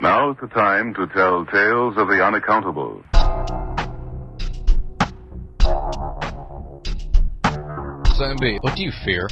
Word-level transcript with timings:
Now's 0.00 0.36
the 0.40 0.46
time 0.48 0.94
to 0.94 1.08
tell 1.08 1.44
tales 1.46 1.96
of 1.96 2.06
the 2.06 2.24
unaccountable. 2.24 3.02
Zombie, 8.14 8.58
what 8.60 8.76
do 8.76 8.82
you 8.82 8.92
fear? 9.04 9.28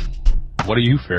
What 0.64 0.74
do 0.74 0.80
you 0.80 0.98
fear? 0.98 1.18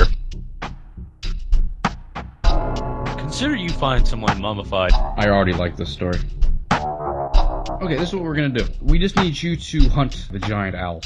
Consider 3.17 3.55
you 3.55 3.69
find 3.69 4.05
someone 4.05 4.41
mummified. 4.41 4.91
I 4.93 5.29
already 5.29 5.53
like 5.53 5.77
this 5.77 5.93
story. 5.93 6.19
Okay, 6.71 7.95
this 7.95 8.09
is 8.09 8.15
what 8.15 8.23
we're 8.23 8.35
gonna 8.35 8.49
do. 8.49 8.65
We 8.81 8.99
just 8.99 9.15
need 9.15 9.41
you 9.41 9.55
to 9.55 9.89
hunt 9.89 10.27
the 10.29 10.39
giant 10.39 10.75
owl. 10.75 11.01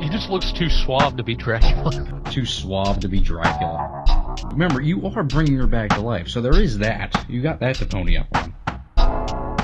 He 0.00 0.08
just 0.08 0.30
looks 0.30 0.52
too 0.52 0.70
suave 0.70 1.16
to 1.18 1.22
be 1.22 1.34
Dracula. 1.34 2.22
Too 2.30 2.46
suave 2.46 3.00
to 3.00 3.08
be 3.08 3.20
Dracula. 3.20 4.04
Remember, 4.52 4.80
you 4.80 5.06
are 5.06 5.22
bringing 5.22 5.56
her 5.58 5.66
back 5.66 5.90
to 5.90 6.00
life, 6.00 6.28
so 6.28 6.40
there 6.40 6.60
is 6.60 6.78
that. 6.78 7.24
You 7.28 7.40
got 7.40 7.60
that 7.60 7.76
to 7.76 7.86
pony 7.86 8.16
up 8.18 8.26
on. 8.34 8.54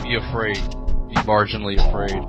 Be 0.02 0.14
afraid. 0.14 0.56
Be 1.08 1.14
marginally 1.26 1.76
afraid. 1.76 2.22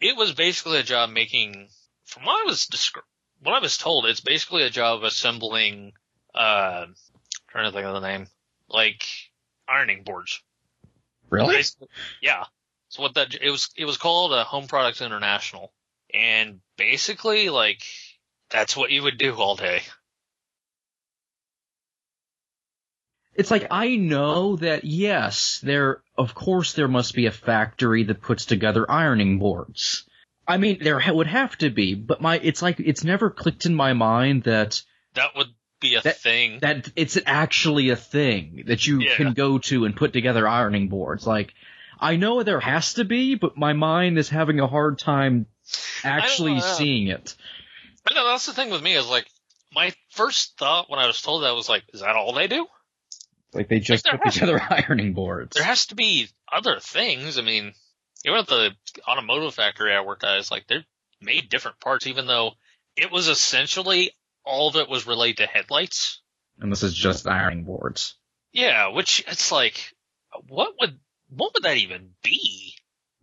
It 0.00 0.16
was 0.16 0.32
basically 0.32 0.78
a 0.78 0.82
job 0.82 1.10
making, 1.10 1.68
from 2.04 2.24
what 2.24 2.44
I 2.44 2.44
was 2.46 2.66
descri- 2.66 3.02
what 3.40 3.54
I 3.54 3.58
was 3.58 3.78
told, 3.78 4.06
it's 4.06 4.20
basically 4.20 4.62
a 4.62 4.70
job 4.70 4.98
of 4.98 5.04
assembling, 5.04 5.92
uh, 6.34 6.86
trying 7.48 7.64
to 7.64 7.72
think 7.72 7.86
of 7.86 7.94
the 7.94 8.06
name, 8.06 8.28
like 8.68 9.04
ironing 9.66 10.04
boards. 10.04 10.40
Really? 11.30 11.56
Basically- 11.56 11.88
Yeah. 12.22 12.44
So 12.90 13.02
what 13.02 13.14
that 13.14 13.34
it 13.34 13.50
was 13.50 13.70
it 13.76 13.84
was 13.84 13.96
called 13.98 14.32
a 14.32 14.44
Home 14.44 14.66
Products 14.66 15.00
International, 15.02 15.72
and 16.14 16.60
basically 16.76 17.48
like 17.50 17.82
that's 18.50 18.76
what 18.76 18.90
you 18.90 19.02
would 19.02 19.18
do 19.18 19.34
all 19.34 19.56
day. 19.56 19.82
It's 23.34 23.50
like 23.52 23.68
I 23.70 23.94
know 23.96 24.56
that 24.56 24.84
yes, 24.84 25.60
there 25.62 26.02
of 26.16 26.34
course 26.34 26.72
there 26.72 26.88
must 26.88 27.14
be 27.14 27.26
a 27.26 27.30
factory 27.30 28.02
that 28.04 28.20
puts 28.20 28.46
together 28.46 28.90
ironing 28.90 29.38
boards. 29.38 30.04
I 30.46 30.56
mean, 30.56 30.78
there 30.82 30.98
ha- 30.98 31.12
would 31.12 31.26
have 31.28 31.56
to 31.58 31.70
be, 31.70 31.94
but 31.94 32.20
my 32.20 32.38
it's 32.42 32.62
like 32.62 32.80
it's 32.80 33.04
never 33.04 33.30
clicked 33.30 33.66
in 33.66 33.74
my 33.74 33.92
mind 33.92 34.44
that 34.44 34.82
That 35.14 35.36
would 35.36 35.48
be 35.80 35.94
a 35.94 36.00
That- 36.02 36.16
thing. 36.18 36.58
that 36.60 36.88
it's 36.96 37.16
actually 37.26 37.90
a 37.90 37.96
thing 37.96 38.64
that 38.66 38.84
you 38.86 39.00
Yeah. 39.02 39.14
can 39.14 39.34
go 39.34 39.58
to 39.58 39.84
and 39.84 39.94
put 39.94 40.12
together 40.12 40.48
ironing 40.48 40.88
boards. 40.88 41.24
Like 41.26 41.54
I 42.00 42.16
know 42.16 42.42
there 42.42 42.60
has 42.60 42.94
to 42.94 43.04
be, 43.04 43.36
but 43.36 43.56
my 43.56 43.72
mind 43.72 44.18
is 44.18 44.28
having 44.28 44.58
a 44.58 44.66
hard 44.66 44.98
time 44.98 45.46
actually 46.04 46.60
seeing 46.60 47.08
it. 47.08 47.34
I 48.10 48.14
know 48.14 48.26
that's 48.28 48.46
the 48.46 48.54
thing 48.54 48.70
with 48.70 48.82
me 48.82 48.94
is 48.94 49.08
like 49.08 49.28
my 49.74 49.92
first 50.10 50.56
thought 50.58 50.88
when 50.88 50.98
I 50.98 51.06
was 51.06 51.20
told 51.20 51.42
that 51.42 51.54
was 51.54 51.68
like, 51.68 51.84
is 51.92 52.00
that 52.00 52.16
all 52.16 52.32
they 52.32 52.46
do? 52.46 52.66
Like 53.52 53.68
they 53.68 53.80
just 53.80 54.04
there 54.04 54.18
put 54.18 54.32
to 54.32 54.40
together 54.40 54.62
ironing 54.70 55.14
boards. 55.14 55.54
There 55.54 55.64
has 55.64 55.86
to 55.86 55.94
be 55.94 56.28
other 56.50 56.80
things. 56.80 57.38
I 57.38 57.42
mean, 57.42 57.72
even 58.24 58.38
at 58.38 58.46
the 58.46 58.70
automotive 59.06 59.54
factory 59.54 59.92
I 59.92 60.00
worked 60.02 60.24
at, 60.24 60.38
it's 60.38 60.50
like 60.50 60.66
they 60.66 60.84
made 61.20 61.48
different 61.48 61.80
parts, 61.80 62.06
even 62.06 62.26
though 62.26 62.52
it 62.96 63.10
was 63.10 63.28
essentially 63.28 64.12
all 64.44 64.68
of 64.68 64.76
it 64.76 64.88
was 64.88 65.06
related 65.06 65.38
to 65.38 65.46
headlights. 65.46 66.20
and 66.60 66.72
this 66.72 66.82
is 66.82 66.94
just 66.94 67.26
ironing 67.26 67.64
boards. 67.64 68.14
Yeah, 68.52 68.88
which 68.88 69.24
it's 69.26 69.52
like, 69.52 69.92
what 70.48 70.74
would 70.80 70.98
what 71.28 71.52
would 71.54 71.62
that 71.64 71.76
even 71.76 72.10
be? 72.22 72.74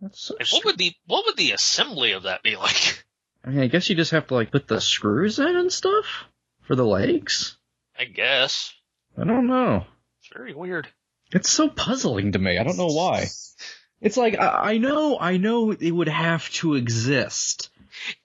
That's 0.02 0.20
so 0.20 0.36
Like, 0.40 0.52
what 0.52 0.66
would 0.66 0.78
the 0.78 0.94
what 1.08 1.26
would 1.26 1.38
the 1.38 1.52
assembly 1.52 2.12
of 2.12 2.24
that 2.24 2.44
be 2.44 2.56
like? 2.56 3.06
I 3.44 3.50
mean, 3.50 3.60
I 3.62 3.68
guess 3.68 3.90
you 3.90 3.96
just 3.96 4.12
have 4.12 4.28
to 4.28 4.34
like 4.34 4.52
put 4.52 4.68
the 4.68 4.82
screws 4.82 5.40
in 5.40 5.56
and 5.56 5.72
stuff 5.72 6.26
for 6.64 6.76
the 6.76 6.86
legs. 6.86 7.58
I 7.98 8.06
guess 8.06 8.74
I 9.18 9.24
don't 9.24 9.48
know. 9.48 9.86
it's 10.20 10.30
very 10.36 10.54
weird. 10.54 10.88
It's 11.32 11.50
so 11.50 11.70
puzzling 11.70 12.34
to 12.34 12.40
me. 12.40 12.58
I 12.58 12.64
don't 12.64 12.78
know 12.78 12.88
why. 12.88 13.26
It's 14.02 14.18
like 14.18 14.38
I, 14.40 14.74
I 14.74 14.78
know, 14.78 15.18
I 15.20 15.38
know 15.38 15.72
it 15.72 15.92
would 15.92 16.10
have 16.10 16.50
to 16.54 16.76
exist. 16.76 17.70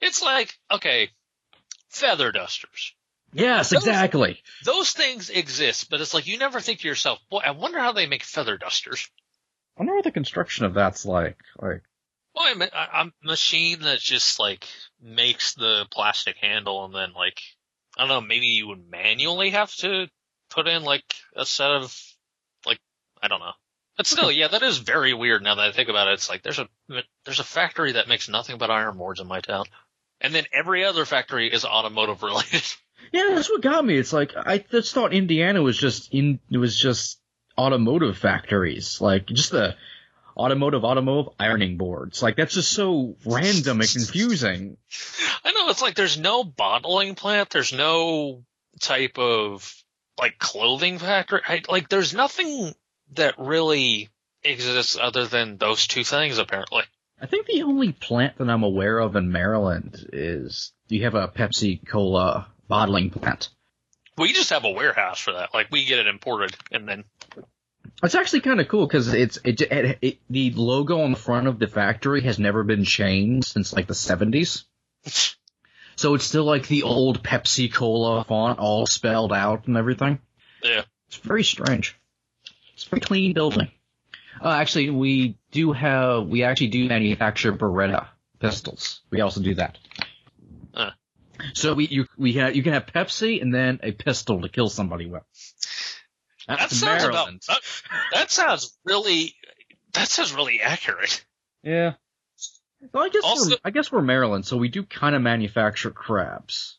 It's 0.01 0.21
like 0.21 0.53
okay, 0.69 1.09
feather 1.89 2.31
dusters. 2.31 2.93
Yes, 3.33 3.69
Those- 3.69 3.83
exactly. 3.87 4.41
Those 4.65 4.91
things 4.91 5.29
exist, 5.29 5.89
but 5.89 6.01
it's 6.01 6.13
like 6.13 6.27
you 6.27 6.37
never 6.37 6.59
think 6.59 6.81
to 6.81 6.87
yourself, 6.87 7.19
boy, 7.29 7.39
I 7.45 7.51
wonder 7.51 7.79
how 7.79 7.93
they 7.93 8.05
make 8.05 8.23
feather 8.23 8.57
dusters. 8.57 9.09
I 9.77 9.81
wonder 9.81 9.95
what 9.95 10.03
the 10.03 10.11
construction 10.11 10.65
of 10.65 10.73
that's 10.73 11.05
like. 11.05 11.37
Like, 11.59 11.81
Well, 12.35 12.45
I 12.47 12.53
mean, 12.53 12.69
a, 12.73 13.01
a 13.01 13.11
machine 13.23 13.81
that 13.81 13.99
just 13.99 14.39
like 14.39 14.67
makes 15.01 15.53
the 15.53 15.87
plastic 15.91 16.37
handle 16.37 16.85
and 16.85 16.93
then 16.93 17.13
like, 17.13 17.41
I 17.97 18.01
don't 18.01 18.09
know, 18.09 18.21
maybe 18.21 18.47
you 18.47 18.67
would 18.67 18.89
manually 18.89 19.51
have 19.51 19.73
to 19.77 20.07
put 20.49 20.67
in 20.67 20.83
like 20.83 21.03
a 21.35 21.45
set 21.45 21.71
of 21.71 21.97
like, 22.65 22.79
I 23.21 23.27
don't 23.27 23.39
know. 23.39 23.53
But 23.97 24.07
still, 24.07 24.31
yeah, 24.31 24.47
that 24.47 24.63
is 24.63 24.77
very 24.77 25.13
weird 25.13 25.43
now 25.43 25.55
that 25.55 25.67
I 25.67 25.71
think 25.71 25.89
about 25.89 26.07
it. 26.07 26.13
It's 26.13 26.29
like 26.29 26.43
there's 26.43 26.59
a, 26.59 26.67
there's 27.25 27.39
a 27.39 27.43
factory 27.43 27.93
that 27.93 28.07
makes 28.07 28.29
nothing 28.29 28.57
but 28.57 28.71
iron 28.71 28.97
boards 28.97 29.19
in 29.19 29.27
my 29.27 29.41
town. 29.41 29.65
And 30.19 30.33
then 30.33 30.45
every 30.53 30.85
other 30.85 31.05
factory 31.05 31.51
is 31.51 31.65
automotive 31.65 32.23
related. 32.23 32.63
yeah, 33.11 33.29
that's 33.33 33.49
what 33.49 33.61
got 33.61 33.83
me. 33.83 33.97
It's 33.97 34.13
like 34.13 34.33
I 34.35 34.59
just 34.59 34.93
thought 34.93 35.13
Indiana 35.13 35.61
was 35.61 35.77
just 35.77 36.13
in. 36.13 36.39
It 36.49 36.57
was 36.57 36.77
just 36.77 37.19
automotive 37.57 38.17
factories, 38.17 39.01
like 39.01 39.27
just 39.27 39.51
the 39.51 39.75
automotive 40.37 40.83
automotive 40.83 41.33
ironing 41.39 41.77
boards. 41.77 42.21
Like 42.21 42.35
that's 42.35 42.53
just 42.53 42.71
so 42.71 43.15
random 43.25 43.81
and 43.81 43.89
confusing. 43.89 44.77
I 45.43 45.51
know 45.51 45.69
it's 45.69 45.81
like 45.81 45.95
there's 45.95 46.17
no 46.17 46.43
bottling 46.43 47.15
plant, 47.15 47.49
there's 47.49 47.73
no 47.73 48.43
type 48.79 49.17
of 49.17 49.75
like 50.19 50.37
clothing 50.37 50.99
factory. 50.99 51.41
I, 51.47 51.61
like 51.69 51.89
there's 51.89 52.13
nothing 52.13 52.73
that 53.13 53.35
really 53.37 54.09
exists 54.43 54.97
other 54.99 55.25
than 55.27 55.57
those 55.57 55.87
two 55.87 56.03
things 56.03 56.37
apparently. 56.37 56.83
I 57.21 57.27
think 57.27 57.45
the 57.45 57.63
only 57.63 57.91
plant 57.91 58.37
that 58.37 58.49
I'm 58.49 58.63
aware 58.63 58.97
of 58.97 59.15
in 59.15 59.31
Maryland 59.31 60.09
is 60.11 60.73
you 60.87 61.03
have 61.03 61.13
a 61.13 61.27
Pepsi 61.27 61.85
Cola 61.87 62.47
bottling 62.67 63.11
plant. 63.11 63.49
We 64.17 64.33
just 64.33 64.49
have 64.49 64.65
a 64.65 64.71
warehouse 64.71 65.19
for 65.19 65.33
that. 65.33 65.53
Like 65.53 65.67
we 65.71 65.85
get 65.85 65.99
it 65.99 66.07
imported 66.07 66.55
and 66.71 66.87
then 66.87 67.03
It's 68.03 68.15
actually 68.15 68.41
kind 68.41 68.59
of 68.59 68.67
cool 68.67 68.87
because 68.87 69.13
it's 69.13 69.37
it, 69.43 69.61
it, 69.61 69.97
it 70.01 70.17
the 70.29 70.51
logo 70.51 71.01
on 71.01 71.11
the 71.11 71.17
front 71.17 71.47
of 71.47 71.59
the 71.59 71.67
factory 71.67 72.21
has 72.21 72.39
never 72.39 72.63
been 72.63 72.83
changed 72.83 73.47
since 73.47 73.73
like 73.73 73.87
the 73.87 73.93
70s. 73.93 74.63
So 75.95 76.15
it's 76.15 76.25
still 76.25 76.45
like 76.45 76.67
the 76.67 76.83
old 76.83 77.21
Pepsi 77.21 77.71
Cola 77.71 78.23
font 78.23 78.57
all 78.57 78.87
spelled 78.87 79.31
out 79.31 79.67
and 79.67 79.77
everything. 79.77 80.19
yeah. 80.63 80.83
It's 81.07 81.17
very 81.17 81.43
strange. 81.43 81.99
It's 82.73 82.85
a 82.85 82.89
very 82.89 83.01
clean 83.01 83.33
building. 83.33 83.69
Uh, 84.41 84.49
actually, 84.49 84.89
we 84.89 85.37
do 85.51 85.73
have, 85.73 86.25
we 86.25 86.43
actually 86.43 86.69
do 86.69 86.87
manufacture 86.87 87.51
Beretta 87.51 88.07
pistols. 88.39 89.01
We 89.11 89.19
also 89.19 89.41
do 89.41 89.55
that. 89.55 89.77
Huh. 90.73 90.91
So 91.53 91.73
we, 91.73 91.87
you, 91.87 92.07
we 92.17 92.33
have, 92.33 92.55
you 92.55 92.63
can 92.63 92.73
have 92.73 92.85
Pepsi 92.87 93.41
and 93.41 93.53
then 93.53 93.79
a 93.83 93.91
pistol 93.91 94.41
to 94.41 94.49
kill 94.49 94.69
somebody 94.69 95.05
with. 95.05 95.23
That 96.51 96.59
That's 96.59 96.77
sounds 96.77 97.03
about 97.05 97.29
that, 97.47 97.59
that 98.13 98.31
sounds 98.31 98.77
really 98.83 99.35
that 99.93 100.07
sounds 100.09 100.33
really 100.33 100.61
accurate. 100.61 101.23
Yeah. 101.63 101.93
Well, 102.93 103.03
I 103.05 103.09
guess 103.09 103.23
Also- 103.23 103.51
we're, 103.51 103.57
I 103.63 103.69
guess 103.69 103.89
we're 103.91 104.01
Maryland, 104.01 104.45
so 104.45 104.57
we 104.57 104.67
do 104.67 104.83
kind 104.83 105.15
of 105.15 105.21
manufacture 105.21 105.91
crabs. 105.91 106.77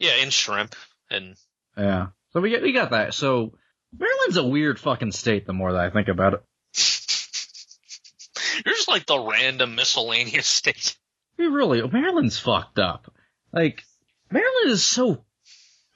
Yeah, 0.00 0.14
and 0.20 0.32
shrimp 0.32 0.74
and 1.08 1.36
Yeah. 1.76 2.08
So 2.32 2.40
we 2.40 2.50
get, 2.50 2.62
we 2.62 2.72
got 2.72 2.90
that. 2.90 3.14
So 3.14 3.54
Maryland's 3.96 4.38
a 4.38 4.44
weird 4.44 4.80
fucking 4.80 5.12
state 5.12 5.46
the 5.46 5.52
more 5.52 5.72
that 5.72 5.84
I 5.84 5.90
think 5.90 6.08
about 6.08 6.34
it. 6.34 6.42
you're 8.64 8.74
just 8.74 8.88
like 8.88 9.06
the 9.06 9.20
random 9.20 9.76
miscellaneous 9.76 10.46
state. 10.46 10.96
It 11.38 11.44
really, 11.44 11.86
Maryland's 11.86 12.38
fucked 12.38 12.78
up. 12.78 13.12
Like, 13.52 13.84
Maryland 14.30 14.70
is 14.70 14.84
so 14.84 15.24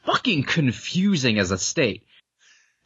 fucking 0.04 0.44
confusing 0.44 1.38
as 1.38 1.50
a 1.50 1.58
state. 1.58 2.04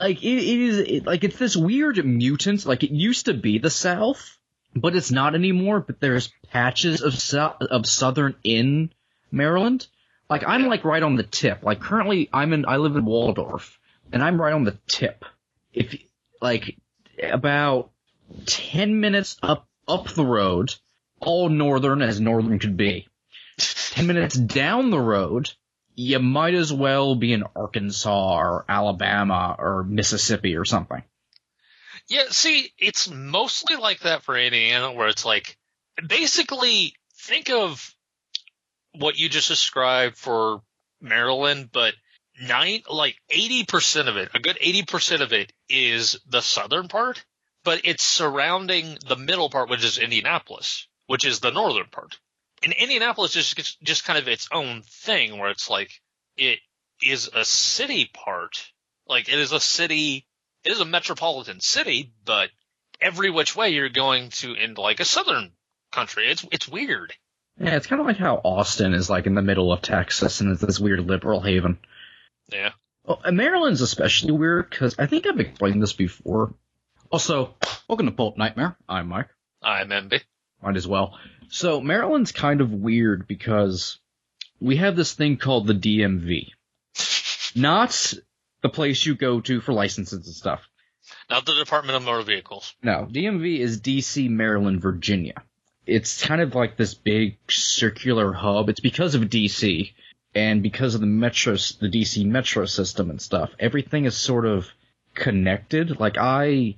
Like, 0.01 0.23
it, 0.23 0.39
it 0.39 0.61
is, 0.61 0.79
it, 0.79 1.07
like, 1.07 1.25
it's 1.25 1.39
this 1.39 1.57
weird 1.57 2.03
mutant, 2.05 2.65
like, 2.65 2.83
it 2.83 2.91
used 2.91 3.27
to 3.27 3.35
be 3.35 3.59
the 3.59 3.71
South, 3.71 4.39
but 4.75 4.97
it's 4.97 5.11
not 5.11 5.35
anymore, 5.35 5.81
but 5.81 6.01
there's 6.01 6.33
patches 6.51 7.03
of 7.03 7.15
sou- 7.19 7.55
of 7.61 7.87
Southern 7.87 8.35
in 8.43 8.91
Maryland. 9.31 9.87
Like, 10.29 10.45
I'm 10.47 10.67
like 10.67 10.85
right 10.85 11.03
on 11.03 11.17
the 11.17 11.23
tip. 11.23 11.63
Like, 11.63 11.81
currently, 11.81 12.31
I'm 12.33 12.53
in, 12.53 12.65
I 12.67 12.77
live 12.79 12.97
in 12.97 13.05
Waldorf, 13.05 13.79
and 14.13 14.23
I'm 14.23 14.41
right 14.41 14.55
on 14.55 14.65
the 14.65 14.79
tip. 14.87 15.25
If, 15.73 15.95
like, 16.41 16.77
about 17.23 17.91
10 18.47 19.01
minutes 19.01 19.37
up, 19.43 19.67
up 19.87 20.09
the 20.09 20.25
road, 20.25 20.75
all 21.21 21.49
northern 21.49 22.01
as 22.01 22.21
northern 22.21 22.59
could 22.59 22.77
be. 22.77 23.07
Ten 23.59 24.07
minutes 24.07 24.37
down 24.37 24.91
the 24.91 25.01
road, 25.01 25.51
you 25.95 26.19
might 26.19 26.55
as 26.55 26.73
well 26.73 27.15
be 27.15 27.33
in 27.33 27.45
Arkansas 27.55 28.39
or 28.39 28.65
Alabama 28.69 29.57
or 29.59 29.85
Mississippi 29.85 30.57
or 30.57 30.65
something. 30.65 31.03
Yeah, 32.09 32.25
see, 32.31 32.73
it's 32.79 33.09
mostly 33.09 33.77
like 33.77 34.01
that 34.01 34.23
for 34.23 34.37
Indiana, 34.37 34.93
where 34.93 35.09
it's 35.09 35.25
like 35.25 35.57
basically 36.05 36.95
think 37.15 37.51
of 37.51 37.95
what 38.93 39.19
you 39.19 39.29
just 39.29 39.49
described 39.49 40.17
for 40.17 40.63
Maryland, 41.01 41.71
but 41.73 41.95
nine, 42.41 42.83
like 42.91 43.17
80% 43.33 44.09
of 44.09 44.17
it, 44.17 44.31
a 44.35 44.41
good 44.41 44.59
80% 44.59 45.21
of 45.21 45.33
it 45.33 45.53
is 45.69 46.19
the 46.29 46.41
southern 46.41 46.89
part, 46.89 47.25
but 47.65 47.83
it's 47.85 48.03
surrounding 48.03 48.99
the 49.07 49.17
middle 49.17 49.51
part, 49.51 49.69
which 49.69 49.85
is 49.85 49.99
Indianapolis, 49.99 50.89
which 51.07 51.25
is 51.25 51.41
the 51.41 51.51
northern 51.53 51.87
part. 51.87 52.19
And 52.63 52.73
Indianapolis 52.73 53.37
is 53.37 53.55
just, 53.55 53.81
just 53.83 54.05
kind 54.05 54.19
of 54.19 54.29
its 54.29 54.49
own 54.53 54.83
thing 54.83 55.39
where 55.39 55.51
it's 55.51 55.71
like, 55.71 55.91
it 56.37 56.59
is 57.03 57.31
a 57.35 57.45
city 57.45 58.11
part. 58.13 58.71
Like 59.09 59.29
it 59.29 59.39
is 59.39 59.53
a 59.53 59.61
city, 59.61 60.27
it 60.65 60.73
is 60.73 60.81
a 60.81 60.85
metropolitan 60.85 61.61
city, 61.61 62.13
but 62.25 62.51
every 63.01 63.31
which 63.31 63.57
way 63.57 63.71
you're 63.71 63.89
going 63.89 64.31
to 64.31 64.53
into 64.53 64.81
like 64.83 65.01
a 65.01 65.05
southern 65.05 65.53
country. 65.91 66.31
It's, 66.31 66.45
it's 66.53 66.69
weird. 66.69 67.15
Yeah, 67.59 67.77
it's 67.77 67.87
kind 67.87 68.01
of 68.01 68.07
like 68.07 68.19
how 68.19 68.37
Austin 68.37 68.95
is 68.95 69.11
like 69.11 69.27
in 69.27 69.35
the 69.35 69.43
middle 69.43 69.73
of 69.73 69.83
Texas 69.83 70.41
and 70.41 70.53
it's 70.53 70.61
this 70.61 70.79
weird 70.79 71.01
liberal 71.01 71.41
haven. 71.41 71.79
Yeah. 72.53 72.71
Well, 73.05 73.21
and 73.25 73.37
Maryland's 73.37 73.81
especially 73.81 74.33
weird 74.33 74.69
because 74.69 74.97
I 74.99 75.07
think 75.07 75.27
I've 75.27 75.41
explained 75.41 75.83
this 75.83 75.95
before. 75.95 76.55
Also, 77.11 77.55
welcome 77.89 78.07
to 78.07 78.13
Pulp 78.13 78.37
Nightmare. 78.37 78.77
I'm 78.89 79.09
Mike. 79.09 79.29
I'm 79.63 79.89
MB. 79.89 80.21
Might 80.63 80.77
as 80.77 80.87
well. 80.87 81.19
So 81.49 81.81
Maryland's 81.81 82.33
kind 82.33 82.61
of 82.61 82.73
weird 82.73 83.27
because 83.27 83.99
we 84.61 84.77
have 84.77 84.97
this 84.97 85.15
thing 85.15 85.37
called 85.37 85.67
the 85.67 85.75
DMV. 85.75 86.51
Not 87.57 88.15
the 88.63 88.69
place 88.69 89.05
you 89.05 89.15
go 89.15 89.41
to 89.41 89.61
for 89.61 89.73
licenses 89.73 90.27
and 90.27 90.35
stuff. 90.35 90.61
Not 91.29 91.47
the 91.47 91.55
Department 91.55 91.97
of 91.97 92.05
Motor 92.05 92.23
Vehicles. 92.23 92.75
No, 92.83 93.09
DMV 93.11 93.59
is 93.59 93.81
DC, 93.81 94.29
Maryland, 94.29 94.83
Virginia. 94.83 95.43
It's 95.87 96.25
kind 96.25 96.41
of 96.41 96.55
like 96.55 96.77
this 96.77 96.95
big 96.95 97.39
circular 97.49 98.33
hub. 98.33 98.69
It's 98.69 98.81
because 98.81 99.15
of 99.15 99.23
DC 99.23 99.93
and 100.35 100.63
because 100.63 100.95
of 100.95 101.01
the 101.01 101.07
metro, 101.07 101.55
the 101.55 101.89
DC 101.89 102.25
metro 102.27 102.67
system 102.67 103.11
and 103.11 103.21
stuff. 103.21 103.51
Everything 103.59 104.05
is 104.05 104.17
sort 104.17 104.45
of 104.45 104.69
connected. 105.15 105.99
Like 105.99 106.17
I, 106.19 106.77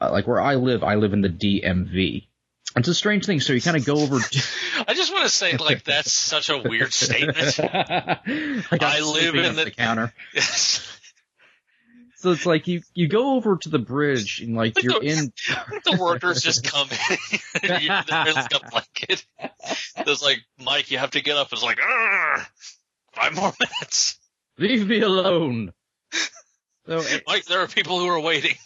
like 0.00 0.26
where 0.26 0.40
I 0.40 0.54
live, 0.54 0.82
I 0.82 0.94
live 0.94 1.12
in 1.12 1.20
the 1.20 1.28
DMV. 1.28 2.27
It's 2.76 2.88
a 2.88 2.94
strange 2.94 3.24
thing. 3.26 3.40
So 3.40 3.52
you 3.54 3.60
kind 3.62 3.76
of 3.76 3.84
go 3.84 3.96
over. 3.98 4.16
I 4.86 4.94
just 4.94 5.12
want 5.12 5.24
to 5.24 5.30
say, 5.30 5.56
like, 5.56 5.84
that's 5.84 6.12
such 6.12 6.50
a 6.50 6.58
weird 6.58 6.92
statement. 6.92 7.58
like 8.70 8.82
I 8.82 9.00
live 9.00 9.34
in 9.34 9.56
the- 9.56 9.64
the 9.64 9.70
counter. 9.70 10.12
Yes. 10.34 10.84
So 12.20 12.32
it's 12.32 12.44
like 12.46 12.66
you 12.66 12.82
you 12.94 13.06
go 13.06 13.36
over 13.36 13.56
to 13.58 13.68
the 13.68 13.78
bridge 13.78 14.40
and 14.40 14.56
like 14.56 14.82
you're 14.82 14.98
the- 15.00 15.06
in. 15.06 15.32
the 15.84 15.96
workers 16.00 16.42
just 16.42 16.64
come 16.64 16.88
in. 16.90 17.38
and 17.62 17.82
you're 17.82 18.02
there's 18.08 18.34
like 18.34 18.54
a 18.54 18.68
blanket. 18.70 19.24
There's 20.04 20.20
like, 20.22 20.38
Mike, 20.58 20.90
you 20.90 20.98
have 20.98 21.12
to 21.12 21.20
get 21.22 21.36
up. 21.36 21.52
It's 21.52 21.62
like, 21.62 21.78
five 23.12 23.34
more 23.36 23.52
minutes. 23.60 24.18
Leave 24.58 24.88
me 24.88 25.00
alone. 25.00 25.72
So 26.86 27.02
Mike, 27.28 27.44
there 27.44 27.60
are 27.60 27.68
people 27.68 28.00
who 28.00 28.08
are 28.08 28.18
waiting. 28.20 28.56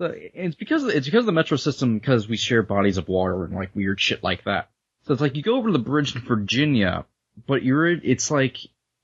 It's 0.00 0.56
because 0.56 0.84
it's 0.84 1.06
because 1.06 1.20
of 1.20 1.26
the 1.26 1.32
metro 1.32 1.56
system 1.56 1.98
because 1.98 2.28
we 2.28 2.36
share 2.36 2.62
bodies 2.62 2.96
of 2.96 3.08
water 3.08 3.44
and 3.44 3.54
like 3.54 3.74
weird 3.74 4.00
shit 4.00 4.22
like 4.22 4.44
that. 4.44 4.70
So 5.02 5.12
it's 5.12 5.20
like 5.20 5.36
you 5.36 5.42
go 5.42 5.56
over 5.56 5.70
the 5.70 5.78
bridge 5.78 6.14
in 6.14 6.22
Virginia, 6.22 7.04
but 7.46 7.62
you're 7.62 7.86
it's 7.86 8.30
like 8.30 8.58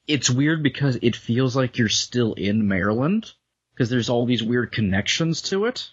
it's 0.06 0.30
weird 0.30 0.62
because 0.62 0.98
it 1.02 1.16
feels 1.16 1.56
like 1.56 1.78
you're 1.78 1.88
still 1.88 2.34
in 2.34 2.68
Maryland 2.68 3.30
because 3.74 3.90
there's 3.90 4.08
all 4.08 4.24
these 4.24 4.42
weird 4.42 4.72
connections 4.72 5.42
to 5.42 5.66
it. 5.66 5.90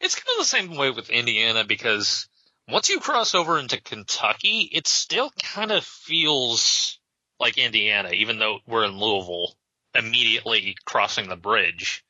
It's 0.00 0.14
kind 0.14 0.26
of 0.36 0.38
the 0.38 0.48
same 0.48 0.76
way 0.76 0.90
with 0.90 1.10
Indiana 1.10 1.64
because 1.64 2.28
once 2.68 2.88
you 2.88 2.98
cross 3.00 3.34
over 3.34 3.58
into 3.58 3.80
Kentucky, 3.80 4.68
it 4.72 4.86
still 4.86 5.30
kind 5.42 5.70
of 5.70 5.84
feels 5.84 6.98
like 7.38 7.58
Indiana, 7.58 8.10
even 8.10 8.38
though 8.38 8.58
we're 8.66 8.84
in 8.84 8.98
Louisville, 8.98 9.54
immediately 9.94 10.76
crossing 10.84 11.28
the 11.28 11.36
bridge. 11.36 12.04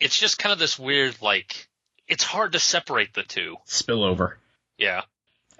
It's 0.00 0.18
just 0.18 0.38
kind 0.38 0.52
of 0.52 0.58
this 0.58 0.78
weird, 0.78 1.16
like, 1.22 1.68
it's 2.08 2.24
hard 2.24 2.52
to 2.52 2.58
separate 2.58 3.14
the 3.14 3.22
two. 3.22 3.56
Spillover. 3.66 4.34
Yeah. 4.78 5.02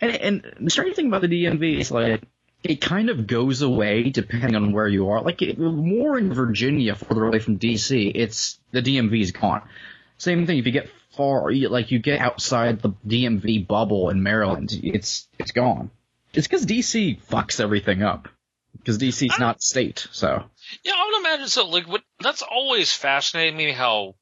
And, 0.00 0.12
and 0.12 0.54
the 0.60 0.70
strange 0.70 0.96
thing 0.96 1.06
about 1.06 1.22
the 1.22 1.28
DMV 1.28 1.78
is 1.80 1.90
like 1.90 2.22
it 2.64 2.80
kind 2.80 3.10
of 3.10 3.26
goes 3.26 3.62
away 3.62 4.10
depending 4.10 4.56
on 4.56 4.72
where 4.72 4.88
you 4.88 5.10
are. 5.10 5.22
Like 5.22 5.40
it, 5.42 5.58
more 5.58 6.18
in 6.18 6.32
Virginia, 6.34 6.94
further 6.96 7.26
away 7.26 7.38
from 7.38 7.58
DC, 7.58 8.10
it's 8.14 8.58
the 8.72 8.82
DMV 8.82 9.20
is 9.20 9.32
gone. 9.32 9.62
Same 10.18 10.46
thing 10.46 10.58
if 10.58 10.66
you 10.66 10.72
get 10.72 10.90
far, 11.16 11.50
you- 11.50 11.68
like 11.68 11.90
you 11.92 11.98
get 12.00 12.20
outside 12.20 12.80
the 12.82 12.90
DMV 13.06 13.66
bubble 13.68 14.10
in 14.10 14.22
Maryland, 14.22 14.72
it's 14.82 15.28
it's 15.38 15.52
gone. 15.52 15.90
It's 16.32 16.48
because 16.48 16.66
DC 16.66 17.22
fucks 17.26 17.60
everything 17.60 18.02
up. 18.02 18.28
Because 18.76 18.98
DC's 18.98 19.38
not 19.38 19.62
state, 19.62 20.08
so 20.10 20.44
Yeah, 20.84 20.92
I 20.96 21.06
would 21.06 21.20
imagine 21.20 21.48
so. 21.48 21.68
Like, 21.68 21.86
what, 21.86 22.02
that's 22.20 22.42
always 22.42 22.92
fascinated 22.92 23.54
me 23.54 23.70
how 23.72 24.16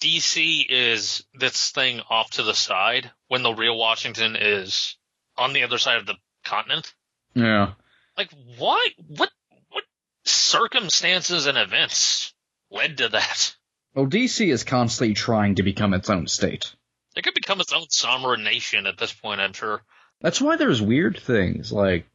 DC 0.00 0.66
is 0.68 1.24
this 1.34 1.70
thing 1.70 2.00
off 2.08 2.30
to 2.32 2.42
the 2.42 2.54
side 2.54 3.10
when 3.28 3.42
the 3.42 3.52
real 3.52 3.76
Washington 3.76 4.36
is 4.36 4.96
on 5.36 5.52
the 5.52 5.62
other 5.62 5.78
side 5.78 5.98
of 5.98 6.06
the 6.06 6.16
continent. 6.44 6.94
yeah. 7.34 7.72
Like, 8.16 8.30
why? 8.58 8.88
What? 9.06 9.30
What 9.70 9.84
circumstances 10.24 11.46
and 11.46 11.56
events 11.56 12.34
led 12.70 12.98
to 12.98 13.08
that? 13.10 13.54
Well, 13.94 14.06
DC 14.06 14.52
is 14.52 14.64
constantly 14.64 15.14
trying 15.14 15.56
to 15.56 15.62
become 15.62 15.94
its 15.94 16.10
own 16.10 16.26
state. 16.28 16.74
It 17.16 17.24
could 17.24 17.34
become 17.34 17.60
its 17.60 17.72
own 17.72 17.86
sovereign 17.88 18.44
nation 18.44 18.86
at 18.86 18.98
this 18.98 19.12
point. 19.12 19.40
I'm 19.40 19.52
sure. 19.52 19.82
That's 20.20 20.40
why 20.40 20.56
there's 20.56 20.82
weird 20.82 21.18
things 21.18 21.72
like 21.72 22.06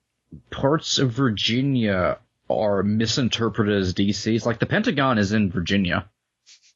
parts 0.52 1.00
of 1.00 1.12
Virginia 1.12 2.20
are 2.50 2.84
misinterpreted 2.84 3.78
as 3.78 3.94
DC's. 3.94 4.46
Like 4.46 4.60
the 4.60 4.66
Pentagon 4.66 5.18
is 5.18 5.32
in 5.34 5.52
Virginia, 5.52 6.10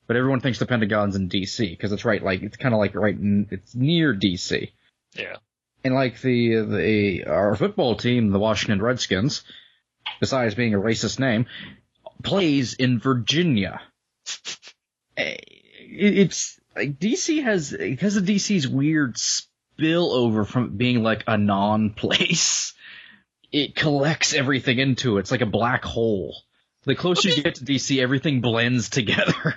but 0.10 0.18
everyone 0.18 0.42
thinks 0.42 0.58
the 0.60 0.66
Pentagon's 0.66 1.16
in 1.16 1.30
DC 1.30 1.70
because 1.70 1.92
it's 1.94 2.04
right. 2.04 2.22
Like 2.24 2.42
it's 2.42 2.58
kind 2.58 2.74
of 2.74 2.80
like 2.80 2.96
right. 2.96 3.16
It's 3.20 3.76
near 3.76 4.14
DC, 4.14 4.72
Yeah. 5.16 5.36
and 5.84 5.94
like 5.94 6.20
the 6.20 6.56
the 6.62 7.24
our 7.26 7.56
football 7.56 7.96
team, 7.96 8.32
the 8.32 8.40
Washington 8.40 8.82
Redskins, 8.82 9.44
besides 10.20 10.56
being 10.56 10.74
a 10.74 10.80
racist 10.80 11.20
name, 11.20 11.46
plays 12.24 12.74
in 12.74 13.00
Virginia. 13.00 13.80
Eh, 15.18 15.36
It's 15.82 16.60
like 16.76 16.98
DC 17.00 17.44
has 17.44 17.72
because 17.78 18.16
of 18.16 18.24
DC's 18.24 18.68
weird 18.68 19.16
spillover 19.16 20.48
from 20.48 20.78
being 20.78 21.04
like 21.04 21.24
a 21.28 21.38
non-place. 21.38 22.74
It 23.52 23.76
collects 23.76 24.36
everything 24.36 24.78
into 24.78 25.18
it. 25.18 25.22
It's 25.22 25.32
like 25.32 25.42
a 25.42 25.48
black 25.48 25.84
hole. 25.84 26.36
The 26.84 26.94
closer 26.96 27.30
you 27.30 27.42
get 27.42 27.56
to 27.56 27.66
DC, 27.66 28.00
everything 28.00 28.42
blends 28.42 28.90
together. 29.00 29.56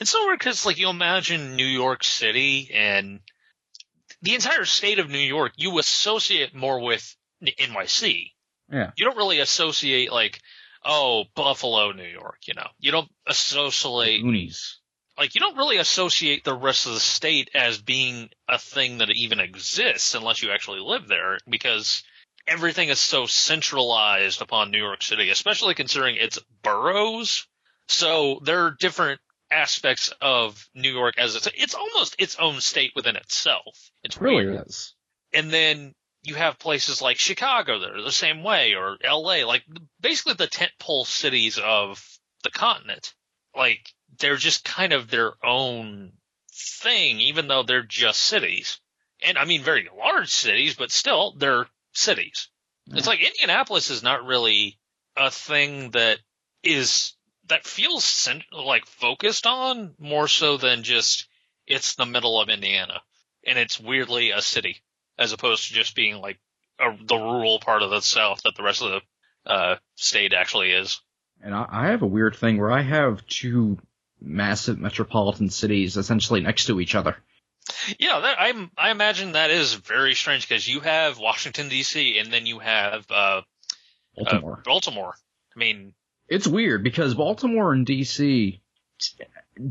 It's 0.00 0.10
so 0.10 0.26
weird 0.26 0.38
because, 0.38 0.64
like, 0.66 0.78
you 0.78 0.88
imagine 0.88 1.56
New 1.56 1.66
York 1.66 2.04
City 2.04 2.70
and 2.74 3.20
the 4.22 4.34
entire 4.34 4.64
state 4.64 4.98
of 4.98 5.08
New 5.10 5.18
York, 5.18 5.52
you 5.56 5.78
associate 5.78 6.54
more 6.54 6.80
with 6.80 7.16
NYC. 7.42 8.32
Yeah. 8.72 8.90
You 8.96 9.04
don't 9.04 9.16
really 9.16 9.40
associate, 9.40 10.12
like, 10.12 10.40
oh, 10.84 11.24
Buffalo, 11.34 11.92
New 11.92 12.04
York, 12.04 12.38
you 12.46 12.54
know. 12.54 12.68
You 12.78 12.92
don't 12.92 13.08
associate, 13.26 14.22
Goonies. 14.22 14.78
like, 15.16 15.34
you 15.34 15.40
don't 15.40 15.56
really 15.56 15.78
associate 15.78 16.44
the 16.44 16.54
rest 16.54 16.86
of 16.86 16.94
the 16.94 17.00
state 17.00 17.50
as 17.54 17.80
being 17.80 18.30
a 18.48 18.58
thing 18.58 18.98
that 18.98 19.10
even 19.10 19.40
exists 19.40 20.14
unless 20.14 20.42
you 20.42 20.50
actually 20.50 20.80
live 20.80 21.08
there 21.08 21.38
because 21.48 22.02
everything 22.46 22.88
is 22.88 22.98
so 22.98 23.26
centralized 23.26 24.42
upon 24.42 24.70
New 24.70 24.78
York 24.78 25.02
City, 25.02 25.30
especially 25.30 25.74
considering 25.74 26.16
its 26.16 26.38
boroughs. 26.62 27.46
So 27.88 28.40
there 28.42 28.64
are 28.64 28.76
different 28.78 29.20
aspects 29.50 30.12
of 30.20 30.68
New 30.74 30.90
York 30.92 31.16
as 31.18 31.36
it's 31.36 31.48
it's 31.56 31.74
almost 31.74 32.16
its 32.18 32.36
own 32.36 32.60
state 32.60 32.92
within 32.94 33.16
itself. 33.16 33.90
It's 34.02 34.16
It 34.16 34.22
really 34.22 34.46
weird. 34.46 34.66
is. 34.66 34.94
And 35.32 35.50
then 35.50 35.94
you 36.22 36.34
have 36.34 36.58
places 36.58 37.00
like 37.00 37.18
Chicago 37.18 37.78
that 37.80 37.90
are 37.92 38.02
the 38.02 38.12
same 38.12 38.42
way, 38.42 38.74
or 38.74 38.98
L.A. 39.02 39.44
Like 39.44 39.64
basically 40.00 40.34
the 40.34 40.48
tentpole 40.48 41.06
cities 41.06 41.58
of 41.58 42.04
the 42.44 42.50
continent. 42.50 43.14
Like 43.56 43.92
they're 44.18 44.36
just 44.36 44.64
kind 44.64 44.92
of 44.92 45.08
their 45.10 45.32
own 45.44 46.12
thing, 46.52 47.20
even 47.20 47.48
though 47.48 47.62
they're 47.62 47.82
just 47.82 48.20
cities. 48.20 48.80
And 49.24 49.38
I 49.38 49.44
mean 49.44 49.62
very 49.62 49.88
large 49.96 50.30
cities, 50.30 50.74
but 50.74 50.90
still 50.90 51.34
they're 51.36 51.66
cities. 51.92 52.48
It's 52.90 53.06
like 53.06 53.20
Indianapolis 53.20 53.90
is 53.90 54.02
not 54.02 54.24
really 54.24 54.78
a 55.16 55.30
thing 55.30 55.90
that 55.90 56.18
is 56.62 57.12
that 57.48 57.66
feels 57.66 58.04
cent- 58.04 58.52
like 58.52 58.86
focused 58.86 59.46
on 59.46 59.94
more 59.98 60.28
so 60.28 60.56
than 60.56 60.82
just 60.82 61.26
it's 61.66 61.94
the 61.94 62.06
middle 62.06 62.40
of 62.40 62.48
Indiana 62.48 63.02
and 63.46 63.58
it's 63.58 63.80
weirdly 63.80 64.30
a 64.30 64.40
city 64.40 64.82
as 65.18 65.32
opposed 65.32 65.68
to 65.68 65.74
just 65.74 65.94
being 65.94 66.16
like 66.16 66.38
a, 66.78 66.96
the 67.04 67.16
rural 67.16 67.58
part 67.58 67.82
of 67.82 67.90
the 67.90 68.00
South 68.00 68.42
that 68.44 68.54
the 68.56 68.62
rest 68.62 68.82
of 68.82 69.02
the 69.46 69.50
uh, 69.50 69.76
state 69.96 70.32
actually 70.32 70.70
is. 70.72 71.00
And 71.42 71.54
I, 71.54 71.66
I 71.68 71.86
have 71.88 72.02
a 72.02 72.06
weird 72.06 72.36
thing 72.36 72.58
where 72.58 72.70
I 72.70 72.82
have 72.82 73.26
two 73.26 73.78
massive 74.20 74.78
metropolitan 74.78 75.50
cities 75.50 75.96
essentially 75.96 76.40
next 76.40 76.66
to 76.66 76.80
each 76.80 76.94
other. 76.94 77.16
Yeah, 77.98 78.20
that, 78.20 78.36
I 78.40 78.68
I 78.78 78.90
imagine 78.90 79.32
that 79.32 79.50
is 79.50 79.74
very 79.74 80.14
strange 80.14 80.48
because 80.48 80.66
you 80.66 80.80
have 80.80 81.18
Washington 81.18 81.68
D.C. 81.68 82.18
and 82.18 82.32
then 82.32 82.46
you 82.46 82.60
have 82.60 83.06
uh, 83.10 83.14
uh, 83.14 83.42
Baltimore. 84.16 84.62
Baltimore. 84.64 85.14
I 85.54 85.58
mean, 85.58 85.92
it's 86.28 86.46
weird 86.46 86.82
because 86.82 87.14
Baltimore 87.14 87.72
and 87.72 87.86
DC 87.86 88.60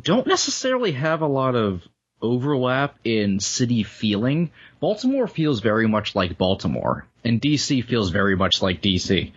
don't 0.02 0.28
necessarily 0.28 0.92
have 0.94 1.22
a 1.22 1.28
lot 1.28 1.56
of 1.56 1.84
overlap 2.22 2.98
in 3.04 3.40
city 3.40 3.84
feeling. 3.84 4.52
Baltimore 4.80 5.28
feels 5.28 5.60
very 5.60 5.88
much 5.88 6.16
like 6.16 6.38
Baltimore, 6.38 7.06
and 7.24 7.42
DC 7.42 7.86
feels 7.86 8.10
very 8.10 8.36
much 8.36 8.62
like 8.62 8.82
DC. 8.82 9.32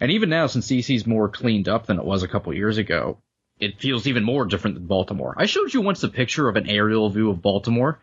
And 0.00 0.10
even 0.10 0.30
now, 0.30 0.46
since 0.46 0.68
DC's 0.68 1.06
more 1.06 1.28
cleaned 1.28 1.68
up 1.68 1.86
than 1.86 1.98
it 1.98 2.04
was 2.04 2.22
a 2.22 2.28
couple 2.28 2.52
years 2.52 2.76
ago, 2.78 3.18
it 3.60 3.80
feels 3.80 4.06
even 4.06 4.24
more 4.24 4.44
different 4.44 4.74
than 4.74 4.86
Baltimore. 4.86 5.34
I 5.38 5.46
showed 5.46 5.72
you 5.72 5.80
once 5.80 6.02
a 6.02 6.08
picture 6.08 6.48
of 6.48 6.56
an 6.56 6.68
aerial 6.68 7.08
view 7.08 7.30
of 7.30 7.40
Baltimore. 7.40 8.00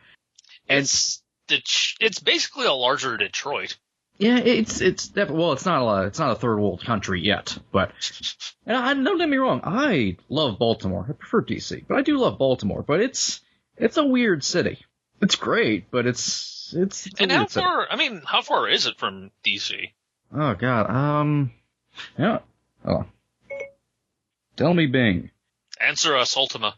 It's 0.68 1.22
it's 1.50 2.20
basically 2.20 2.65
a 2.65 2.74
larger 2.74 3.18
Detroit. 3.18 3.77
Yeah, 4.19 4.38
it's 4.38 4.81
it's 4.81 5.07
def- 5.07 5.29
well, 5.31 5.53
it's 5.53 5.65
not 5.65 5.81
a 5.81 6.05
it's 6.07 6.19
not 6.19 6.31
a 6.31 6.35
third 6.35 6.57
world 6.59 6.83
country 6.85 7.21
yet, 7.21 7.57
but 7.71 7.91
and 8.65 8.77
I 8.77 8.93
don't 8.93 9.17
get 9.17 9.29
me 9.29 9.38
wrong, 9.38 9.61
I 9.63 10.17
love 10.29 10.59
Baltimore. 10.59 11.05
I 11.09 11.13
prefer 11.13 11.41
DC, 11.41 11.85
but 11.88 11.97
I 11.97 12.01
do 12.01 12.17
love 12.17 12.38
Baltimore. 12.38 12.83
But 12.83 12.99
it's 13.01 13.41
it's 13.77 13.97
a 13.97 14.05
weird 14.05 14.43
city. 14.43 14.79
It's 15.21 15.35
great, 15.35 15.89
but 15.89 16.05
it's 16.05 16.73
it's, 16.77 17.07
it's 17.07 17.19
And 17.19 17.31
how 17.31 17.39
weird 17.39 17.49
city. 17.51 17.63
far? 17.65 17.88
I 17.89 17.95
mean, 17.95 18.21
how 18.25 18.41
far 18.41 18.67
is 18.69 18.85
it 18.85 18.97
from 18.99 19.31
DC? 19.43 19.91
Oh 20.35 20.53
God, 20.53 20.89
um, 20.89 21.51
yeah, 22.17 22.39
hold 22.85 22.97
on. 22.97 23.07
Tell 24.57 24.73
me, 24.73 24.85
Bing. 24.88 25.31
Answer 25.79 26.15
us, 26.17 26.35
Ultima. 26.35 26.75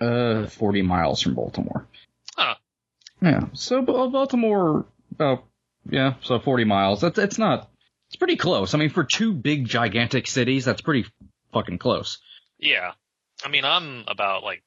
Uh, 0.00 0.46
40 0.46 0.82
miles 0.82 1.20
from 1.20 1.34
Baltimore. 1.34 1.86
Huh. 2.36 2.54
Yeah. 3.20 3.46
So 3.52 3.82
Ba- 3.82 4.08
Baltimore, 4.08 4.86
oh, 5.20 5.42
yeah, 5.88 6.14
so 6.22 6.38
40 6.38 6.64
miles. 6.64 7.00
That's, 7.00 7.18
it's 7.18 7.38
not, 7.38 7.70
it's 8.08 8.16
pretty 8.16 8.36
close. 8.36 8.74
I 8.74 8.78
mean, 8.78 8.90
for 8.90 9.04
two 9.04 9.32
big 9.32 9.66
gigantic 9.66 10.26
cities, 10.26 10.64
that's 10.64 10.82
pretty 10.82 11.06
fucking 11.52 11.78
close. 11.78 12.18
Yeah. 12.58 12.92
I 13.44 13.48
mean, 13.48 13.64
I'm 13.64 14.04
about 14.08 14.42
like 14.44 14.62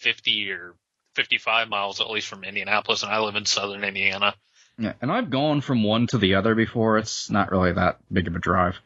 50 0.00 0.50
or 0.52 0.74
55 1.14 1.68
miles 1.68 2.00
at 2.00 2.10
least 2.10 2.28
from 2.28 2.44
Indianapolis, 2.44 3.02
and 3.02 3.12
I 3.12 3.20
live 3.20 3.36
in 3.36 3.46
southern 3.46 3.84
Indiana. 3.84 4.34
Yeah. 4.78 4.94
And 5.00 5.10
I've 5.10 5.30
gone 5.30 5.60
from 5.60 5.82
one 5.82 6.06
to 6.08 6.18
the 6.18 6.34
other 6.34 6.54
before. 6.54 6.98
It's 6.98 7.30
not 7.30 7.50
really 7.50 7.72
that 7.72 7.98
big 8.12 8.26
of 8.26 8.36
a 8.36 8.40
drive. 8.40 8.76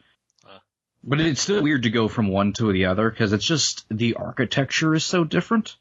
Uh. 0.46 0.58
But 1.02 1.20
it's 1.20 1.40
still 1.40 1.62
weird 1.62 1.84
to 1.84 1.90
go 1.90 2.08
from 2.08 2.28
one 2.28 2.52
to 2.54 2.72
the 2.72 2.86
other 2.86 3.10
because 3.10 3.32
it's 3.32 3.46
just 3.46 3.86
the 3.90 4.14
architecture 4.14 4.94
is 4.94 5.04
so 5.04 5.24
different. 5.24 5.76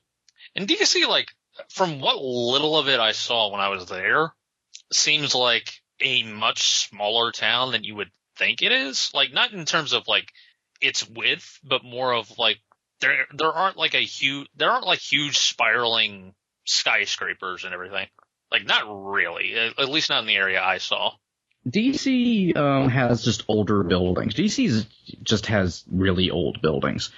And 0.55 0.67
DC, 0.67 1.07
like, 1.07 1.27
from 1.69 1.99
what 1.99 2.21
little 2.21 2.77
of 2.77 2.87
it 2.87 2.99
I 2.99 3.11
saw 3.11 3.51
when 3.51 3.61
I 3.61 3.69
was 3.69 3.87
there, 3.87 4.33
seems 4.91 5.35
like 5.35 5.71
a 6.01 6.23
much 6.23 6.87
smaller 6.87 7.31
town 7.31 7.71
than 7.71 7.83
you 7.83 7.95
would 7.95 8.11
think 8.37 8.61
it 8.61 8.71
is. 8.71 9.11
Like, 9.13 9.33
not 9.33 9.53
in 9.53 9.65
terms 9.65 9.93
of 9.93 10.07
like 10.07 10.31
its 10.81 11.07
width, 11.07 11.59
but 11.63 11.83
more 11.83 12.13
of 12.13 12.37
like 12.37 12.59
there 13.01 13.25
there 13.33 13.51
aren't 13.51 13.77
like 13.77 13.93
a 13.93 13.99
huge 13.99 14.47
there 14.55 14.71
aren't 14.71 14.85
like 14.85 14.99
huge 14.99 15.37
spiraling 15.37 16.33
skyscrapers 16.65 17.63
and 17.63 17.73
everything. 17.73 18.07
Like, 18.51 18.65
not 18.65 18.83
really. 18.87 19.55
At 19.55 19.89
least 19.89 20.09
not 20.09 20.21
in 20.21 20.27
the 20.27 20.35
area 20.35 20.63
I 20.63 20.77
saw. 20.77 21.11
DC 21.67 22.55
um, 22.55 22.89
has 22.89 23.23
just 23.23 23.43
older 23.47 23.83
buildings. 23.83 24.33
DC 24.35 24.85
just 25.21 25.47
has 25.47 25.83
really 25.91 26.31
old 26.31 26.61
buildings. 26.61 27.11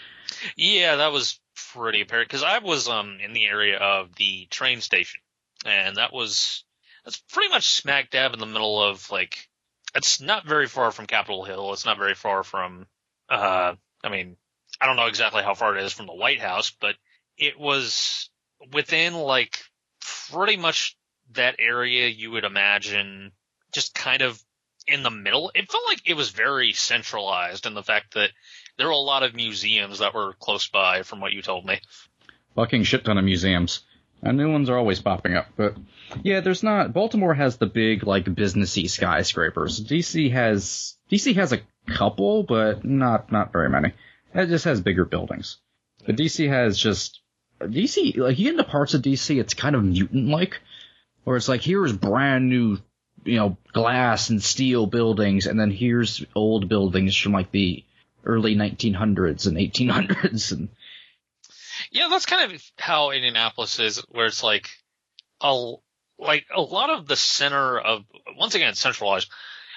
Yeah, 0.55 0.97
that 0.97 1.11
was 1.11 1.39
pretty 1.73 2.01
apparent 2.01 2.29
because 2.29 2.43
I 2.43 2.59
was 2.59 2.87
um 2.87 3.17
in 3.23 3.33
the 3.33 3.45
area 3.45 3.77
of 3.77 4.15
the 4.15 4.47
train 4.49 4.81
station, 4.81 5.19
and 5.65 5.97
that 5.97 6.13
was 6.13 6.63
that's 7.03 7.17
pretty 7.17 7.49
much 7.49 7.67
smack 7.67 8.09
dab 8.09 8.33
in 8.33 8.39
the 8.39 8.45
middle 8.45 8.81
of 8.81 9.09
like 9.11 9.47
it's 9.95 10.21
not 10.21 10.45
very 10.45 10.67
far 10.67 10.91
from 10.91 11.07
Capitol 11.07 11.43
Hill. 11.43 11.73
It's 11.73 11.85
not 11.85 11.97
very 11.97 12.15
far 12.15 12.43
from 12.43 12.87
uh 13.29 13.73
I 14.03 14.09
mean 14.09 14.37
I 14.79 14.85
don't 14.85 14.95
know 14.95 15.07
exactly 15.07 15.43
how 15.43 15.55
far 15.55 15.77
it 15.77 15.83
is 15.83 15.93
from 15.93 16.07
the 16.07 16.13
White 16.13 16.39
House, 16.39 16.71
but 16.79 16.95
it 17.37 17.59
was 17.59 18.29
within 18.73 19.13
like 19.13 19.59
pretty 20.31 20.57
much 20.57 20.97
that 21.31 21.55
area 21.59 22.07
you 22.07 22.31
would 22.31 22.43
imagine 22.43 23.31
just 23.73 23.93
kind 23.93 24.21
of 24.21 24.41
in 24.87 25.03
the 25.03 25.11
middle. 25.11 25.51
It 25.53 25.71
felt 25.71 25.83
like 25.87 26.01
it 26.05 26.15
was 26.15 26.29
very 26.29 26.73
centralized 26.73 27.65
in 27.65 27.73
the 27.73 27.83
fact 27.83 28.15
that 28.15 28.31
there 28.77 28.87
were 28.87 28.93
a 28.93 28.97
lot 28.97 29.23
of 29.23 29.35
museums 29.35 29.99
that 29.99 30.13
were 30.13 30.33
close 30.39 30.67
by 30.67 31.03
from 31.03 31.21
what 31.21 31.33
you 31.33 31.41
told 31.41 31.65
me. 31.65 31.79
Fucking 32.55 32.83
shit 32.83 33.05
ton 33.05 33.17
of 33.17 33.25
museums. 33.25 33.81
And 34.21 34.37
new 34.37 34.51
ones 34.51 34.69
are 34.69 34.77
always 34.77 35.01
popping 35.01 35.35
up. 35.35 35.47
But 35.55 35.77
yeah, 36.23 36.41
there's 36.41 36.63
not. 36.63 36.93
Baltimore 36.93 37.33
has 37.33 37.57
the 37.57 37.67
big 37.67 38.05
like 38.05 38.25
businessy 38.25 38.89
skyscrapers. 38.89 39.83
DC 39.83 40.31
has 40.31 40.95
DC 41.09 41.35
has 41.35 41.53
a 41.53 41.61
couple, 41.87 42.43
but 42.43 42.83
not 42.83 43.31
not 43.31 43.53
very 43.53 43.69
many. 43.69 43.93
It 44.33 44.47
just 44.47 44.65
has 44.65 44.81
bigger 44.81 45.05
buildings. 45.05 45.57
But 46.05 46.17
DC 46.17 46.47
has 46.49 46.77
just 46.77 47.21
DC 47.61 48.17
like 48.17 48.37
you 48.37 48.45
get 48.45 48.51
into 48.59 48.63
parts 48.63 48.93
of 48.93 49.01
DC, 49.01 49.39
it's 49.39 49.53
kind 49.53 49.75
of 49.75 49.83
mutant 49.83 50.27
like, 50.27 50.59
where 51.23 51.37
it's 51.37 51.49
like 51.49 51.61
here's 51.61 51.93
brand 51.93 52.49
new, 52.49 52.77
you 53.23 53.37
know, 53.37 53.57
glass 53.73 54.29
and 54.29 54.41
steel 54.41 54.85
buildings, 54.85 55.45
and 55.45 55.59
then 55.59 55.71
here's 55.71 56.25
old 56.35 56.69
buildings 56.69 57.15
from 57.15 57.33
like 57.33 57.51
the 57.51 57.83
early 58.25 58.55
1900s 58.55 59.47
and 59.47 59.57
1800s, 59.57 60.51
and 60.51 60.69
Yeah, 61.91 62.07
that's 62.09 62.25
kind 62.25 62.51
of 62.51 62.63
how 62.77 63.11
Indianapolis 63.11 63.79
is, 63.79 63.97
where 64.09 64.27
it's 64.27 64.43
like 64.43 64.69
a 65.41 65.73
like 66.17 66.45
a 66.53 66.61
lot 66.61 66.89
of 66.89 67.07
the 67.07 67.15
center 67.15 67.79
of 67.79 68.03
once 68.37 68.55
again 68.55 68.75
centralized. 68.75 69.29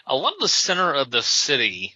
A 0.07 0.16
lot 0.16 0.35
of 0.35 0.40
the 0.40 0.49
center 0.49 0.92
of 0.92 1.11
the 1.11 1.23
city 1.23 1.95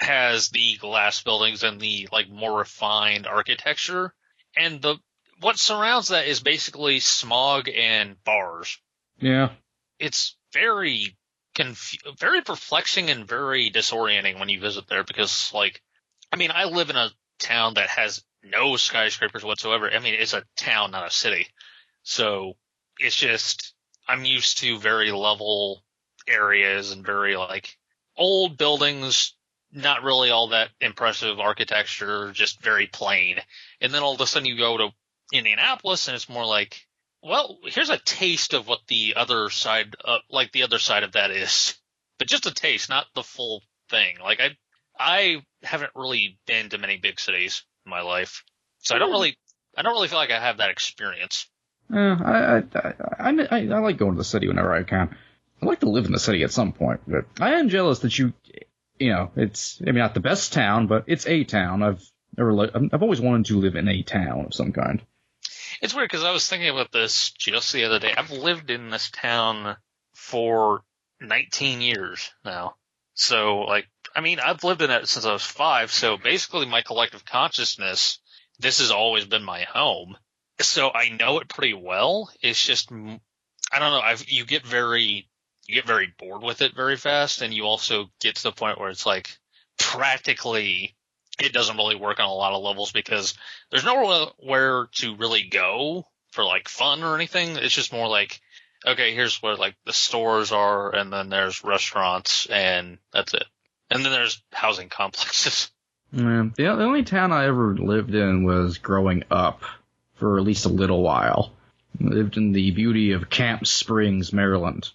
has 0.00 0.50
the 0.50 0.76
glass 0.76 1.22
buildings 1.22 1.64
and 1.64 1.80
the 1.80 2.08
like 2.12 2.28
more 2.28 2.58
refined 2.58 3.26
architecture, 3.26 4.14
and 4.56 4.80
the 4.80 4.96
what 5.40 5.58
surrounds 5.58 6.08
that 6.08 6.26
is 6.26 6.40
basically 6.40 7.00
smog 7.00 7.68
and 7.68 8.22
bars. 8.24 8.78
yeah. 9.20 9.50
It's 9.98 10.36
very 10.52 11.16
confu- 11.54 12.12
very 12.18 12.40
perplexing 12.40 13.10
and 13.10 13.26
very 13.26 13.70
disorienting 13.70 14.38
when 14.38 14.48
you 14.48 14.60
visit 14.60 14.86
there 14.86 15.04
because 15.04 15.52
like 15.52 15.82
I 16.32 16.36
mean 16.36 16.50
I 16.52 16.64
live 16.64 16.90
in 16.90 16.96
a 16.96 17.10
town 17.38 17.74
that 17.74 17.88
has 17.88 18.22
no 18.50 18.76
skyscrapers 18.76 19.44
whatsoever. 19.44 19.90
I 19.90 19.98
mean 19.98 20.14
it's 20.14 20.34
a 20.34 20.44
town 20.56 20.90
not 20.92 21.06
a 21.06 21.10
city. 21.10 21.46
So 22.02 22.54
it's 22.98 23.16
just 23.16 23.74
I'm 24.06 24.24
used 24.24 24.58
to 24.58 24.78
very 24.78 25.12
level 25.12 25.82
areas 26.26 26.92
and 26.92 27.04
very 27.04 27.36
like 27.36 27.76
old 28.16 28.58
buildings 28.58 29.34
not 29.70 30.02
really 30.02 30.30
all 30.30 30.48
that 30.48 30.70
impressive 30.80 31.38
architecture, 31.38 32.32
just 32.32 32.62
very 32.62 32.86
plain. 32.86 33.36
And 33.82 33.92
then 33.92 34.02
all 34.02 34.14
of 34.14 34.20
a 34.20 34.26
sudden 34.26 34.48
you 34.48 34.56
go 34.56 34.78
to 34.78 34.90
Indianapolis 35.32 36.08
and 36.08 36.14
it's 36.14 36.28
more 36.28 36.46
like 36.46 36.86
well, 37.22 37.58
here's 37.64 37.90
a 37.90 37.98
taste 37.98 38.54
of 38.54 38.68
what 38.68 38.80
the 38.86 39.14
other 39.16 39.50
side, 39.50 39.96
uh, 40.04 40.18
like 40.30 40.52
the 40.52 40.62
other 40.62 40.78
side 40.78 41.02
of 41.02 41.12
that 41.12 41.30
is, 41.30 41.76
but 42.18 42.28
just 42.28 42.46
a 42.46 42.54
taste, 42.54 42.88
not 42.88 43.06
the 43.14 43.22
full 43.22 43.62
thing. 43.88 44.18
Like 44.22 44.40
I, 44.40 44.56
I 44.98 45.42
haven't 45.62 45.92
really 45.94 46.38
been 46.46 46.68
to 46.70 46.78
many 46.78 46.96
big 46.96 47.20
cities 47.20 47.64
in 47.88 47.90
my 47.90 48.02
life, 48.02 48.44
so 48.80 48.94
I 48.94 48.98
don't 48.98 49.08
hmm. 49.08 49.14
really, 49.14 49.38
I 49.76 49.82
don't 49.82 49.92
really 49.92 50.08
feel 50.08 50.18
like 50.18 50.30
I 50.30 50.40
have 50.40 50.58
that 50.58 50.70
experience. 50.70 51.46
Yeah, 51.90 52.18
I, 52.22 52.56
I, 52.56 52.94
I, 53.18 53.46
I, 53.50 53.58
I 53.66 53.78
like 53.78 53.96
going 53.96 54.12
to 54.12 54.18
the 54.18 54.24
city 54.24 54.46
whenever 54.46 54.72
I 54.72 54.82
can. 54.82 55.16
I'd 55.60 55.66
like 55.66 55.80
to 55.80 55.88
live 55.88 56.04
in 56.04 56.12
the 56.12 56.18
city 56.18 56.44
at 56.44 56.52
some 56.52 56.72
point, 56.72 57.00
but 57.06 57.24
I 57.40 57.54
am 57.54 57.70
jealous 57.70 58.00
that 58.00 58.16
you, 58.18 58.32
you 58.98 59.12
know, 59.12 59.30
it's, 59.36 59.80
I 59.80 59.86
mean, 59.86 59.96
not 59.96 60.14
the 60.14 60.20
best 60.20 60.52
town, 60.52 60.86
but 60.86 61.04
it's 61.06 61.26
a 61.26 61.44
town. 61.44 61.82
I've 61.82 62.04
never, 62.36 62.52
li- 62.52 62.70
I've 62.92 63.02
always 63.02 63.20
wanted 63.20 63.46
to 63.46 63.58
live 63.58 63.74
in 63.74 63.88
a 63.88 64.02
town 64.02 64.46
of 64.46 64.54
some 64.54 64.72
kind. 64.72 65.02
It's 65.80 65.94
weird 65.94 66.10
because 66.10 66.24
I 66.24 66.32
was 66.32 66.46
thinking 66.46 66.68
about 66.68 66.92
this 66.92 67.30
just 67.30 67.72
the 67.72 67.84
other 67.84 67.98
day. 67.98 68.12
I've 68.16 68.30
lived 68.30 68.70
in 68.70 68.90
this 68.90 69.10
town 69.10 69.76
for 70.14 70.82
19 71.20 71.80
years 71.80 72.30
now. 72.44 72.74
So 73.14 73.60
like, 73.60 73.86
I 74.18 74.20
mean, 74.20 74.40
I've 74.40 74.64
lived 74.64 74.82
in 74.82 74.90
it 74.90 75.06
since 75.06 75.24
I 75.24 75.32
was 75.32 75.44
five. 75.44 75.92
So 75.92 76.16
basically 76.16 76.66
my 76.66 76.82
collective 76.82 77.24
consciousness, 77.24 78.18
this 78.58 78.80
has 78.80 78.90
always 78.90 79.24
been 79.26 79.44
my 79.44 79.60
home. 79.60 80.16
So 80.58 80.90
I 80.92 81.10
know 81.10 81.38
it 81.38 81.48
pretty 81.48 81.74
well. 81.74 82.28
It's 82.42 82.60
just, 82.60 82.90
I 82.90 83.78
don't 83.78 83.92
know. 83.92 84.00
I've, 84.00 84.28
you 84.28 84.44
get 84.44 84.66
very, 84.66 85.28
you 85.68 85.74
get 85.76 85.86
very 85.86 86.12
bored 86.18 86.42
with 86.42 86.62
it 86.62 86.74
very 86.74 86.96
fast. 86.96 87.42
And 87.42 87.54
you 87.54 87.62
also 87.62 88.10
get 88.20 88.34
to 88.34 88.42
the 88.42 88.50
point 88.50 88.80
where 88.80 88.88
it's 88.90 89.06
like 89.06 89.28
practically 89.78 90.96
it 91.40 91.52
doesn't 91.52 91.76
really 91.76 91.94
work 91.94 92.18
on 92.18 92.28
a 92.28 92.34
lot 92.34 92.54
of 92.54 92.62
levels 92.64 92.90
because 92.90 93.34
there's 93.70 93.84
nowhere 93.84 94.32
where 94.38 94.88
to 94.94 95.14
really 95.14 95.44
go 95.44 96.04
for 96.32 96.44
like 96.44 96.68
fun 96.68 97.04
or 97.04 97.14
anything. 97.14 97.56
It's 97.56 97.72
just 97.72 97.92
more 97.92 98.08
like, 98.08 98.40
okay, 98.84 99.14
here's 99.14 99.40
where 99.40 99.54
like 99.54 99.76
the 99.86 99.92
stores 99.92 100.50
are 100.50 100.92
and 100.92 101.12
then 101.12 101.28
there's 101.28 101.62
restaurants 101.62 102.46
and 102.46 102.98
that's 103.12 103.32
it. 103.32 103.44
And 103.90 104.04
then 104.04 104.12
there's 104.12 104.42
housing 104.52 104.88
complexes. 104.88 105.70
The, 106.10 106.50
the 106.56 106.68
only 106.68 107.02
town 107.02 107.32
I 107.32 107.48
ever 107.48 107.76
lived 107.76 108.14
in 108.14 108.42
was 108.42 108.78
growing 108.78 109.24
up 109.30 109.60
for 110.14 110.38
at 110.38 110.44
least 110.44 110.64
a 110.64 110.70
little 110.70 111.02
while. 111.02 111.52
I 112.00 112.04
lived 112.04 112.38
in 112.38 112.52
the 112.52 112.70
beauty 112.70 113.12
of 113.12 113.28
Camp 113.28 113.66
Springs, 113.66 114.32
Maryland. 114.32 114.90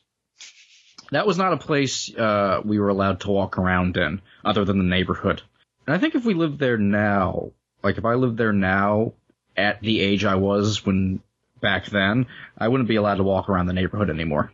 That 1.11 1.27
was 1.27 1.37
not 1.37 1.53
a 1.53 1.57
place 1.57 2.11
uh, 2.15 2.61
we 2.65 2.79
were 2.79 2.89
allowed 2.89 3.19
to 3.19 3.29
walk 3.29 3.59
around 3.59 3.95
in, 3.97 4.23
other 4.43 4.65
than 4.65 4.79
the 4.79 4.83
neighborhood. 4.83 5.43
And 5.85 5.95
I 5.95 5.99
think 5.99 6.15
if 6.15 6.25
we 6.25 6.33
lived 6.33 6.57
there 6.57 6.79
now, 6.79 7.51
like 7.83 7.99
if 7.99 8.05
I 8.05 8.15
lived 8.15 8.37
there 8.37 8.53
now 8.53 9.13
at 9.55 9.81
the 9.81 10.01
age 10.01 10.25
I 10.25 10.35
was 10.35 10.83
when 10.83 11.21
back 11.61 11.85
then, 11.85 12.27
I 12.57 12.67
wouldn't 12.67 12.89
be 12.89 12.95
allowed 12.95 13.15
to 13.15 13.23
walk 13.23 13.49
around 13.49 13.67
the 13.67 13.73
neighborhood 13.73 14.09
anymore. 14.09 14.51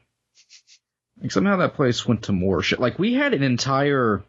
Like 1.22 1.32
somehow 1.32 1.58
that 1.58 1.76
place 1.76 2.06
went 2.06 2.24
to 2.24 2.32
more 2.32 2.62
shit. 2.62 2.80
Like 2.80 2.98
we 2.98 3.14
had 3.14 3.34
an 3.34 3.44
entire, 3.44 4.24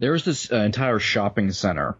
there 0.00 0.12
was 0.12 0.24
this 0.24 0.50
uh, 0.50 0.56
entire 0.56 0.98
shopping 0.98 1.52
center, 1.52 1.96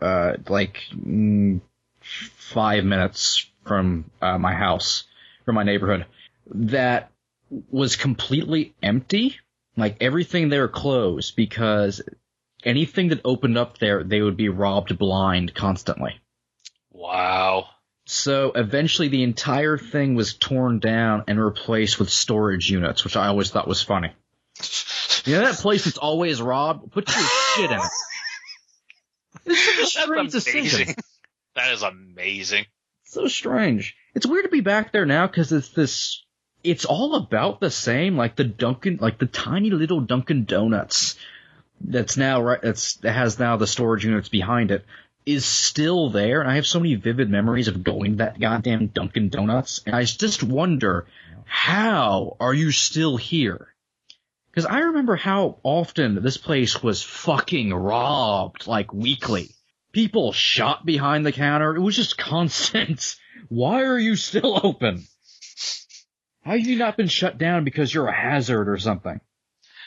uh, 0.00 0.34
like 0.48 0.82
mm, 0.94 1.60
five 2.00 2.84
minutes 2.84 3.50
from 3.64 4.10
uh, 4.22 4.38
my 4.38 4.54
house, 4.54 5.04
from 5.44 5.56
my 5.56 5.64
neighborhood, 5.64 6.06
that 6.54 7.10
was 7.70 7.96
completely 7.96 8.74
empty. 8.82 9.36
Like 9.76 9.96
everything 10.00 10.50
there 10.50 10.68
closed 10.68 11.34
because 11.34 12.02
anything 12.62 13.08
that 13.08 13.22
opened 13.24 13.56
up 13.56 13.78
there, 13.78 14.04
they 14.04 14.20
would 14.20 14.36
be 14.36 14.48
robbed 14.48 14.96
blind 14.98 15.54
constantly. 15.54 16.20
Wow. 16.92 17.68
So 18.04 18.52
eventually 18.54 19.08
the 19.08 19.22
entire 19.22 19.78
thing 19.78 20.14
was 20.14 20.34
torn 20.34 20.80
down 20.80 21.24
and 21.28 21.42
replaced 21.42 21.98
with 21.98 22.10
storage 22.10 22.68
units, 22.70 23.04
which 23.04 23.16
I 23.16 23.28
always 23.28 23.50
thought 23.50 23.68
was 23.68 23.82
funny. 23.82 24.12
You 25.24 25.36
know 25.36 25.44
that 25.46 25.56
place 25.58 25.84
that's 25.84 25.98
always 25.98 26.40
robbed? 26.40 26.92
Put 26.92 27.08
your 27.08 27.26
shit 27.56 27.70
in 27.70 27.78
it. 27.78 27.82
It's 29.46 29.92
such 29.94 30.06
a 30.06 30.14
That's 30.14 30.32
decision. 30.32 30.60
amazing. 30.82 30.94
That 31.56 31.72
is 31.72 31.82
amazing. 31.82 32.66
So 33.04 33.26
strange. 33.28 33.96
It's 34.14 34.26
weird 34.26 34.44
to 34.44 34.50
be 34.50 34.60
back 34.60 34.92
there 34.92 35.06
now 35.06 35.26
because 35.26 35.52
it's 35.52 35.70
this. 35.70 36.24
It's 36.62 36.84
all 36.84 37.16
about 37.16 37.60
the 37.60 37.70
same, 37.70 38.16
like 38.16 38.36
the 38.36 38.44
Dunkin', 38.44 38.98
like 39.00 39.18
the 39.18 39.26
tiny 39.26 39.70
little 39.70 40.00
Dunkin' 40.00 40.44
Donuts. 40.44 41.16
That's 41.80 42.16
now 42.16 42.42
right. 42.42 42.60
That's 42.60 42.94
that 42.96 43.12
has 43.12 43.38
now 43.38 43.56
the 43.56 43.66
storage 43.66 44.04
units 44.04 44.28
behind 44.28 44.70
it 44.70 44.84
is 45.26 45.44
still 45.44 46.10
there, 46.10 46.40
and 46.40 46.50
I 46.50 46.56
have 46.56 46.66
so 46.66 46.80
many 46.80 46.94
vivid 46.94 47.30
memories 47.30 47.68
of 47.68 47.82
going 47.84 48.12
to 48.12 48.16
that 48.18 48.40
goddamn 48.40 48.88
Dunkin' 48.88 49.28
Donuts, 49.28 49.82
and 49.86 49.94
I 49.94 50.04
just 50.04 50.42
wonder 50.42 51.06
how 51.44 52.36
are 52.40 52.54
you 52.54 52.70
still 52.70 53.16
here? 53.16 53.68
Because 54.50 54.66
I 54.66 54.80
remember 54.80 55.14
how 55.14 55.58
often 55.62 56.22
this 56.22 56.36
place 56.36 56.82
was 56.82 57.02
fucking 57.02 57.72
robbed, 57.72 58.66
like 58.66 58.92
weekly. 58.92 59.54
People 59.92 60.32
shot 60.32 60.84
behind 60.84 61.24
the 61.24 61.32
counter. 61.32 61.76
It 61.76 61.80
was 61.80 61.96
just 61.96 62.18
constant. 62.18 63.16
Why 63.48 63.82
are 63.82 63.98
you 63.98 64.16
still 64.16 64.60
open? 64.64 65.04
How 66.44 66.52
have 66.52 66.66
you 66.66 66.76
not 66.76 66.96
been 66.96 67.08
shut 67.08 67.38
down 67.38 67.64
because 67.64 67.92
you're 67.92 68.08
a 68.08 68.16
hazard 68.16 68.68
or 68.68 68.78
something? 68.78 69.20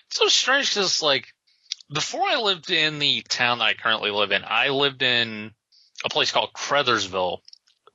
It's 0.07 0.17
so 0.17 0.27
strange 0.27 0.69
because, 0.69 1.01
like, 1.01 1.33
before 1.91 2.23
I 2.25 2.37
lived 2.37 2.71
in 2.71 2.99
the 2.99 3.21
town 3.21 3.59
that 3.59 3.65
I 3.65 3.73
currently 3.73 4.11
live 4.11 4.31
in, 4.31 4.43
I 4.45 4.69
lived 4.69 5.01
in 5.01 5.51
a 6.05 6.09
place 6.09 6.31
called 6.31 6.53
Crothersville, 6.53 7.39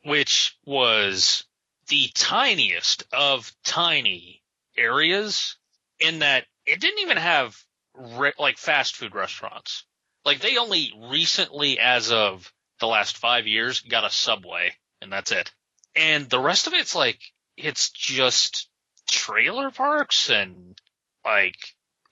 which 0.05 0.57
was 0.67 1.45
the 1.89 2.11
tiniest 2.15 3.05
of 3.13 3.51
tiny 3.65 4.43
areas 4.77 5.57
in 6.01 6.21
that 6.21 6.47
it 6.69 6.81
didn't 6.81 7.01
even 7.01 7.17
have 7.17 7.57
re- 7.95 8.33
like 8.39 8.59
fast 8.59 8.97
food 8.97 9.15
restaurants. 9.15 9.85
Like 10.25 10.41
they 10.41 10.59
only 10.59 10.93
recently, 11.11 11.79
as 11.79 12.13
of 12.13 12.53
the 12.81 12.87
last 12.87 13.17
five 13.17 13.47
years, 13.47 13.81
got 13.81 14.05
a 14.05 14.11
Subway, 14.11 14.75
and 15.01 15.11
that's 15.11 15.33
it. 15.33 15.51
And 15.97 16.29
the 16.29 16.39
rest 16.39 16.67
of 16.67 16.75
it's 16.75 16.95
like 16.95 17.21
it's 17.57 17.91
just 17.91 18.69
trailer 19.11 19.71
parks 19.71 20.31
and 20.31 20.79
like 21.25 21.57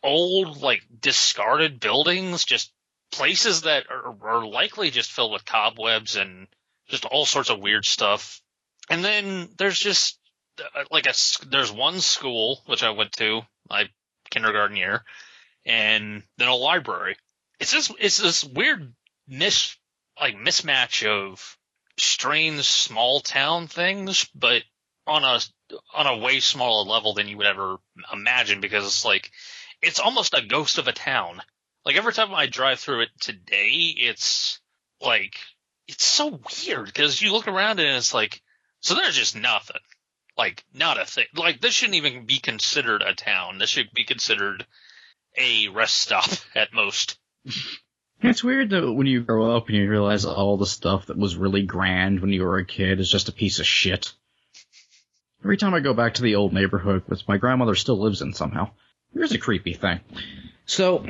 old, 0.03 0.63
like 0.63 0.83
discarded 1.01 1.79
buildings, 1.79 2.45
just 2.45 2.73
places 3.13 3.63
that 3.63 3.85
are, 3.91 4.17
are 4.23 4.47
likely 4.47 4.91
just 4.91 5.13
filled 5.13 5.33
with 5.33 5.45
cobwebs 5.45 6.17
and 6.17 6.49
just 6.89 7.05
all 7.05 7.27
sorts 7.27 7.51
of 7.51 7.61
weird 7.61 7.85
stuff. 7.85 8.41
And 8.89 9.05
then 9.05 9.51
there's 9.59 9.79
just 9.79 10.19
uh, 10.61 10.85
like 10.91 11.07
a 11.07 11.15
there's 11.51 11.71
one 11.71 12.01
school 12.01 12.63
which 12.67 12.83
I 12.83 12.91
went 12.91 13.13
to 13.13 13.43
my 13.69 13.89
kindergarten 14.31 14.77
year, 14.77 15.05
and 15.65 16.23
then 16.39 16.49
a 16.49 16.55
library. 16.55 17.17
It's 17.61 17.73
this 17.73 17.93
it's 17.99 18.19
this 18.19 18.45
weird 18.45 18.93
mis 19.27 19.77
like 20.21 20.37
mismatch 20.37 21.07
of 21.07 21.57
strange 21.99 22.65
small 22.65 23.21
town 23.21 23.67
things, 23.67 24.29
but 24.35 24.63
on 25.07 25.25
a 25.25 25.41
on 25.95 26.07
a 26.07 26.19
way 26.19 26.41
smaller 26.41 26.89
level 26.89 27.15
than 27.15 27.29
you 27.29 27.37
would 27.37 27.47
ever 27.47 27.79
imagine 28.13 28.61
because 28.61 28.85
it's 28.85 29.05
like 29.05 29.31
it's 29.83 30.01
almost 30.01 30.35
a 30.35 30.47
ghost 30.47 30.79
of 30.79 30.89
a 30.89 30.93
town. 30.93 31.41
Like 31.85 31.97
every 31.97 32.13
time 32.13 32.35
I 32.35 32.47
drive 32.47 32.81
through 32.81 33.03
it 33.03 33.11
today, 33.21 33.95
it's 33.97 34.61
like 35.01 35.37
it's 35.89 36.05
so 36.05 36.41
weird 36.67 36.87
because 36.87 37.21
you 37.21 37.33
look 37.33 37.49
around 37.49 37.79
and 37.81 37.97
it's 37.97 38.15
like 38.15 38.43
so 38.81 38.95
there's 38.95 39.17
just 39.17 39.37
nothing. 39.37 39.81
Like 40.37 40.65
not 40.75 41.01
a 41.01 41.07
thing. 41.07 41.27
Like 41.35 41.61
this 41.61 41.75
shouldn't 41.75 41.97
even 41.97 42.27
be 42.27 42.39
considered 42.39 43.03
a 43.03 43.15
town. 43.15 43.59
This 43.59 43.71
should 43.71 43.93
be 43.93 44.05
considered 44.05 44.67
a 45.37 45.69
rest 45.69 45.97
stop 45.97 46.29
at 46.55 46.73
most. 46.73 47.19
It's 48.21 48.45
weird 48.45 48.71
though 48.71 48.93
when 48.93 49.07
you 49.07 49.23
grow 49.23 49.57
up 49.57 49.69
and 49.69 49.77
you 49.77 49.89
realize 49.89 50.25
all 50.25 50.57
the 50.57 50.67
stuff 50.67 51.07
that 51.07 51.19
was 51.19 51.37
really 51.37 51.63
grand 51.63 52.21
when 52.21 52.33
you 52.33 52.45
were 52.45 52.59
a 52.59 52.65
kid 52.65 53.01
is 53.01 53.11
just 53.11 53.29
a 53.29 53.33
piece 53.33 53.59
of 53.59 53.67
shit. 53.67 54.13
Every 55.45 55.57
time 55.57 55.75
I 55.75 55.81
go 55.81 55.95
back 55.95 56.15
to 56.15 56.23
the 56.23 56.35
old 56.35 56.53
neighborhood, 56.53 57.05
which 57.07 57.29
my 57.29 57.37
grandmother 57.37 57.75
still 57.75 58.01
lives 58.01 58.21
in 58.21 58.33
somehow, 58.33 58.71
here's 59.13 59.33
a 59.33 59.39
creepy 59.39 59.75
thing. 59.75 60.01
So, 60.65 61.07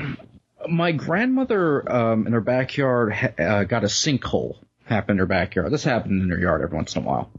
my 0.68 0.92
grandmother 0.92 1.90
um, 1.90 2.26
in 2.26 2.32
her 2.34 2.40
backyard 2.42 3.14
ha- 3.14 3.32
uh, 3.38 3.64
got 3.64 3.84
a 3.84 3.86
sinkhole 3.86 4.58
happen 4.84 5.12
in 5.12 5.18
her 5.18 5.26
backyard. 5.26 5.72
This 5.72 5.84
happened 5.84 6.22
in 6.22 6.28
her 6.28 6.38
yard 6.38 6.60
every 6.60 6.76
once 6.76 6.94
in 6.96 7.02
a 7.02 7.06
while. 7.06 7.30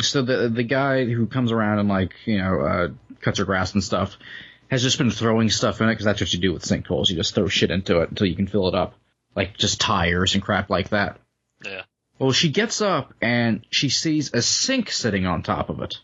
So 0.00 0.22
the 0.22 0.48
the 0.48 0.62
guy 0.62 1.04
who 1.04 1.26
comes 1.26 1.52
around 1.52 1.78
and 1.78 1.88
like 1.88 2.14
you 2.24 2.38
know 2.38 2.60
uh, 2.60 2.88
cuts 3.20 3.38
her 3.38 3.44
grass 3.44 3.74
and 3.74 3.84
stuff 3.84 4.16
has 4.68 4.82
just 4.82 4.98
been 4.98 5.10
throwing 5.10 5.50
stuff 5.50 5.80
in 5.80 5.88
it 5.88 5.92
because 5.92 6.06
that's 6.06 6.20
what 6.20 6.32
you 6.32 6.40
do 6.40 6.52
with 6.52 6.62
sinkholes. 6.62 7.10
You 7.10 7.16
just 7.16 7.34
throw 7.34 7.48
shit 7.48 7.70
into 7.70 8.00
it 8.00 8.08
until 8.08 8.26
you 8.26 8.36
can 8.36 8.46
fill 8.46 8.68
it 8.68 8.74
up, 8.74 8.94
like 9.36 9.56
just 9.56 9.80
tires 9.80 10.34
and 10.34 10.42
crap 10.42 10.70
like 10.70 10.90
that. 10.90 11.18
Yeah. 11.64 11.82
Well, 12.18 12.32
she 12.32 12.50
gets 12.50 12.80
up 12.80 13.12
and 13.20 13.66
she 13.70 13.88
sees 13.88 14.32
a 14.32 14.40
sink 14.40 14.90
sitting 14.90 15.26
on 15.26 15.42
top 15.42 15.68
of 15.68 15.82
it. 15.82 15.96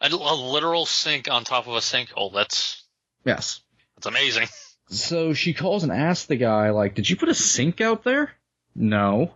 A, 0.00 0.08
a 0.08 0.34
literal 0.34 0.86
sink 0.86 1.28
on 1.30 1.44
top 1.44 1.66
of 1.66 1.74
a 1.74 1.78
sinkhole. 1.80 2.32
That's 2.32 2.82
Yes. 3.24 3.60
that's 3.96 4.06
amazing. 4.06 4.48
So 4.90 5.32
she 5.32 5.54
calls 5.54 5.82
and 5.82 5.90
asks 5.92 6.26
the 6.26 6.36
guy, 6.36 6.70
like, 6.70 6.94
did 6.94 7.08
you 7.08 7.16
put 7.16 7.30
a 7.30 7.34
sink 7.34 7.80
out 7.80 8.04
there? 8.04 8.32
No. 8.74 9.32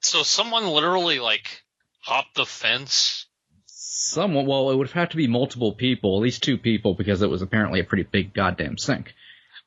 So 0.00 0.22
someone 0.22 0.66
literally 0.66 1.18
like 1.18 1.62
hopped 2.02 2.34
the 2.34 2.46
fence. 2.46 3.26
Someone, 3.66 4.46
well, 4.46 4.70
it 4.70 4.76
would 4.76 4.88
have 4.88 4.94
had 4.94 5.10
to 5.12 5.16
be 5.16 5.28
multiple 5.28 5.72
people, 5.72 6.16
at 6.16 6.22
least 6.22 6.42
two 6.42 6.58
people, 6.58 6.94
because 6.94 7.22
it 7.22 7.30
was 7.30 7.42
apparently 7.42 7.80
a 7.80 7.84
pretty 7.84 8.02
big 8.02 8.34
goddamn 8.34 8.76
sink. 8.76 9.14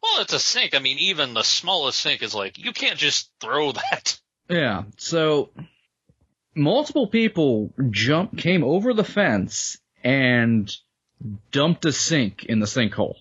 Well, 0.03 0.21
it's 0.21 0.33
a 0.33 0.39
sink. 0.39 0.75
I 0.75 0.79
mean, 0.79 0.99
even 0.99 1.33
the 1.33 1.43
smallest 1.43 1.99
sink 1.99 2.21
is 2.21 2.35
like 2.35 2.57
you 2.57 2.73
can't 2.73 2.99
just 2.99 3.31
throw 3.39 3.71
that. 3.71 4.19
Yeah, 4.49 4.83
so 4.97 5.49
multiple 6.53 7.07
people 7.07 7.73
jump 7.89 8.37
came 8.37 8.63
over 8.63 8.93
the 8.93 9.03
fence 9.03 9.79
and 10.03 10.71
dumped 11.51 11.85
a 11.85 11.91
sink 11.91 12.45
in 12.45 12.59
the 12.59 12.67
sinkhole. 12.67 13.15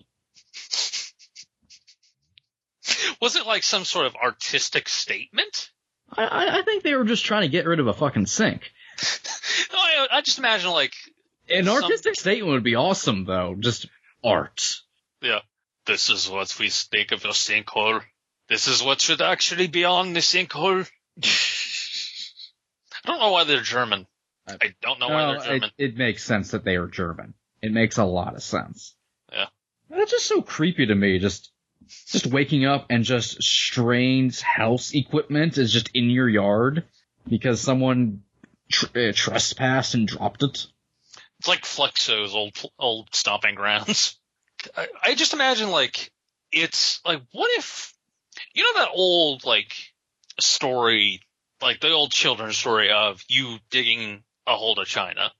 Was 3.19 3.35
it 3.35 3.47
like 3.47 3.63
some 3.63 3.85
sort 3.85 4.05
of 4.05 4.15
artistic 4.15 4.87
statement? 4.87 5.71
I, 6.11 6.59
I 6.59 6.61
think 6.61 6.83
they 6.83 6.93
were 6.93 7.05
just 7.05 7.25
trying 7.25 7.41
to 7.41 7.47
get 7.47 7.65
rid 7.65 7.79
of 7.79 7.87
a 7.87 7.93
fucking 7.93 8.27
sink. 8.27 8.71
Oh, 9.71 9.73
no, 9.73 9.79
I, 9.79 10.17
I 10.17 10.21
just 10.21 10.37
imagine 10.39 10.69
like 10.71 10.93
An 11.49 11.65
Some- 11.65 11.83
artistic 11.83 12.15
statement 12.15 12.51
would 12.51 12.63
be 12.63 12.75
awesome, 12.75 13.25
though. 13.25 13.55
Just 13.57 13.87
art. 14.23 14.75
Yeah. 15.21 15.39
This 15.85 16.09
is 16.09 16.29
what 16.29 16.55
we 16.59 16.69
think 16.69 17.11
of 17.11 17.23
a 17.25 17.29
sinkhole. 17.29 18.01
This 18.49 18.67
is 18.67 18.81
what 18.83 19.01
should 19.01 19.21
actually 19.21 19.67
be 19.67 19.85
on 19.85 20.13
the 20.13 20.19
sinkhole. 20.19 20.87
I 21.23 23.07
don't 23.07 23.19
know 23.19 23.31
why 23.31 23.43
they're 23.43 23.61
German. 23.61 24.07
Uh, 24.47 24.57
I 24.61 24.73
don't 24.81 24.99
know 24.99 25.09
why 25.09 25.25
they're 25.27 25.35
it, 25.35 25.43
German. 25.45 25.71
it 25.77 25.97
makes 25.97 26.23
sense 26.23 26.51
that 26.51 26.63
they 26.63 26.75
are 26.75 26.87
German. 26.87 27.33
It 27.61 27.71
makes 27.71 27.97
a 27.97 28.03
lot 28.05 28.35
of 28.35 28.43
sense. 28.43 28.95
Yeah. 29.31 29.45
That's 29.89 30.11
just 30.11 30.25
so 30.27 30.41
creepy 30.41 30.85
to 30.87 30.95
me. 30.95 31.19
Just, 31.19 31.51
just 32.07 32.27
waking 32.27 32.65
up 32.65 32.87
and 32.89 33.03
just 33.03 33.41
strange 33.43 34.41
house 34.41 34.93
equipment 34.93 35.57
is 35.57 35.71
just 35.71 35.89
in 35.93 36.09
your 36.09 36.29
yard 36.29 36.83
because 37.27 37.61
someone 37.61 38.21
tr- 38.71 38.97
uh, 38.97 39.11
trespassed 39.13 39.93
and 39.93 40.07
dropped 40.07 40.43
it. 40.43 40.67
It's 41.39 41.47
like 41.47 41.63
Flexo's 41.63 42.33
old 42.33 42.53
old 42.79 43.09
stomping 43.13 43.55
grounds. 43.55 44.17
I, 44.77 44.87
I 45.03 45.15
just 45.15 45.33
imagine 45.33 45.69
like 45.69 46.11
it's 46.51 47.01
like 47.05 47.21
what 47.31 47.49
if 47.57 47.93
you 48.53 48.63
know 48.63 48.81
that 48.81 48.91
old 48.93 49.45
like 49.45 49.75
story, 50.39 51.21
like 51.61 51.79
the 51.79 51.91
old 51.91 52.11
children's 52.11 52.57
story 52.57 52.91
of 52.91 53.23
you 53.27 53.57
digging 53.69 54.23
a 54.47 54.55
hole 54.55 54.75
to 54.75 54.85
China. 54.85 55.31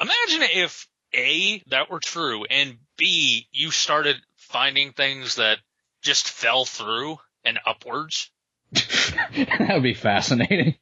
Imagine 0.00 0.48
if 0.54 0.88
a 1.14 1.62
that 1.68 1.90
were 1.90 2.00
true 2.00 2.44
and 2.44 2.76
b 2.96 3.48
you 3.52 3.70
started 3.70 4.16
finding 4.36 4.92
things 4.92 5.36
that 5.36 5.58
just 6.02 6.28
fell 6.28 6.64
through 6.64 7.18
and 7.44 7.58
upwards. 7.66 8.30
that 8.72 9.70
would 9.70 9.82
be 9.82 9.94
fascinating. 9.94 10.74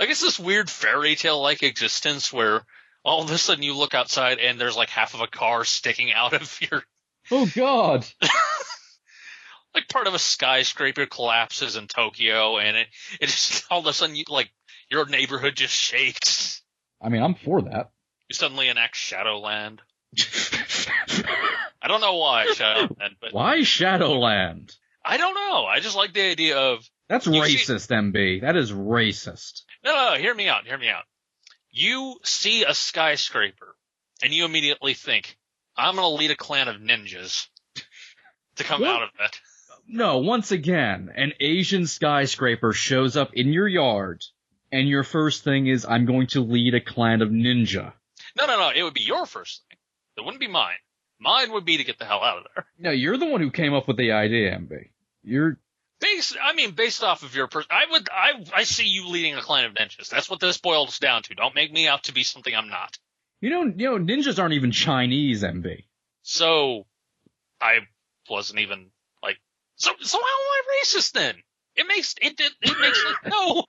Like 0.00 0.08
it's 0.08 0.22
this 0.22 0.38
weird 0.38 0.70
fairy 0.70 1.14
tale 1.14 1.42
like 1.42 1.62
existence 1.62 2.32
where 2.32 2.62
all 3.04 3.22
of 3.22 3.30
a 3.30 3.36
sudden 3.36 3.62
you 3.62 3.76
look 3.76 3.94
outside 3.94 4.38
and 4.38 4.58
there's 4.58 4.76
like 4.76 4.88
half 4.88 5.12
of 5.12 5.20
a 5.20 5.26
car 5.26 5.62
sticking 5.66 6.10
out 6.10 6.32
of 6.32 6.58
your 6.62 6.82
Oh 7.30 7.46
God. 7.54 8.06
like 9.74 9.88
part 9.90 10.06
of 10.06 10.14
a 10.14 10.18
skyscraper 10.18 11.04
collapses 11.04 11.76
in 11.76 11.86
Tokyo 11.86 12.56
and 12.56 12.78
it 12.78 12.88
it 13.20 13.26
just 13.26 13.66
all 13.70 13.80
of 13.80 13.86
a 13.86 13.92
sudden 13.92 14.16
you 14.16 14.24
like 14.30 14.50
your 14.90 15.04
neighborhood 15.06 15.54
just 15.54 15.74
shakes. 15.74 16.62
I 17.00 17.10
mean, 17.10 17.22
I'm 17.22 17.34
for 17.34 17.60
that. 17.60 17.90
You 18.28 18.34
suddenly 18.34 18.68
enact 18.68 18.96
Shadowland. 18.96 19.82
I 21.82 21.88
don't 21.88 22.00
know 22.00 22.16
why 22.16 22.52
Shadowland, 22.54 23.16
but 23.20 23.32
Why 23.32 23.62
Shadowland? 23.62 24.74
I 25.04 25.18
don't 25.18 25.34
know. 25.34 25.64
I 25.66 25.80
just 25.80 25.96
like 25.96 26.14
the 26.14 26.22
idea 26.22 26.58
of 26.58 26.88
That's 27.10 27.26
You 27.26 27.44
see- 27.44 27.56
racist, 27.56 27.90
MB. 27.90 28.40
That 28.40 28.56
is 28.56 28.72
racist. 28.72 29.64
no, 29.84 29.92
no, 29.94 30.14
no, 30.14 30.18
hear 30.20 30.34
me 30.34 30.48
out, 30.48 30.66
hear 30.66 30.78
me 30.78 30.88
out. 30.88 31.04
You 31.72 32.18
see 32.24 32.64
a 32.64 32.72
skyscraper 32.72 33.76
and 34.22 34.32
you 34.32 34.44
immediately 34.46 34.94
think, 34.94 35.36
I'm 35.76 35.96
gonna 35.96 36.08
lead 36.08 36.30
a 36.30 36.36
clan 36.36 36.68
of 36.68 36.76
ninjas 36.76 37.48
to 38.56 38.64
come 38.64 38.80
What? 38.80 38.90
out 38.90 39.02
of 39.02 39.08
it. 39.20 39.40
No, 39.86 40.18
once 40.18 40.52
again, 40.52 41.10
an 41.16 41.32
Asian 41.40 41.86
skyscraper 41.86 42.72
shows 42.72 43.16
up 43.16 43.30
in 43.34 43.52
your 43.52 43.66
yard, 43.66 44.22
and 44.70 44.88
your 44.88 45.02
first 45.02 45.42
thing 45.42 45.66
is, 45.66 45.84
I'm 45.84 46.06
going 46.06 46.28
to 46.28 46.42
lead 46.42 46.74
a 46.74 46.80
clan 46.80 47.22
of 47.22 47.30
ninja. 47.30 47.92
No, 48.38 48.46
no, 48.46 48.56
no, 48.56 48.70
it 48.74 48.82
would 48.84 48.94
be 48.94 49.02
your 49.02 49.26
first 49.26 49.62
thing. 49.68 49.78
It 50.16 50.24
wouldn't 50.24 50.38
be 50.40 50.46
mine. 50.46 50.76
Mine 51.18 51.50
would 51.52 51.64
be 51.64 51.76
to 51.78 51.84
get 51.84 51.98
the 51.98 52.04
hell 52.04 52.22
out 52.22 52.38
of 52.38 52.44
there. 52.54 52.66
No, 52.78 52.90
you're 52.92 53.16
the 53.18 53.26
one 53.26 53.40
who 53.40 53.50
came 53.50 53.74
up 53.74 53.88
with 53.88 53.96
the 53.96 54.12
idea, 54.12 54.52
MB. 54.56 54.90
You're, 55.24 55.58
Based, 56.00 56.36
I 56.42 56.54
mean, 56.54 56.70
based 56.72 57.02
off 57.02 57.22
of 57.22 57.34
your 57.34 57.46
per- 57.46 57.64
I 57.70 57.84
would, 57.90 58.08
I, 58.10 58.44
I 58.54 58.62
see 58.64 58.86
you 58.86 59.08
leading 59.08 59.34
a 59.36 59.42
clan 59.42 59.66
of 59.66 59.74
ninjas. 59.74 60.08
That's 60.08 60.30
what 60.30 60.40
this 60.40 60.56
boils 60.58 60.98
down 60.98 61.22
to. 61.24 61.34
Don't 61.34 61.54
make 61.54 61.72
me 61.72 61.86
out 61.88 62.04
to 62.04 62.12
be 62.14 62.22
something 62.24 62.54
I'm 62.54 62.68
not. 62.68 62.98
you 63.40 63.50
know, 63.50 63.64
you 63.64 63.98
know, 63.98 63.98
ninjas 63.98 64.38
aren't 64.38 64.54
even 64.54 64.70
Chinese, 64.72 65.42
MB. 65.42 65.84
So, 66.22 66.86
I 67.60 67.80
wasn't 68.28 68.60
even 68.60 68.86
like, 69.22 69.38
so, 69.76 69.90
so 70.00 70.18
how 70.18 70.22
am 70.24 70.24
I 70.24 70.62
racist 70.84 71.12
then? 71.12 71.34
It 71.76 71.86
makes, 71.86 72.14
it, 72.20 72.40
it, 72.40 72.52
it 72.62 72.80
makes 72.80 73.04
no, 73.26 73.64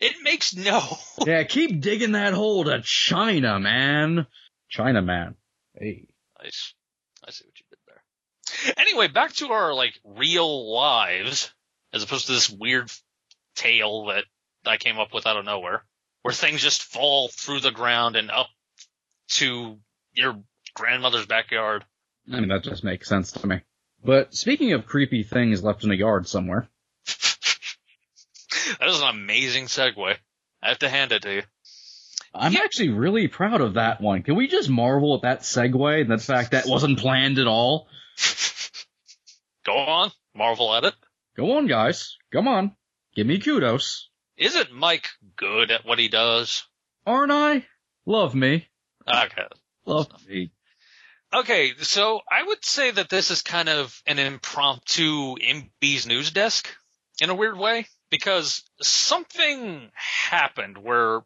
it 0.00 0.16
makes 0.22 0.54
no. 0.56 0.82
Yeah, 1.26 1.42
keep 1.44 1.80
digging 1.80 2.12
that 2.12 2.32
hole 2.32 2.64
to 2.64 2.80
China, 2.82 3.58
man. 3.60 4.26
China 4.68 5.02
man. 5.02 5.34
Hey. 5.78 6.06
Nice. 6.42 6.74
I 7.26 7.30
see 7.32 7.44
what 7.46 7.58
you 7.58 7.64
did 7.70 7.78
there. 7.86 8.02
Anyway, 8.76 9.08
back 9.08 9.32
to 9.34 9.48
our 9.52 9.74
like 9.74 9.94
real 10.04 10.72
lives, 10.72 11.52
as 11.92 12.02
opposed 12.02 12.26
to 12.26 12.32
this 12.32 12.50
weird 12.50 12.90
tale 13.56 14.06
that 14.06 14.24
I 14.66 14.76
came 14.76 14.98
up 14.98 15.12
with 15.14 15.26
out 15.26 15.36
of 15.36 15.44
nowhere, 15.44 15.84
where 16.22 16.34
things 16.34 16.62
just 16.62 16.82
fall 16.82 17.28
through 17.28 17.60
the 17.60 17.70
ground 17.70 18.16
and 18.16 18.30
up 18.30 18.48
to 19.30 19.78
your 20.12 20.36
grandmother's 20.74 21.26
backyard. 21.26 21.84
I 22.32 22.40
mean, 22.40 22.48
that 22.48 22.62
just 22.62 22.84
makes 22.84 23.08
sense 23.08 23.32
to 23.32 23.46
me. 23.46 23.60
But 24.04 24.34
speaking 24.34 24.72
of 24.72 24.86
creepy 24.86 25.22
things 25.22 25.62
left 25.62 25.84
in 25.84 25.90
a 25.90 25.94
yard 25.94 26.26
somewhere, 26.28 26.68
that 28.78 28.88
is 28.88 29.00
an 29.00 29.08
amazing 29.08 29.66
segue. 29.66 30.16
I 30.62 30.68
have 30.68 30.78
to 30.80 30.88
hand 30.88 31.12
it 31.12 31.22
to 31.22 31.34
you. 31.34 31.42
I'm 32.34 32.52
Yeah. 32.52 32.60
actually 32.62 32.90
really 32.90 33.26
proud 33.28 33.60
of 33.60 33.74
that 33.74 34.00
one. 34.00 34.22
Can 34.22 34.36
we 34.36 34.46
just 34.46 34.68
marvel 34.70 35.16
at 35.16 35.22
that 35.22 35.40
segue 35.40 36.00
and 36.02 36.10
the 36.10 36.18
fact 36.18 36.52
that 36.52 36.66
wasn't 36.66 36.98
planned 36.98 37.38
at 37.38 37.46
all? 37.46 37.88
Go 39.64 39.76
on, 39.76 40.10
marvel 40.34 40.74
at 40.74 40.84
it. 40.84 40.94
Go 41.36 41.56
on, 41.56 41.66
guys. 41.66 42.16
Come 42.32 42.48
on. 42.48 42.76
Give 43.14 43.26
me 43.26 43.38
kudos. 43.38 44.08
Isn't 44.36 44.72
Mike 44.72 45.08
good 45.36 45.70
at 45.70 45.84
what 45.84 45.98
he 45.98 46.08
does? 46.08 46.64
Aren't 47.06 47.32
I? 47.32 47.66
Love 48.06 48.34
me. 48.34 48.68
Okay. 49.06 49.46
Love 49.84 50.08
me. 50.26 50.52
Okay, 51.32 51.72
so 51.78 52.20
I 52.30 52.42
would 52.42 52.64
say 52.64 52.90
that 52.90 53.08
this 53.08 53.30
is 53.30 53.42
kind 53.42 53.68
of 53.68 54.02
an 54.06 54.18
impromptu 54.18 55.36
MB's 55.36 56.06
news 56.06 56.30
desk 56.30 56.68
in 57.20 57.30
a 57.30 57.34
weird 57.34 57.56
way 57.56 57.86
because 58.10 58.64
something 58.82 59.90
happened 59.94 60.76
where 60.78 61.20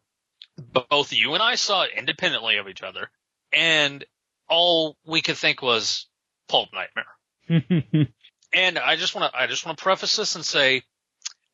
both 0.89 1.11
you 1.11 1.33
and 1.33 1.41
I 1.41 1.55
saw 1.55 1.83
it 1.83 1.91
independently 1.97 2.57
of 2.57 2.67
each 2.67 2.83
other 2.83 3.09
and 3.51 4.05
all 4.47 4.95
we 5.05 5.21
could 5.21 5.37
think 5.37 5.61
was 5.61 6.05
Pulp 6.47 6.69
Nightmare. 6.71 8.07
And 8.55 8.79
I 8.79 8.95
just 8.95 9.13
want 9.13 9.33
to 9.33 9.37
I 9.37 9.47
just 9.47 9.65
want 9.65 9.77
to 9.77 9.83
preface 9.83 10.15
this 10.15 10.35
and 10.35 10.45
say 10.45 10.83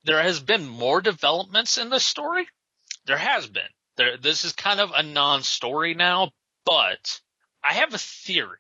there 0.04 0.22
has 0.22 0.40
been 0.40 0.68
more 0.68 1.02
developments 1.02 1.80
in 1.80 1.90
this 1.90 2.06
story. 2.06 2.48
There 3.08 3.18
has 3.18 3.48
been. 3.48 3.64
There 3.98 4.18
this 4.18 4.46
is 4.46 4.54
kind 4.54 4.80
of 4.80 4.92
a 4.96 5.02
non-story 5.02 5.96
now, 5.96 6.30
but 6.64 7.20
I 7.64 7.74
have 7.74 7.96
a 7.96 7.98
theory. 7.98 8.60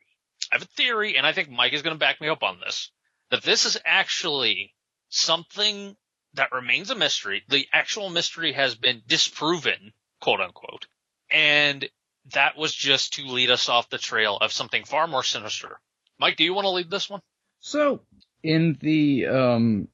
I 0.51 0.55
have 0.55 0.63
a 0.63 0.75
theory 0.75 1.17
and 1.17 1.25
I 1.25 1.33
think 1.33 1.51
Mike 1.51 1.73
is 1.73 1.83
going 1.83 1.93
to 1.93 1.99
back 1.99 2.19
me 2.19 2.29
up 2.29 2.41
on 2.41 2.59
this. 2.59 2.89
That 3.29 3.43
this 3.43 3.65
is 3.65 3.77
actually 3.85 4.73
something 5.09 5.95
that 6.33 6.51
remains 6.51 6.89
a 6.89 6.95
mystery. 6.95 7.43
The 7.47 7.67
actual 7.71 8.09
mystery 8.09 8.53
has 8.53 8.73
been 8.73 9.03
disproven, 9.05 9.93
quote 10.19 10.41
unquote. 10.41 10.87
And 11.31 11.87
that 12.33 12.57
was 12.57 12.73
just 12.73 13.13
to 13.13 13.27
lead 13.27 13.51
us 13.51 13.69
off 13.69 13.89
the 13.89 13.99
trail 13.99 14.37
of 14.37 14.51
something 14.51 14.83
far 14.83 15.05
more 15.05 15.23
sinister. 15.23 15.79
Mike, 16.19 16.37
do 16.37 16.43
you 16.43 16.55
want 16.55 16.65
to 16.65 16.71
lead 16.71 16.89
this 16.89 17.07
one? 17.07 17.21
so, 17.61 18.01
in 18.43 18.77
the, 18.81 19.27
um, 19.27 19.87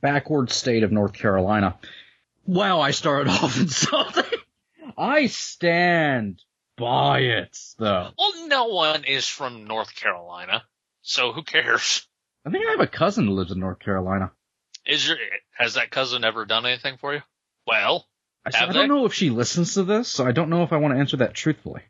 backward 0.00 0.50
state 0.50 0.82
of 0.82 0.92
North 0.92 1.12
Carolina, 1.12 1.76
wow, 2.46 2.80
I 2.80 2.92
started 2.92 3.30
off 3.30 3.58
insulting. 3.58 4.24
I 4.96 5.26
stand 5.26 6.42
by 6.76 7.20
it, 7.20 7.58
though. 7.78 8.10
Well, 8.18 8.48
no 8.48 8.66
one 8.66 9.04
is 9.04 9.26
from 9.26 9.64
North 9.64 9.94
Carolina, 9.94 10.64
so 11.02 11.32
who 11.32 11.42
cares? 11.42 12.06
I 12.44 12.50
think 12.50 12.66
I 12.66 12.72
have 12.72 12.80
a 12.80 12.86
cousin 12.86 13.26
who 13.26 13.34
lives 13.34 13.52
in 13.52 13.60
North 13.60 13.78
Carolina. 13.78 14.32
Is 14.84 15.06
your 15.06 15.16
has 15.52 15.74
that 15.74 15.90
cousin 15.90 16.24
ever 16.24 16.44
done 16.44 16.66
anything 16.66 16.96
for 16.96 17.14
you? 17.14 17.22
Well, 17.66 18.06
I, 18.44 18.50
said, 18.50 18.60
Have 18.60 18.70
I 18.70 18.72
don't 18.72 18.88
know 18.88 19.06
if 19.06 19.14
she 19.14 19.30
listens 19.30 19.74
to 19.74 19.84
this, 19.84 20.08
so 20.08 20.26
I 20.26 20.32
don't 20.32 20.50
know 20.50 20.64
if 20.64 20.72
I 20.72 20.76
want 20.78 20.94
to 20.94 20.98
answer 20.98 21.18
that 21.18 21.34
truthfully. 21.34 21.82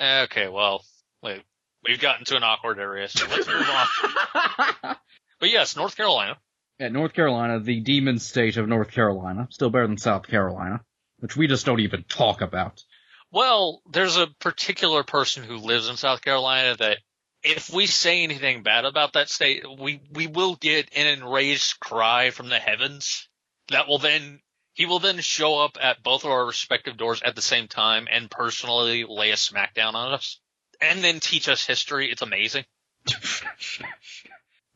okay, 0.00 0.48
well, 0.48 0.84
wait, 1.22 1.42
we've 1.86 2.00
gotten 2.00 2.24
to 2.26 2.36
an 2.36 2.42
awkward 2.42 2.78
area, 2.78 3.08
so 3.08 3.26
let's 3.28 3.46
move 3.46 3.68
on. 3.68 4.96
But 5.42 5.50
yes, 5.50 5.74
North 5.74 5.96
Carolina. 5.96 6.38
Yeah, 6.78 6.90
North 6.90 7.14
Carolina, 7.14 7.58
the 7.58 7.80
demon 7.80 8.20
state 8.20 8.56
of 8.58 8.68
North 8.68 8.92
Carolina, 8.92 9.48
still 9.50 9.70
better 9.70 9.88
than 9.88 9.98
South 9.98 10.28
Carolina, 10.28 10.82
which 11.18 11.36
we 11.36 11.48
just 11.48 11.66
don't 11.66 11.80
even 11.80 12.04
talk 12.04 12.42
about. 12.42 12.84
Well, 13.32 13.82
there's 13.90 14.16
a 14.16 14.28
particular 14.38 15.02
person 15.02 15.42
who 15.42 15.56
lives 15.56 15.88
in 15.88 15.96
South 15.96 16.22
Carolina 16.22 16.76
that 16.76 16.98
if 17.42 17.70
we 17.70 17.86
say 17.88 18.22
anything 18.22 18.62
bad 18.62 18.84
about 18.84 19.14
that 19.14 19.28
state, 19.28 19.64
we, 19.80 20.00
we 20.12 20.28
will 20.28 20.54
get 20.54 20.96
an 20.96 21.08
enraged 21.08 21.80
cry 21.80 22.30
from 22.30 22.48
the 22.48 22.60
heavens 22.60 23.28
that 23.70 23.88
will 23.88 23.98
then, 23.98 24.38
he 24.74 24.86
will 24.86 25.00
then 25.00 25.18
show 25.18 25.58
up 25.58 25.76
at 25.80 26.04
both 26.04 26.24
of 26.24 26.30
our 26.30 26.46
respective 26.46 26.96
doors 26.96 27.20
at 27.24 27.34
the 27.34 27.42
same 27.42 27.66
time 27.66 28.06
and 28.08 28.30
personally 28.30 29.04
lay 29.08 29.32
a 29.32 29.34
smackdown 29.34 29.94
on 29.94 30.14
us 30.14 30.38
and 30.82 31.02
then 31.02 31.20
teach 31.20 31.48
us 31.48 31.64
history. 31.66 32.10
It's 32.10 32.22
amazing. 32.22 32.64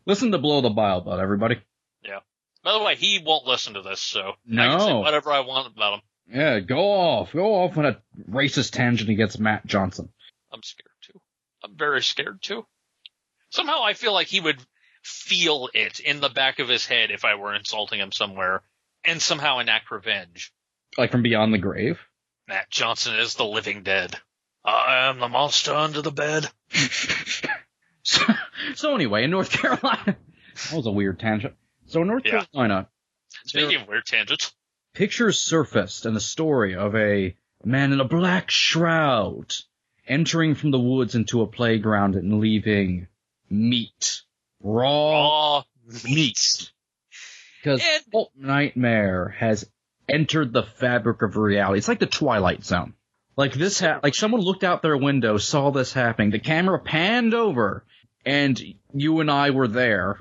Listen 0.07 0.31
to 0.33 0.38
Blow 0.38 0.61
the 0.61 0.71
Bile 0.71 1.01
Bud, 1.01 1.19
everybody. 1.21 1.61
Yeah. 2.03 2.21
By 2.62 2.73
the 2.73 2.83
way, 2.85 2.95
he 2.97 3.21
won't 3.25 3.47
listen 3.47 3.75
to 3.75 3.83
this, 3.83 4.01
so 4.01 4.21
I 4.21 4.55
can 4.66 4.81
say 4.81 4.88
No. 4.88 5.01
whatever 5.01 5.31
I 5.33 5.40
want 5.40 5.73
about 5.73 5.95
him. 5.95 6.01
Yeah, 6.33 6.61
go 6.61 6.79
off. 6.79 7.33
Go 7.33 7.55
off 7.64 7.77
on 7.79 7.87
a 7.87 8.01
racist 8.29 8.73
tangent 8.73 9.11
against 9.11 9.38
Matt 9.38 9.66
Johnson. 9.66 10.09
I'm 10.53 10.62
scared 10.62 10.90
too. 11.03 11.21
I'm 11.62 11.77
very 11.77 12.03
scared 12.03 12.42
too. 12.42 12.66
Somehow 13.51 13.83
I 13.85 13.95
feel 13.95 14.12
like 14.12 14.27
he 14.27 14.40
would 14.40 14.61
feel 15.03 15.69
it 15.75 16.01
in 16.01 16.21
the 16.21 16.29
back 16.29 16.59
of 16.59 16.69
his 16.69 16.85
head 16.87 17.11
if 17.12 17.25
I 17.25 17.37
were 17.37 17.55
insulting 17.55 18.01
him 18.01 18.11
somewhere 18.11 18.62
and 19.05 19.23
somehow 19.23 19.59
enact 19.61 19.90
revenge. 19.92 20.53
Like 20.99 21.12
from 21.12 21.23
beyond 21.23 21.55
the 21.55 21.59
grave. 21.59 22.01
Matt 22.49 22.71
Johnson 22.71 23.14
is 23.16 23.35
the 23.35 23.45
living 23.45 23.83
dead. 23.85 24.16
I 24.66 25.09
am 25.09 25.20
the 25.20 25.29
monster 25.29 25.72
under 25.74 26.02
the 26.02 26.11
bed. 26.11 26.48
so, 28.02 28.22
so 28.74 28.94
anyway, 28.94 29.24
in 29.24 29.31
North 29.31 29.50
Carolina, 29.50 30.16
that 30.70 30.72
was 30.72 30.87
a 30.87 30.90
weird 30.90 31.20
tangent. 31.20 31.55
So 31.87 32.02
in 32.02 32.09
North 32.09 32.24
Yeah. 32.24 32.44
Carolina, 32.44 32.88
Speaking 33.44 33.83
of 33.83 33.88
weird 33.88 34.05
tangents, 34.07 34.52
pictures 34.92 35.38
surfaced 35.38 36.05
and 36.07 36.16
the 36.16 36.20
story 36.20 36.74
of 36.74 36.96
a 36.96 37.37
man 37.64 37.92
in 37.92 38.00
a 38.00 38.05
black 38.05 38.50
shroud 38.50 39.55
entering 40.09 40.55
from 40.55 40.70
the 40.72 40.81
woods 40.81 41.14
into 41.14 41.42
a 41.42 41.46
playground 41.46 42.16
and 42.16 42.40
leaving 42.40 43.07
meat. 43.48 44.22
Raw 44.61 45.59
raw 45.59 45.62
meat. 46.05 46.72
Because 47.62 47.83
Pulp 48.11 48.31
Nightmare 48.37 49.29
has 49.38 49.68
entered 50.09 50.52
the 50.52 50.62
fabric 50.62 51.22
of 51.22 51.37
reality. 51.37 51.79
It's 51.79 51.88
like 51.88 51.98
the 52.00 52.07
Twilight 52.07 52.64
Zone. 52.64 52.94
Like 53.37 53.53
this, 53.53 53.81
ha- 53.81 54.01
like 54.03 54.14
someone 54.14 54.40
looked 54.40 54.64
out 54.64 54.83
their 54.83 54.96
window, 54.96 55.37
saw 55.37 55.70
this 55.70 55.92
happening. 55.92 56.31
The 56.31 56.38
camera 56.38 56.79
panned 56.79 57.35
over, 57.35 57.85
and 58.25 58.61
you 58.94 59.20
and 59.20 59.31
I 59.31 59.51
were 59.51 59.68
there, 59.68 60.20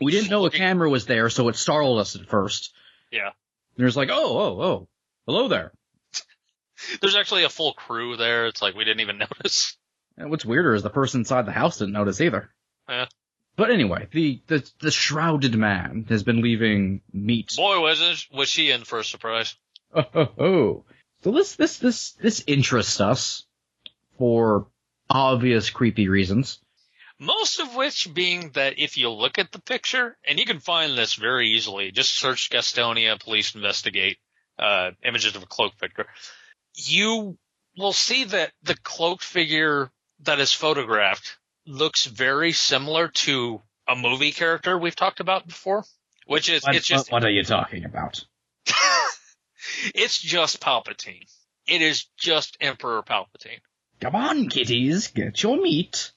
We 0.00 0.12
didn't 0.12 0.30
know 0.30 0.46
a 0.46 0.50
camera 0.50 0.88
was 0.90 1.06
there, 1.06 1.28
so 1.30 1.48
it 1.48 1.56
startled 1.56 2.00
us 2.00 2.16
at 2.16 2.26
first. 2.26 2.72
Yeah. 3.10 3.30
And 3.76 3.82
it 3.82 3.84
was 3.84 3.96
like, 3.96 4.08
oh, 4.10 4.38
oh, 4.38 4.62
oh, 4.62 4.88
hello 5.26 5.48
there. 5.48 5.72
There's 7.00 7.16
actually 7.16 7.44
a 7.44 7.48
full 7.48 7.74
crew 7.74 8.16
there. 8.16 8.46
It's 8.46 8.62
like 8.62 8.74
we 8.74 8.84
didn't 8.84 9.00
even 9.00 9.18
notice. 9.42 9.76
And 10.16 10.30
what's 10.30 10.44
weirder 10.44 10.74
is 10.74 10.82
the 10.82 10.90
person 10.90 11.20
inside 11.20 11.46
the 11.46 11.52
house 11.52 11.78
didn't 11.78 11.92
notice 11.92 12.20
either. 12.20 12.50
Yeah. 12.88 13.06
But 13.56 13.70
anyway, 13.70 14.08
the, 14.10 14.42
the, 14.48 14.68
the 14.80 14.90
shrouded 14.90 15.54
man 15.54 16.06
has 16.08 16.24
been 16.24 16.40
leaving 16.40 17.02
meat. 17.12 17.54
Boy, 17.56 17.80
was 17.80 18.00
it, 18.00 18.36
was 18.36 18.48
she 18.48 18.70
in 18.70 18.84
for 18.84 18.98
a 18.98 19.04
surprise. 19.04 19.54
Oh, 19.96 20.04
oh, 20.12 20.28
oh. 20.38 20.84
So 21.24 21.30
this, 21.30 21.56
this, 21.56 21.78
this, 21.78 22.12
this 22.12 22.44
interests 22.46 23.00
us 23.00 23.46
for 24.18 24.66
obvious 25.08 25.70
creepy 25.70 26.08
reasons. 26.08 26.60
Most 27.18 27.60
of 27.60 27.74
which 27.74 28.12
being 28.12 28.50
that 28.50 28.78
if 28.78 28.98
you 28.98 29.08
look 29.08 29.38
at 29.38 29.50
the 29.50 29.58
picture, 29.58 30.18
and 30.28 30.38
you 30.38 30.44
can 30.44 30.60
find 30.60 30.98
this 30.98 31.14
very 31.14 31.48
easily, 31.48 31.92
just 31.92 32.14
search 32.14 32.50
Gastonia 32.50 33.18
police 33.18 33.54
investigate 33.54 34.18
uh, 34.58 34.90
images 35.02 35.34
of 35.34 35.42
a 35.42 35.46
cloak 35.46 35.72
figure. 35.78 36.06
You 36.74 37.38
will 37.78 37.94
see 37.94 38.24
that 38.24 38.52
the 38.62 38.76
cloaked 38.76 39.24
figure 39.24 39.90
that 40.24 40.40
is 40.40 40.52
photographed 40.52 41.38
looks 41.66 42.04
very 42.04 42.52
similar 42.52 43.08
to 43.08 43.62
a 43.88 43.96
movie 43.96 44.32
character 44.32 44.76
we've 44.76 44.94
talked 44.94 45.20
about 45.20 45.46
before, 45.46 45.84
which 46.26 46.50
is 46.50 46.64
What, 46.64 46.74
it's 46.74 46.86
just 46.86 47.10
what, 47.10 47.22
what 47.22 47.28
are 47.28 47.32
you 47.32 47.44
talking 47.44 47.86
about? 47.86 48.22
it's 49.94 50.18
just 50.18 50.60
Palpatine. 50.60 51.26
It 51.66 51.82
is 51.82 52.06
just 52.18 52.56
Emperor 52.60 53.02
Palpatine. 53.02 53.60
Come 54.00 54.14
on, 54.16 54.48
kitties, 54.48 55.08
get 55.08 55.42
your 55.42 55.56
meat. 55.60 56.12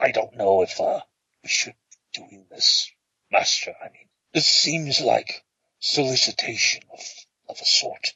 I 0.00 0.10
don't 0.10 0.36
know 0.36 0.62
if 0.62 0.80
uh, 0.80 1.00
we 1.42 1.48
should 1.48 1.74
be 2.14 2.20
doing 2.20 2.46
this, 2.50 2.90
Master. 3.30 3.72
I 3.80 3.86
mean, 3.86 4.08
this 4.34 4.46
seems 4.46 5.00
like 5.00 5.44
solicitation 5.78 6.82
of, 6.92 7.00
of 7.48 7.56
a 7.60 7.64
sort. 7.64 8.14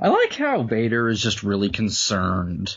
I 0.00 0.08
like 0.08 0.32
how 0.34 0.62
Vader 0.62 1.08
is 1.08 1.20
just 1.20 1.42
really 1.42 1.70
concerned. 1.70 2.76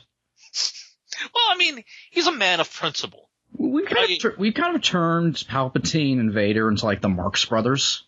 Well, 1.33 1.43
I 1.51 1.57
mean, 1.57 1.83
he's 2.09 2.27
a 2.27 2.31
man 2.31 2.59
of 2.59 2.73
principle. 2.73 3.29
We've 3.55 3.85
kind, 3.85 4.09
Right. 4.09 4.25
of 4.25 4.37
we've 4.39 4.53
kind 4.55 4.75
of 4.75 4.81
turned 4.81 5.35
Palpatine 5.35 6.19
and 6.19 6.33
Vader 6.33 6.67
into 6.69 6.85
like 6.85 7.01
the 7.01 7.09
Marx 7.09 7.45
brothers, 7.45 8.03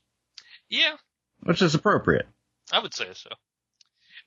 Yeah, 0.69 0.95
which 1.41 1.61
is 1.61 1.75
appropriate. 1.75 2.27
I 2.71 2.79
would 2.79 2.93
say 2.93 3.07
so. 3.13 3.29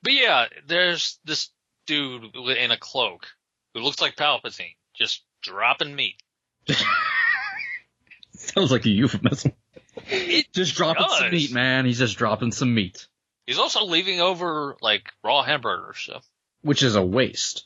But 0.03 0.13
yeah, 0.13 0.45
there's 0.67 1.19
this 1.25 1.49
dude 1.85 2.35
in 2.35 2.71
a 2.71 2.77
cloak 2.77 3.27
who 3.73 3.81
looks 3.81 4.01
like 4.01 4.15
Palpatine, 4.15 4.75
just 4.95 5.23
dropping 5.41 5.95
meat. 5.95 6.21
Sounds 8.33 8.71
like 8.71 8.85
a 8.85 8.89
euphemism. 8.89 9.53
It 10.09 10.53
Just 10.53 10.75
dropping 10.75 11.07
some 11.09 11.31
meat, 11.31 11.51
man. 11.51 11.85
He's 11.85 11.99
just 11.99 12.17
dropping 12.17 12.51
some 12.51 12.73
meat, 12.73 13.07
He's 13.47 13.57
also 13.59 13.85
leaving 13.85 14.21
over 14.21 14.75
like 14.81 15.11
raw 15.23 15.41
hamburgers. 15.41 15.99
So 15.99 16.19
which 16.61 16.83
is 16.83 16.95
a 16.95 17.01
waste. 17.01 17.65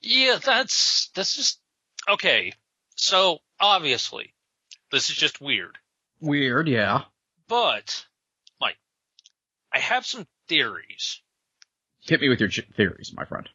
yeah, 0.00 0.38
that's 0.42 1.10
that's 1.14 1.36
just 1.36 1.60
okay. 2.08 2.52
So 2.96 3.40
obviously, 3.60 4.32
this 4.90 5.10
is 5.10 5.16
just 5.16 5.40
weird. 5.40 5.76
Weird, 6.20 6.68
yeah. 6.68 7.02
But 7.48 8.06
I 9.72 9.78
have 9.78 10.06
some 10.06 10.26
theories. 10.48 11.20
Hit 12.02 12.20
me 12.20 12.28
with 12.28 12.40
your 12.40 12.48
ch- 12.48 12.66
theories, 12.76 13.12
my 13.14 13.24
friend. 13.24 13.48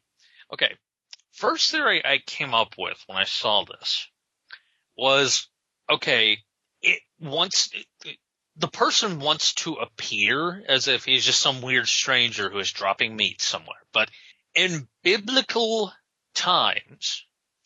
Okay. 0.52 0.74
First 1.32 1.70
theory 1.70 2.04
I 2.04 2.18
came 2.18 2.54
up 2.54 2.74
with 2.76 3.02
when 3.06 3.18
I 3.18 3.24
saw 3.24 3.64
this 3.64 4.08
was, 4.96 5.48
okay, 5.90 6.38
it 6.82 7.00
wants, 7.20 7.70
it, 8.04 8.16
the 8.56 8.68
person 8.68 9.20
wants 9.20 9.54
to 9.54 9.74
appear 9.74 10.64
as 10.68 10.88
if 10.88 11.04
he's 11.04 11.24
just 11.24 11.40
some 11.40 11.62
weird 11.62 11.86
stranger 11.86 12.50
who 12.50 12.58
is 12.58 12.72
dropping 12.72 13.14
meat 13.14 13.40
somewhere. 13.40 13.78
But 13.92 14.10
in 14.54 14.88
biblical 15.04 15.92
times, 16.34 17.24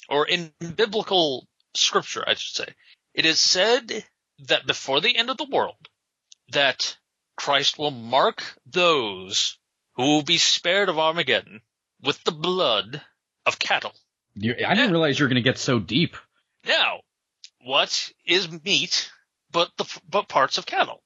or 0.08 0.26
in 0.26 0.52
biblical 0.76 1.48
scripture, 1.74 2.22
I 2.26 2.34
should 2.34 2.66
say, 2.66 2.74
it 3.14 3.24
is 3.24 3.40
said 3.40 4.04
that 4.48 4.66
before 4.66 5.00
the 5.00 5.16
end 5.16 5.30
of 5.30 5.38
the 5.38 5.48
world, 5.50 5.88
that 6.50 6.98
Christ 7.36 7.78
will 7.78 7.90
mark 7.90 8.42
those 8.66 9.58
who 9.94 10.02
will 10.02 10.22
be 10.22 10.38
spared 10.38 10.88
of 10.88 10.98
Armageddon 10.98 11.60
with 12.02 12.22
the 12.24 12.32
blood 12.32 13.02
of 13.46 13.58
cattle. 13.58 13.94
You, 14.34 14.54
I 14.66 14.74
didn't 14.74 14.92
realize 14.92 15.18
you 15.18 15.24
were 15.24 15.28
going 15.28 15.42
to 15.42 15.42
get 15.42 15.58
so 15.58 15.78
deep. 15.78 16.16
Now, 16.66 17.00
what 17.64 18.12
is 18.24 18.50
meat 18.64 19.10
but 19.50 19.70
the 19.76 20.00
but 20.08 20.28
parts 20.28 20.58
of 20.58 20.66
cattle? 20.66 21.02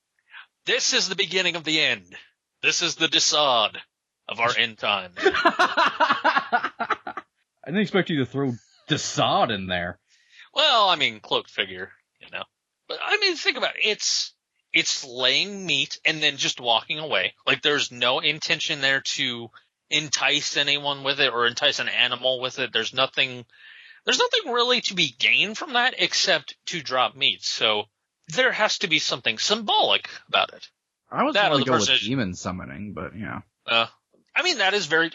This 0.64 0.92
is 0.92 1.08
the 1.08 1.16
beginning 1.16 1.56
of 1.56 1.64
the 1.64 1.80
end. 1.80 2.14
This 2.62 2.82
is 2.82 2.96
the 2.96 3.08
Desaad 3.08 3.76
of 4.28 4.40
our 4.40 4.56
end 4.56 4.78
time. 4.78 5.12
I 5.18 6.72
didn't 7.66 7.80
expect 7.80 8.10
you 8.10 8.18
to 8.18 8.26
throw 8.26 8.52
Desaad 8.88 9.52
in 9.54 9.66
there. 9.66 9.98
Well, 10.54 10.88
I 10.88 10.96
mean, 10.96 11.20
cloaked 11.20 11.50
figure, 11.50 11.90
you 12.20 12.28
know. 12.30 12.44
But 12.88 12.98
I 13.04 13.18
mean, 13.18 13.36
think 13.36 13.56
about 13.56 13.76
it. 13.76 13.84
It's 13.84 14.32
it's 14.76 15.06
laying 15.06 15.64
meat 15.64 15.98
and 16.04 16.22
then 16.22 16.36
just 16.36 16.60
walking 16.60 16.98
away. 16.98 17.32
Like 17.46 17.62
there's 17.62 17.90
no 17.90 18.18
intention 18.18 18.82
there 18.82 19.00
to 19.16 19.50
entice 19.88 20.58
anyone 20.58 21.02
with 21.02 21.18
it 21.18 21.32
or 21.32 21.46
entice 21.46 21.78
an 21.78 21.88
animal 21.88 22.42
with 22.42 22.58
it. 22.58 22.74
There's 22.74 22.92
nothing. 22.92 23.46
There's 24.04 24.18
nothing 24.18 24.52
really 24.52 24.82
to 24.82 24.94
be 24.94 25.14
gained 25.18 25.56
from 25.56 25.72
that 25.72 25.94
except 25.96 26.56
to 26.66 26.82
drop 26.82 27.16
meat. 27.16 27.42
So 27.42 27.84
there 28.28 28.52
has 28.52 28.78
to 28.80 28.86
be 28.86 28.98
something 28.98 29.38
symbolic 29.38 30.10
about 30.28 30.52
it. 30.52 30.68
I 31.10 31.22
was 31.22 31.34
That 31.34 31.50
going 31.50 31.64
to 31.64 31.70
go 31.70 31.78
with 31.78 32.00
demon 32.00 32.34
summoning, 32.34 32.92
but 32.92 33.16
yeah. 33.16 33.40
Uh, 33.66 33.86
I 34.34 34.42
mean, 34.42 34.58
that 34.58 34.74
is 34.74 34.84
very. 34.84 35.10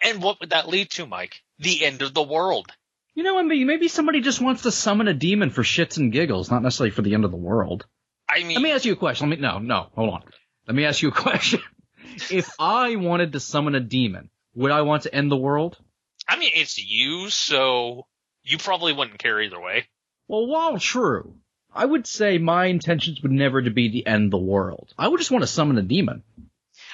And 0.00 0.22
what 0.22 0.38
would 0.38 0.50
that 0.50 0.68
lead 0.68 0.90
to, 0.90 1.06
Mike? 1.06 1.42
The 1.58 1.84
end 1.84 2.02
of 2.02 2.14
the 2.14 2.22
world. 2.22 2.70
You 3.16 3.24
know, 3.24 3.42
maybe 3.42 3.88
somebody 3.88 4.20
just 4.20 4.40
wants 4.40 4.62
to 4.62 4.70
summon 4.70 5.08
a 5.08 5.14
demon 5.14 5.50
for 5.50 5.62
shits 5.62 5.96
and 5.96 6.12
giggles, 6.12 6.50
not 6.50 6.62
necessarily 6.62 6.90
for 6.92 7.02
the 7.02 7.14
end 7.14 7.24
of 7.24 7.32
the 7.32 7.36
world. 7.36 7.86
I 8.34 8.42
mean, 8.42 8.54
Let 8.56 8.62
me 8.62 8.72
ask 8.72 8.84
you 8.84 8.92
a 8.92 8.96
question. 8.96 9.30
Let 9.30 9.38
me 9.38 9.42
no, 9.42 9.58
no, 9.58 9.88
hold 9.94 10.10
on. 10.14 10.22
Let 10.66 10.74
me 10.74 10.84
ask 10.84 11.02
you 11.02 11.08
a 11.08 11.12
question. 11.28 11.60
if 12.30 12.50
I 12.58 12.96
wanted 12.96 13.32
to 13.32 13.40
summon 13.40 13.74
a 13.74 13.80
demon, 13.80 14.30
would 14.54 14.70
I 14.72 14.82
want 14.82 15.04
to 15.04 15.14
end 15.14 15.30
the 15.30 15.36
world? 15.36 15.78
I 16.26 16.36
mean, 16.36 16.50
it's 16.54 16.78
you, 16.78 17.30
so 17.30 18.06
you 18.42 18.58
probably 18.58 18.92
wouldn't 18.92 19.18
care 19.18 19.40
either 19.40 19.60
way. 19.60 19.86
Well, 20.26 20.46
while 20.46 20.78
true, 20.78 21.36
I 21.72 21.84
would 21.84 22.06
say 22.06 22.38
my 22.38 22.66
intentions 22.66 23.20
would 23.22 23.32
never 23.32 23.60
to 23.62 23.70
be 23.70 23.90
to 23.90 24.08
end 24.08 24.32
the 24.32 24.38
world. 24.38 24.92
I 24.98 25.08
would 25.08 25.18
just 25.18 25.30
want 25.30 25.42
to 25.42 25.48
summon 25.48 25.78
a 25.78 25.82
demon. 25.82 26.22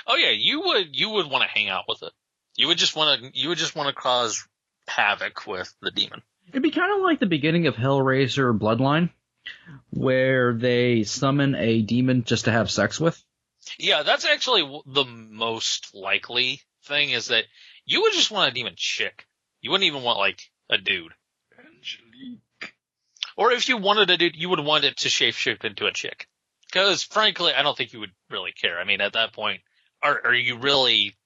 Oh 0.06 0.16
yeah, 0.16 0.30
you 0.30 0.60
would 0.62 0.96
you 0.96 1.10
would 1.10 1.30
want 1.30 1.42
to 1.44 1.48
hang 1.48 1.68
out 1.68 1.84
with 1.88 2.02
it. 2.02 2.12
You 2.56 2.66
would 2.68 2.78
just 2.78 2.96
want 2.96 3.22
to 3.22 3.30
you 3.32 3.48
would 3.50 3.58
just 3.58 3.76
want 3.76 3.88
to 3.88 3.94
cause 3.94 4.46
havoc 4.88 5.46
with 5.46 5.72
the 5.80 5.90
demon. 5.90 6.22
It'd 6.48 6.62
be 6.62 6.70
kind 6.70 6.92
of 6.96 7.02
like 7.02 7.20
the 7.20 7.26
beginning 7.26 7.66
of 7.68 7.76
Hellraiser 7.76 8.58
Bloodline, 8.58 9.10
where 9.90 10.54
they 10.54 11.04
summon 11.04 11.54
a 11.54 11.82
demon 11.82 12.24
just 12.24 12.46
to 12.46 12.52
have 12.52 12.70
sex 12.70 13.00
with. 13.00 13.22
Yeah, 13.78 14.02
that's 14.02 14.24
actually 14.24 14.62
the 14.86 15.04
most 15.04 15.94
likely 15.94 16.60
thing 16.84 17.10
is 17.10 17.28
that 17.28 17.44
you 17.84 18.02
would 18.02 18.12
just 18.12 18.30
want 18.30 18.50
a 18.50 18.54
demon 18.54 18.74
chick. 18.76 19.26
You 19.60 19.70
wouldn't 19.70 19.86
even 19.86 20.02
want 20.02 20.18
like 20.18 20.42
a 20.70 20.78
dude. 20.78 21.12
Angelique. 21.58 22.74
Or 23.36 23.52
if 23.52 23.68
you 23.68 23.76
wanted 23.76 24.10
a 24.10 24.16
dude, 24.16 24.36
you 24.36 24.48
would 24.48 24.60
want 24.60 24.84
it 24.84 24.98
to 24.98 25.08
shapeshift 25.08 25.64
into 25.64 25.86
a 25.86 25.92
chick. 25.92 26.28
Because 26.66 27.02
frankly, 27.02 27.52
I 27.52 27.62
don't 27.62 27.76
think 27.76 27.92
you 27.92 28.00
would 28.00 28.12
really 28.30 28.52
care. 28.52 28.78
I 28.78 28.84
mean, 28.84 29.00
at 29.00 29.14
that 29.14 29.32
point, 29.32 29.60
are 30.02 30.20
are 30.26 30.34
you 30.34 30.56
really 30.56 31.16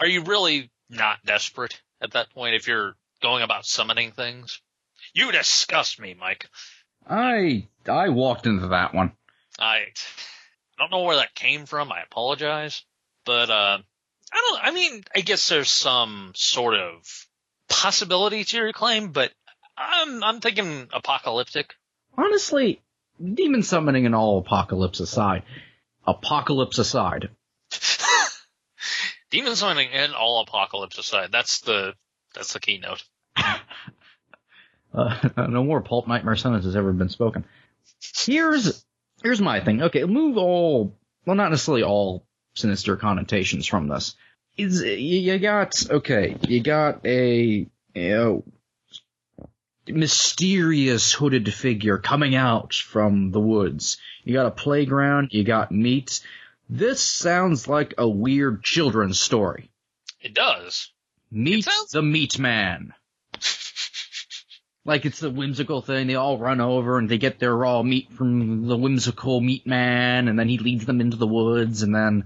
are 0.00 0.06
you 0.06 0.22
really 0.22 0.70
not 0.88 1.18
desperate 1.24 1.80
at 2.00 2.12
that 2.12 2.30
point 2.30 2.54
if 2.54 2.66
you're 2.66 2.96
going 3.22 3.42
about 3.42 3.66
summoning 3.66 4.12
things? 4.12 4.60
You 5.12 5.30
disgust 5.30 6.00
me, 6.00 6.14
Mike. 6.18 6.48
I 7.08 7.68
I 7.88 8.08
walked 8.10 8.46
into 8.46 8.68
that 8.68 8.94
one. 8.94 9.12
I 9.58 9.76
I 9.76 9.84
don't 10.78 10.90
know 10.90 11.02
where 11.02 11.16
that 11.16 11.34
came 11.34 11.66
from. 11.66 11.92
I 11.92 12.02
apologize, 12.02 12.84
but 13.24 13.50
uh, 13.50 13.78
I 14.32 14.36
don't. 14.36 14.60
I 14.64 14.70
mean, 14.72 15.04
I 15.14 15.20
guess 15.20 15.48
there's 15.48 15.70
some 15.70 16.32
sort 16.34 16.74
of 16.74 17.26
possibility 17.68 18.44
to 18.44 18.56
your 18.56 18.72
claim, 18.72 19.12
but 19.12 19.32
I'm 19.76 20.22
I'm 20.22 20.40
thinking 20.40 20.88
apocalyptic. 20.92 21.74
Honestly, 22.16 22.80
demon 23.22 23.62
summoning 23.62 24.06
and 24.06 24.14
all 24.14 24.38
apocalypse 24.38 25.00
aside, 25.00 25.42
apocalypse 26.06 26.78
aside, 26.78 27.30
Demon 29.30 29.56
summoning 29.56 29.88
and 29.92 30.14
all 30.14 30.42
apocalypse 30.42 30.98
aside, 30.98 31.32
that's 31.32 31.60
the 31.60 31.94
that's 32.34 32.52
the 32.52 32.60
keynote. 32.60 33.02
uh, 34.94 35.28
no 35.48 35.64
more 35.64 35.80
pulp 35.80 36.06
nightmare 36.08 36.36
sentence 36.36 36.64
has 36.64 36.76
ever 36.76 36.92
been 36.92 37.08
spoken. 37.08 37.44
Here's 38.16 38.84
here's 39.22 39.40
my 39.40 39.60
thing. 39.60 39.82
Okay, 39.82 40.04
move 40.04 40.36
all 40.36 40.94
well, 41.26 41.36
not 41.36 41.50
necessarily 41.50 41.82
all 41.82 42.24
sinister 42.54 42.96
connotations 42.96 43.66
from 43.66 43.88
this. 43.88 44.14
Is 44.56 44.82
you, 44.82 45.38
got 45.38 45.90
okay, 45.90 46.36
you 46.46 46.60
got 46.60 47.04
a 47.04 47.66
you 47.94 48.08
know, 48.08 48.44
mysterious 49.88 51.12
hooded 51.12 51.52
figure 51.52 51.98
coming 51.98 52.34
out 52.34 52.74
from 52.74 53.30
the 53.30 53.40
woods. 53.40 53.98
You 54.22 54.34
got 54.34 54.46
a 54.46 54.52
playground, 54.52 55.28
you 55.32 55.44
got 55.44 55.72
meat. 55.72 56.20
This 56.68 57.00
sounds 57.00 57.68
like 57.68 57.94
a 57.98 58.08
weird 58.08 58.62
children's 58.62 59.20
story. 59.20 59.70
It 60.20 60.34
does. 60.34 60.90
Meet 61.30 61.64
sounds- 61.64 61.90
the 61.90 62.02
Meat 62.02 62.38
Man. 62.38 62.94
Like 64.86 65.06
it's 65.06 65.20
the 65.20 65.30
whimsical 65.30 65.80
thing. 65.80 66.06
They 66.06 66.14
all 66.14 66.38
run 66.38 66.60
over 66.60 66.98
and 66.98 67.08
they 67.08 67.16
get 67.18 67.38
their 67.38 67.56
raw 67.56 67.82
meat 67.82 68.12
from 68.12 68.66
the 68.66 68.76
whimsical 68.76 69.40
meat 69.40 69.66
man, 69.66 70.28
and 70.28 70.38
then 70.38 70.48
he 70.48 70.58
leads 70.58 70.84
them 70.84 71.00
into 71.00 71.16
the 71.16 71.26
woods, 71.26 71.82
and 71.82 71.94
then 71.94 72.24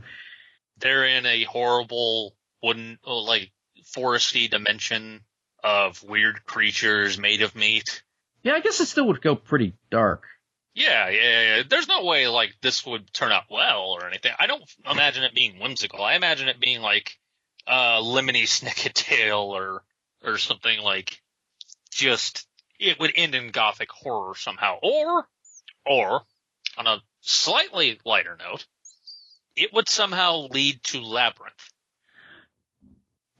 They're 0.78 1.04
in 1.04 1.24
a 1.24 1.44
horrible 1.44 2.34
wooden, 2.62 2.98
oh, 3.04 3.18
like 3.18 3.52
foresty 3.96 4.50
dimension 4.50 5.20
of 5.62 6.02
weird 6.02 6.44
creatures 6.46 7.16
made 7.18 7.42
of 7.42 7.54
meat. 7.54 8.02
yeah, 8.42 8.54
I 8.54 8.60
guess 8.60 8.80
it 8.80 8.86
still 8.86 9.06
would 9.06 9.20
go 9.22 9.34
pretty 9.36 9.74
dark. 9.90 10.24
Yeah, 10.74 11.08
yeah, 11.08 11.56
yeah. 11.56 11.62
There's 11.68 11.88
no 11.88 12.04
way 12.04 12.28
like 12.28 12.54
this 12.60 12.84
would 12.86 13.12
turn 13.12 13.32
out 13.32 13.44
well 13.50 13.96
or 14.00 14.06
anything. 14.06 14.32
I 14.38 14.46
don't 14.46 14.62
imagine 14.88 15.24
it 15.24 15.34
being 15.34 15.58
whimsical. 15.60 16.02
I 16.04 16.14
imagine 16.14 16.48
it 16.48 16.60
being 16.60 16.80
like 16.80 17.18
uh 17.66 18.00
Lemony 18.00 18.42
Snicket 18.46 18.94
Tale 18.94 19.38
or 19.38 19.82
or 20.24 20.38
something 20.38 20.80
like 20.80 21.20
just 21.90 22.46
it 22.78 22.98
would 23.00 23.12
end 23.14 23.34
in 23.34 23.50
gothic 23.50 23.90
horror 23.90 24.34
somehow. 24.36 24.78
Or 24.82 25.26
or 25.86 26.22
on 26.76 26.86
a 26.86 26.98
slightly 27.20 28.00
lighter 28.04 28.36
note, 28.38 28.66
it 29.56 29.72
would 29.72 29.88
somehow 29.88 30.48
lead 30.50 30.82
to 30.84 31.00
Labyrinth. 31.00 31.72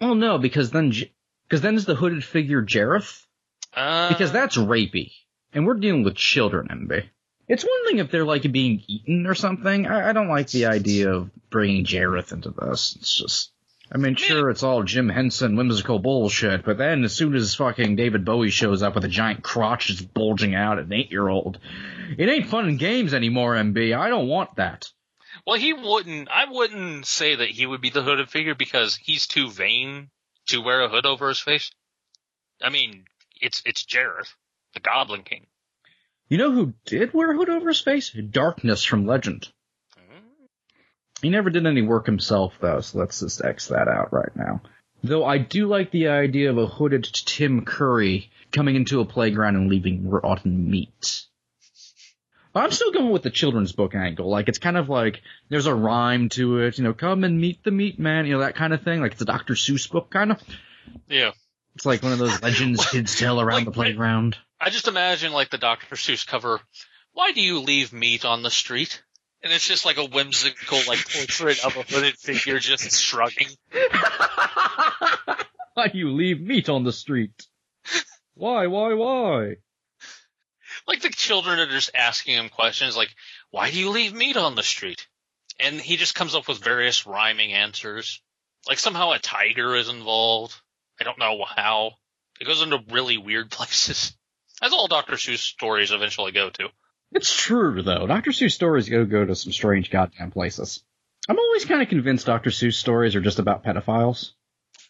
Well, 0.00 0.14
no, 0.14 0.38
because 0.38 0.70
then 0.70 0.92
because 1.48 1.60
then 1.60 1.74
is 1.74 1.84
the 1.84 1.94
hooded 1.94 2.24
figure 2.24 2.62
Jareth? 2.62 3.24
Uh, 3.74 4.08
Because 4.08 4.32
that's 4.32 4.56
rapey, 4.56 5.12
and 5.52 5.66
we're 5.66 5.74
dealing 5.74 6.04
with 6.04 6.14
children, 6.16 6.68
MB. 6.68 7.08
It's 7.48 7.64
one 7.64 7.86
thing 7.86 7.98
if 7.98 8.10
they're 8.10 8.24
like 8.24 8.50
being 8.50 8.82
eaten 8.86 9.26
or 9.26 9.34
something. 9.34 9.86
I, 9.86 10.10
I 10.10 10.12
don't 10.12 10.28
like 10.28 10.50
the 10.50 10.66
idea 10.66 11.10
of 11.12 11.30
bringing 11.48 11.84
Jareth 11.84 12.32
into 12.32 12.50
this. 12.50 12.96
It's 12.96 13.16
just, 13.16 13.52
I 13.90 13.96
mean, 13.96 14.16
sure, 14.16 14.50
it's 14.50 14.62
all 14.62 14.82
Jim 14.82 15.08
Henson 15.08 15.56
whimsical 15.56 15.98
bullshit, 15.98 16.64
but 16.64 16.76
then 16.76 17.04
as 17.04 17.14
soon 17.14 17.34
as 17.34 17.54
fucking 17.54 17.96
David 17.96 18.24
Bowie 18.24 18.50
shows 18.50 18.82
up 18.82 18.94
with 18.94 19.04
a 19.04 19.08
giant 19.08 19.42
crotch 19.42 19.86
just 19.86 20.12
bulging 20.12 20.54
out 20.54 20.78
at 20.78 20.84
an 20.84 20.92
eight-year-old, 20.92 21.58
it 22.18 22.28
ain't 22.28 22.48
fun 22.48 22.68
and 22.68 22.78
games 22.78 23.14
anymore, 23.14 23.54
MB. 23.54 23.98
I 23.98 24.10
don't 24.10 24.28
want 24.28 24.56
that. 24.56 24.90
Well, 25.46 25.56
he 25.58 25.72
wouldn't. 25.72 26.28
I 26.28 26.44
wouldn't 26.50 27.06
say 27.06 27.36
that 27.36 27.48
he 27.48 27.64
would 27.64 27.80
be 27.80 27.88
the 27.88 28.02
hooded 28.02 28.28
figure 28.28 28.54
because 28.54 28.96
he's 28.96 29.26
too 29.26 29.50
vain 29.50 30.10
to 30.48 30.60
wear 30.60 30.82
a 30.82 30.88
hood 30.88 31.06
over 31.06 31.28
his 31.28 31.38
face. 31.38 31.70
I 32.62 32.68
mean, 32.68 33.04
it's 33.40 33.62
it's 33.64 33.84
Jareth, 33.84 34.34
the 34.74 34.80
Goblin 34.80 35.22
King. 35.22 35.46
You 36.28 36.36
know 36.36 36.52
who 36.52 36.74
did 36.84 37.14
wear 37.14 37.30
a 37.30 37.36
hood 37.36 37.48
over 37.48 37.68
his 37.68 37.80
face? 37.80 38.10
Darkness 38.10 38.84
from 38.84 39.06
Legend. 39.06 39.50
He 41.22 41.30
never 41.30 41.50
did 41.50 41.66
any 41.66 41.82
work 41.82 42.06
himself, 42.06 42.54
though, 42.60 42.80
so 42.80 42.98
let's 42.98 43.20
just 43.20 43.44
X 43.44 43.68
that 43.68 43.88
out 43.88 44.12
right 44.12 44.34
now. 44.36 44.62
Though 45.02 45.24
I 45.24 45.38
do 45.38 45.66
like 45.66 45.90
the 45.90 46.08
idea 46.08 46.50
of 46.50 46.58
a 46.58 46.66
hooded 46.66 47.04
Tim 47.04 47.64
Curry 47.64 48.30
coming 48.52 48.76
into 48.76 49.00
a 49.00 49.04
playground 49.04 49.56
and 49.56 49.68
leaving 49.68 50.08
rotten 50.08 50.70
meat. 50.70 51.24
I'm 52.54 52.72
still 52.72 52.92
going 52.92 53.10
with 53.10 53.22
the 53.22 53.30
children's 53.30 53.72
book 53.72 53.94
angle. 53.94 54.28
Like, 54.28 54.48
it's 54.48 54.58
kind 54.58 54.76
of 54.76 54.88
like, 54.88 55.22
there's 55.48 55.66
a 55.66 55.74
rhyme 55.74 56.28
to 56.30 56.58
it, 56.60 56.78
you 56.78 56.84
know, 56.84 56.94
come 56.94 57.22
and 57.22 57.40
meet 57.40 57.62
the 57.62 57.70
meat 57.70 57.98
man, 57.98 58.26
you 58.26 58.32
know, 58.32 58.40
that 58.40 58.56
kind 58.56 58.72
of 58.72 58.82
thing. 58.82 59.00
Like, 59.00 59.12
it's 59.12 59.22
a 59.22 59.26
Dr. 59.26 59.54
Seuss 59.54 59.88
book, 59.88 60.10
kind 60.10 60.32
of. 60.32 60.42
Yeah, 61.08 61.32
It's 61.76 61.86
like 61.86 62.02
one 62.02 62.12
of 62.12 62.18
those 62.18 62.42
legends 62.42 62.84
kids 62.90 63.16
tell 63.16 63.40
around 63.40 63.58
Like, 63.58 63.64
the 63.66 63.72
playground. 63.72 64.36
I 64.60 64.70
just 64.70 64.88
imagine 64.88 65.32
like 65.32 65.50
the 65.50 65.58
Dr. 65.58 65.94
Seuss 65.94 66.26
cover. 66.26 66.60
Why 67.12 67.32
do 67.32 67.40
you 67.40 67.60
leave 67.60 67.92
meat 67.92 68.24
on 68.24 68.42
the 68.42 68.50
street? 68.50 69.02
And 69.42 69.52
it's 69.52 69.66
just 69.66 69.84
like 69.84 69.98
a 69.98 70.04
whimsical 70.04 70.80
like 70.88 71.08
portrait 71.10 71.64
of 71.64 71.76
a 71.76 71.82
hooded 71.82 72.16
figure 72.16 72.58
just 72.58 73.00
shrugging. 73.00 73.48
Why 75.74 75.90
you 75.94 76.10
leave 76.10 76.40
meat 76.40 76.68
on 76.68 76.82
the 76.82 76.92
street? 76.92 77.46
Why, 78.34 78.66
why, 78.66 78.94
why? 78.94 79.56
Like 80.88 81.02
the 81.02 81.10
children 81.10 81.60
are 81.60 81.66
just 81.66 81.90
asking 81.94 82.34
him 82.34 82.48
questions 82.48 82.96
like, 82.96 83.14
"Why 83.50 83.70
do 83.70 83.78
you 83.78 83.90
leave 83.90 84.12
meat 84.12 84.36
on 84.36 84.56
the 84.56 84.62
street?" 84.62 85.06
And 85.60 85.80
he 85.80 85.96
just 85.96 86.14
comes 86.16 86.34
up 86.34 86.48
with 86.48 86.58
various 86.58 87.06
rhyming 87.06 87.52
answers. 87.52 88.20
Like 88.68 88.78
somehow 88.78 89.12
a 89.12 89.18
tiger 89.18 89.76
is 89.76 89.88
involved. 89.88 90.54
I 91.00 91.04
don't 91.04 91.18
know 91.18 91.44
how. 91.44 91.92
It 92.40 92.46
goes 92.46 92.62
into 92.62 92.82
really 92.90 93.18
weird 93.18 93.50
places. 93.52 94.16
As 94.60 94.72
all 94.72 94.88
Dr. 94.88 95.14
Seuss 95.14 95.38
stories 95.38 95.92
eventually 95.92 96.32
go 96.32 96.50
to. 96.50 96.70
It's 97.12 97.34
true, 97.34 97.82
though. 97.82 98.06
Dr. 98.06 98.32
Seuss 98.32 98.52
stories 98.52 98.88
go 98.88 99.04
go 99.04 99.24
to 99.24 99.34
some 99.34 99.52
strange 99.52 99.90
goddamn 99.90 100.30
places. 100.30 100.82
I'm 101.28 101.38
always 101.38 101.64
kind 101.64 101.82
of 101.82 101.88
convinced 101.88 102.26
Dr. 102.26 102.50
Seuss 102.50 102.74
stories 102.74 103.14
are 103.14 103.20
just 103.20 103.38
about 103.38 103.64
pedophiles. 103.64 104.32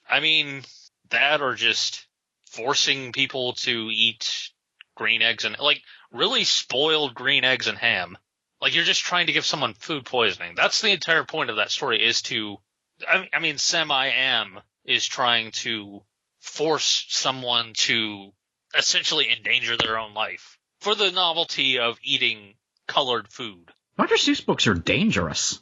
I 0.09 0.21
mean, 0.21 0.63
that 1.11 1.41
or 1.41 1.55
just 1.55 2.07
forcing 2.51 3.13
people 3.13 3.53
to 3.55 3.91
eat 3.93 4.51
green 4.97 5.23
eggs 5.23 5.45
and 5.45 5.57
like 5.59 5.83
really 6.11 6.45
spoiled 6.45 7.15
green 7.15 7.45
eggs 7.45 7.69
and 7.69 7.79
ham. 7.79 8.19
Like 8.61 8.75
you're 8.75 8.85
just 8.85 9.03
trying 9.03 9.27
to 9.29 9.33
give 9.33 9.47
someone 9.47 9.75
food 9.75 10.05
poisoning. 10.05 10.55
That's 10.57 10.81
the 10.81 10.91
entire 10.91 11.25
point 11.25 11.51
of 11.51 11.57
that 11.57 11.71
story 11.71 12.05
is 12.05 12.23
to, 12.23 12.59
I 13.07 13.29
I 13.33 13.39
mean 13.39 13.59
Sam 13.59 13.93
I 13.93 14.11
am 14.11 14.61
is 14.85 15.07
trying 15.07 15.53
to 15.53 16.03
force 16.41 17.07
someone 17.11 17.75
to 17.75 18.33
essentially 18.77 19.31
endanger 19.31 19.77
their 19.77 19.99
own 19.99 20.15
life 20.15 20.58
for 20.81 20.95
the 20.95 21.11
novelty 21.11 21.79
of 21.79 21.99
eating 22.03 22.55
colored 22.87 23.29
food. 23.29 23.71
Dr. 23.97 24.15
Seuss 24.15 24.45
books 24.45 24.67
are 24.67 24.75
dangerous. 24.75 25.61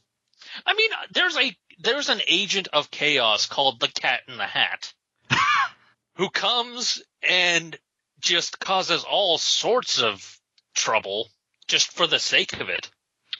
I 0.64 0.74
mean, 0.74 0.90
there's 1.12 1.36
a 1.36 1.56
there's 1.78 2.08
an 2.08 2.20
agent 2.26 2.68
of 2.72 2.90
chaos 2.90 3.46
called 3.46 3.80
the 3.80 3.88
Cat 3.88 4.20
in 4.28 4.36
the 4.38 4.46
Hat, 4.46 4.92
who 6.16 6.30
comes 6.30 7.02
and 7.22 7.76
just 8.20 8.58
causes 8.58 9.04
all 9.04 9.38
sorts 9.38 10.00
of 10.00 10.38
trouble 10.74 11.28
just 11.66 11.92
for 11.92 12.06
the 12.06 12.18
sake 12.18 12.60
of 12.60 12.68
it. 12.68 12.90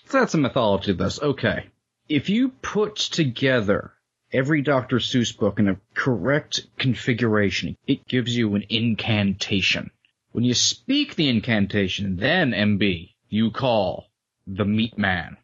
So 0.06 0.20
that's 0.20 0.34
a 0.34 0.38
mythology 0.38 0.92
of 0.92 0.98
this. 0.98 1.20
Okay. 1.20 1.66
If 2.08 2.28
you 2.28 2.50
put 2.50 2.96
together 2.96 3.92
every 4.32 4.62
Dr. 4.62 4.98
Seuss 4.98 5.36
book 5.36 5.58
in 5.58 5.68
a 5.68 5.80
correct 5.94 6.66
configuration, 6.78 7.76
it 7.86 8.06
gives 8.06 8.36
you 8.36 8.54
an 8.54 8.64
incantation. 8.68 9.90
When 10.36 10.44
you 10.44 10.52
speak 10.52 11.14
the 11.14 11.30
incantation, 11.30 12.16
then 12.16 12.50
MB, 12.50 13.14
you 13.30 13.50
call 13.50 14.04
the 14.46 14.66
Meat 14.66 14.98
Man. 14.98 15.38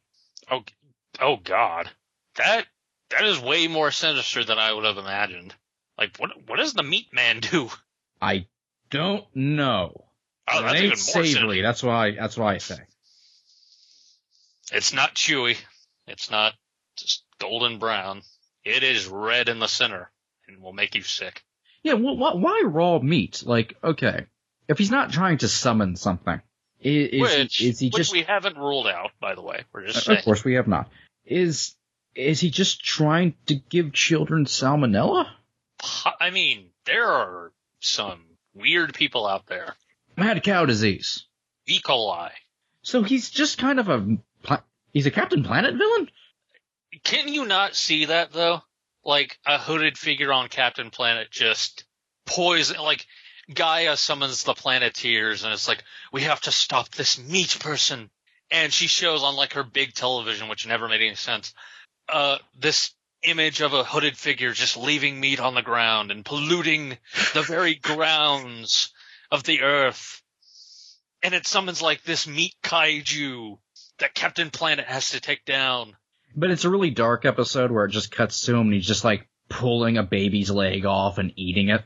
Oh, 0.51 0.65
oh 1.19 1.39
God, 1.43 1.89
that 2.37 2.67
that 3.09 3.25
is 3.25 3.41
way 3.41 3.69
more 3.69 3.91
sinister 3.91 4.45
than 4.45 4.59
I 4.59 4.71
would 4.71 4.85
have 4.85 4.99
imagined. 4.99 5.55
Like, 5.97 6.19
what 6.19 6.33
what 6.47 6.59
does 6.59 6.75
the 6.75 6.83
Meat 6.83 7.07
Man 7.11 7.41
do? 7.41 7.71
I 8.21 8.49
don't 8.91 9.25
know. 9.35 10.09
Oh, 10.47 10.59
it 10.59 10.63
that's 10.63 10.75
ain't 10.75 10.85
even 10.85 10.99
more 11.15 11.25
savory. 11.25 11.63
That's 11.63 11.83
why. 11.83 12.11
That's 12.11 12.37
why 12.37 12.57
I 12.57 12.59
say. 12.59 12.81
It's 14.73 14.93
not 14.93 15.15
chewy. 15.15 15.57
It's 16.07 16.31
not 16.31 16.53
just 16.99 17.25
golden 17.39 17.79
brown. 17.79 18.21
It 18.63 18.83
is 18.83 19.07
red 19.07 19.49
in 19.49 19.59
the 19.59 19.69
center 19.69 20.11
and 20.47 20.61
will 20.61 20.75
make 20.75 20.95
you 20.95 21.03
sick. 21.03 21.43
Yeah. 21.83 21.95
Wh- 21.95 22.37
why 22.37 22.63
raw 22.67 22.99
meat? 22.99 23.43
Like, 23.47 23.79
okay, 23.83 24.27
if 24.73 24.79
he's 24.79 24.91
not 24.91 25.13
trying 25.13 25.39
to 25.39 25.49
summon 25.49 25.97
something, 25.97 26.41
is, 26.81 27.21
which 27.21 27.57
he, 27.57 27.69
is 27.69 27.79
he 27.79 27.87
which 27.89 27.97
just? 27.97 28.13
we 28.13 28.23
haven't 28.23 28.57
ruled 28.59 28.89
out, 28.89 29.11
by 29.21 29.35
the 29.35 29.43
way. 29.43 29.63
We're 29.73 29.87
just 29.87 29.99
Uh, 29.99 30.01
saying. 30.01 30.19
of 30.19 30.25
course, 30.25 30.45
we 30.45 30.55
have 30.55 30.67
not. 30.69 30.91
Is 31.25 31.75
is 32.15 32.41
he 32.41 32.51
just 32.51 32.85
trying 32.85 33.35
to 33.47 33.55
give 33.55 33.93
children 33.93 34.45
salmonella? 34.45 35.27
I 36.21 36.31
mean, 36.31 36.67
there 36.85 37.07
are 37.09 37.53
some 37.81 38.21
weird 38.55 38.95
people 38.95 39.27
out 39.27 39.47
there. 39.47 39.75
Mad 40.17 40.43
cow 40.43 40.67
disease. 40.67 41.25
E. 41.67 41.81
coli. 41.81 42.31
So 42.83 43.03
he's 43.03 43.31
just 43.31 43.59
kind 43.59 43.79
of 43.81 43.89
a 43.89 44.19
he's 44.93 45.07
a 45.07 45.11
Captain 45.11 45.43
Planet 45.45 45.75
villain. 45.77 46.09
Can 47.05 47.29
you 47.29 47.47
not 47.47 47.75
see 47.75 48.07
that 48.07 48.33
though? 48.33 48.61
Like 49.05 49.39
a 49.47 49.59
hooded 49.59 49.97
figure 49.97 50.33
on 50.33 50.49
Captain 50.49 50.91
Planet 50.91 51.31
just 51.31 51.85
poison, 52.27 52.77
like 52.81 53.07
Gaia 53.55 53.97
summons 53.97 54.45
the 54.45 54.55
Planeteers 54.55 55.45
and 55.45 55.53
it's 55.53 55.69
like, 55.69 55.83
we 56.13 56.23
have 56.23 56.41
to 56.43 56.53
stop 56.53 56.91
this 56.91 57.19
meat 57.19 57.57
person. 57.61 58.11
And 58.51 58.73
she 58.73 58.87
shows 58.87 59.23
on 59.23 59.37
like 59.37 59.55
her 59.55 59.65
big 59.65 59.95
television, 59.95 60.49
which 60.49 60.67
never 60.67 60.89
made 60.89 61.01
any 61.01 61.15
sense, 61.15 61.55
uh, 62.09 62.39
this 62.59 62.93
image 63.23 63.61
of 63.61 63.73
a 63.73 63.85
hooded 63.85 64.17
figure 64.17 64.53
just 64.53 64.77
leaving 64.77 65.19
meat 65.21 65.41
on 65.41 65.55
the 65.55 65.63
ground 65.63 66.11
and 66.11 66.25
polluting 66.25 66.99
the 67.35 67.43
very 67.43 67.75
grounds 67.83 68.93
of 69.31 69.45
the 69.45 69.63
earth. 69.63 70.21
And 71.23 71.35
it 71.35 71.47
summons 71.47 71.81
like 71.81 72.03
this 72.03 72.27
meat 72.27 72.55
kaiju 72.63 73.59
that 73.99 74.15
Captain 74.15 74.51
Planet 74.51 74.87
has 74.87 75.11
to 75.11 75.21
take 75.21 75.45
down. 75.45 75.97
But 76.35 76.51
it's 76.51 76.65
a 76.65 76.71
really 76.71 76.91
dark 76.91 77.25
episode 77.25 77.71
where 77.71 77.85
it 77.85 77.93
just 77.93 78.11
cuts 78.11 78.41
to 78.43 78.55
him 78.55 78.63
and 78.63 78.75
he's 78.75 78.87
just 78.87 79.05
like 79.05 79.29
pulling 79.49 79.99
a 79.99 80.03
baby's 80.03 80.51
leg 80.51 80.85
off 80.85 81.19
and 81.19 81.33
eating 81.37 81.69
it. 81.69 81.85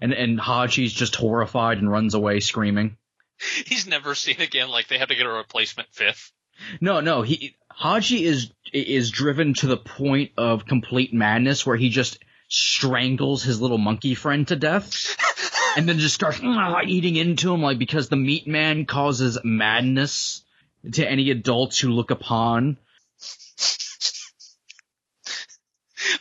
And 0.00 0.12
and 0.12 0.40
Haji's 0.40 0.92
just 0.92 1.16
horrified 1.16 1.78
and 1.78 1.90
runs 1.90 2.14
away 2.14 2.40
screaming. 2.40 2.96
He's 3.66 3.86
never 3.86 4.14
seen 4.14 4.40
again. 4.40 4.68
Like 4.68 4.88
they 4.88 4.98
have 4.98 5.08
to 5.08 5.14
get 5.14 5.26
a 5.26 5.30
replacement 5.30 5.88
fifth. 5.92 6.32
No, 6.80 7.00
no, 7.00 7.22
he 7.22 7.56
Haji 7.70 8.24
is 8.24 8.50
is 8.72 9.10
driven 9.10 9.54
to 9.54 9.66
the 9.66 9.76
point 9.76 10.32
of 10.36 10.66
complete 10.66 11.12
madness 11.12 11.66
where 11.66 11.76
he 11.76 11.88
just 11.88 12.18
strangles 12.48 13.42
his 13.42 13.60
little 13.60 13.78
monkey 13.78 14.14
friend 14.14 14.46
to 14.48 14.56
death 14.56 15.16
and 15.76 15.88
then 15.88 15.98
just 15.98 16.14
starts 16.14 16.40
ah, 16.42 16.82
eating 16.84 17.16
into 17.16 17.52
him 17.52 17.62
like 17.62 17.78
because 17.78 18.08
the 18.08 18.16
meat 18.16 18.46
man 18.46 18.86
causes 18.86 19.38
madness 19.42 20.44
to 20.92 21.08
any 21.08 21.30
adults 21.30 21.78
who 21.78 21.90
look 21.90 22.10
upon. 22.10 22.76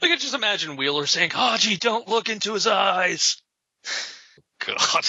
I 0.02 0.08
could 0.08 0.20
just 0.20 0.34
imagine 0.34 0.76
Wheeler 0.76 1.06
saying, 1.06 1.32
"Haji, 1.32 1.78
don't 1.78 2.08
look 2.08 2.30
into 2.30 2.54
his 2.54 2.68
eyes." 2.68 3.42
God. 4.66 5.06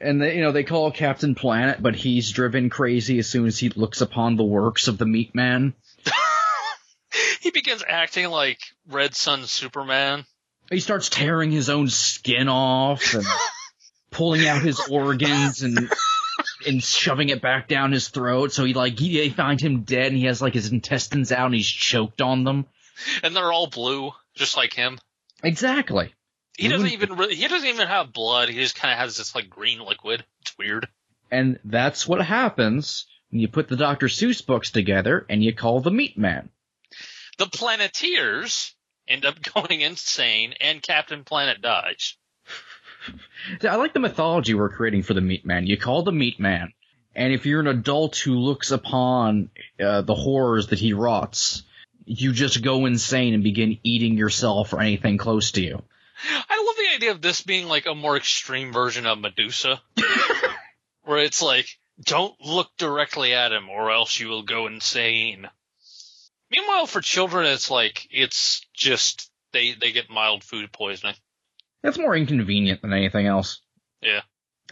And 0.00 0.20
they, 0.20 0.36
you 0.36 0.42
know, 0.42 0.52
they 0.52 0.64
call 0.64 0.90
Captain 0.90 1.34
Planet, 1.34 1.82
but 1.82 1.96
he's 1.96 2.30
driven 2.30 2.68
crazy 2.68 3.18
as 3.18 3.28
soon 3.28 3.46
as 3.46 3.58
he 3.58 3.70
looks 3.70 4.00
upon 4.00 4.36
the 4.36 4.44
works 4.44 4.88
of 4.88 4.98
the 4.98 5.06
meat 5.06 5.34
man. 5.34 5.74
he 7.40 7.50
begins 7.50 7.82
acting 7.86 8.28
like 8.28 8.58
Red 8.88 9.14
Sun 9.14 9.46
Superman. 9.46 10.26
He 10.70 10.80
starts 10.80 11.08
tearing 11.08 11.50
his 11.50 11.70
own 11.70 11.88
skin 11.88 12.48
off 12.48 13.14
and 13.14 13.24
pulling 14.10 14.46
out 14.46 14.62
his 14.62 14.80
organs 14.90 15.62
and 15.62 15.90
and 16.66 16.82
shoving 16.82 17.28
it 17.28 17.40
back 17.40 17.68
down 17.68 17.92
his 17.92 18.08
throat. 18.08 18.52
So 18.52 18.64
he 18.64 18.74
like 18.74 18.98
he, 18.98 19.18
they 19.18 19.28
find 19.30 19.60
him 19.60 19.82
dead 19.82 20.08
and 20.08 20.16
he 20.16 20.26
has 20.26 20.42
like 20.42 20.54
his 20.54 20.72
intestines 20.72 21.32
out 21.32 21.46
and 21.46 21.54
he's 21.54 21.68
choked 21.68 22.20
on 22.20 22.44
them. 22.44 22.66
And 23.22 23.36
they're 23.36 23.52
all 23.52 23.66
blue, 23.66 24.12
just 24.34 24.56
like 24.56 24.72
him. 24.72 24.98
Exactly. 25.42 26.14
He 26.56 26.68
doesn't 26.68 26.88
even 26.88 27.14
really, 27.16 27.34
he 27.34 27.46
doesn't 27.46 27.68
even 27.68 27.86
have 27.86 28.12
blood. 28.12 28.48
He 28.48 28.56
just 28.56 28.76
kind 28.76 28.92
of 28.92 28.98
has 28.98 29.16
this 29.16 29.34
like 29.34 29.50
green 29.50 29.80
liquid. 29.80 30.24
It's 30.40 30.56
weird. 30.56 30.88
And 31.30 31.58
that's 31.64 32.08
what 32.08 32.24
happens 32.24 33.06
when 33.30 33.40
you 33.40 33.48
put 33.48 33.68
the 33.68 33.76
Dr. 33.76 34.06
Seuss 34.06 34.44
books 34.44 34.70
together 34.70 35.26
and 35.28 35.44
you 35.44 35.54
call 35.54 35.80
the 35.80 35.90
Meat 35.90 36.16
Man. 36.16 36.48
The 37.38 37.46
Planeteers 37.46 38.74
end 39.06 39.24
up 39.26 39.36
going 39.54 39.80
insane, 39.80 40.54
and 40.60 40.82
Captain 40.82 41.24
Planet 41.24 41.60
dies. 41.60 42.16
I 43.62 43.76
like 43.76 43.92
the 43.92 44.00
mythology 44.00 44.54
we're 44.54 44.70
creating 44.70 45.02
for 45.02 45.14
the 45.14 45.20
Meat 45.20 45.44
Man. 45.44 45.66
You 45.66 45.76
call 45.76 46.02
the 46.02 46.12
Meat 46.12 46.40
Man, 46.40 46.72
and 47.14 47.32
if 47.32 47.46
you're 47.46 47.60
an 47.60 47.66
adult 47.66 48.16
who 48.16 48.34
looks 48.34 48.70
upon 48.70 49.50
uh, 49.78 50.02
the 50.02 50.14
horrors 50.14 50.68
that 50.68 50.78
he 50.78 50.92
wroughts, 50.92 51.62
you 52.06 52.32
just 52.32 52.62
go 52.62 52.86
insane 52.86 53.34
and 53.34 53.42
begin 53.42 53.78
eating 53.82 54.16
yourself 54.16 54.72
or 54.72 54.80
anything 54.80 55.18
close 55.18 55.50
to 55.52 55.60
you. 55.60 55.82
I 56.48 56.64
love 56.64 56.76
the 56.76 56.94
idea 56.94 57.10
of 57.10 57.20
this 57.20 57.42
being 57.42 57.66
like 57.66 57.86
a 57.86 57.94
more 57.94 58.16
extreme 58.16 58.72
version 58.72 59.06
of 59.06 59.18
Medusa, 59.18 59.82
where 61.02 61.18
it's 61.18 61.42
like, 61.42 61.66
don't 62.02 62.34
look 62.40 62.70
directly 62.78 63.34
at 63.34 63.52
him 63.52 63.68
or 63.68 63.90
else 63.90 64.18
you 64.18 64.28
will 64.28 64.44
go 64.44 64.66
insane. 64.66 65.48
Meanwhile, 66.50 66.86
for 66.86 67.00
children, 67.00 67.46
it's 67.46 67.70
like, 67.70 68.06
it's 68.10 68.64
just, 68.72 69.30
they, 69.52 69.72
they 69.72 69.90
get 69.90 70.08
mild 70.08 70.44
food 70.44 70.70
poisoning. 70.72 71.16
That's 71.82 71.98
more 71.98 72.16
inconvenient 72.16 72.82
than 72.82 72.92
anything 72.92 73.26
else. 73.26 73.60
Yeah. 74.00 74.20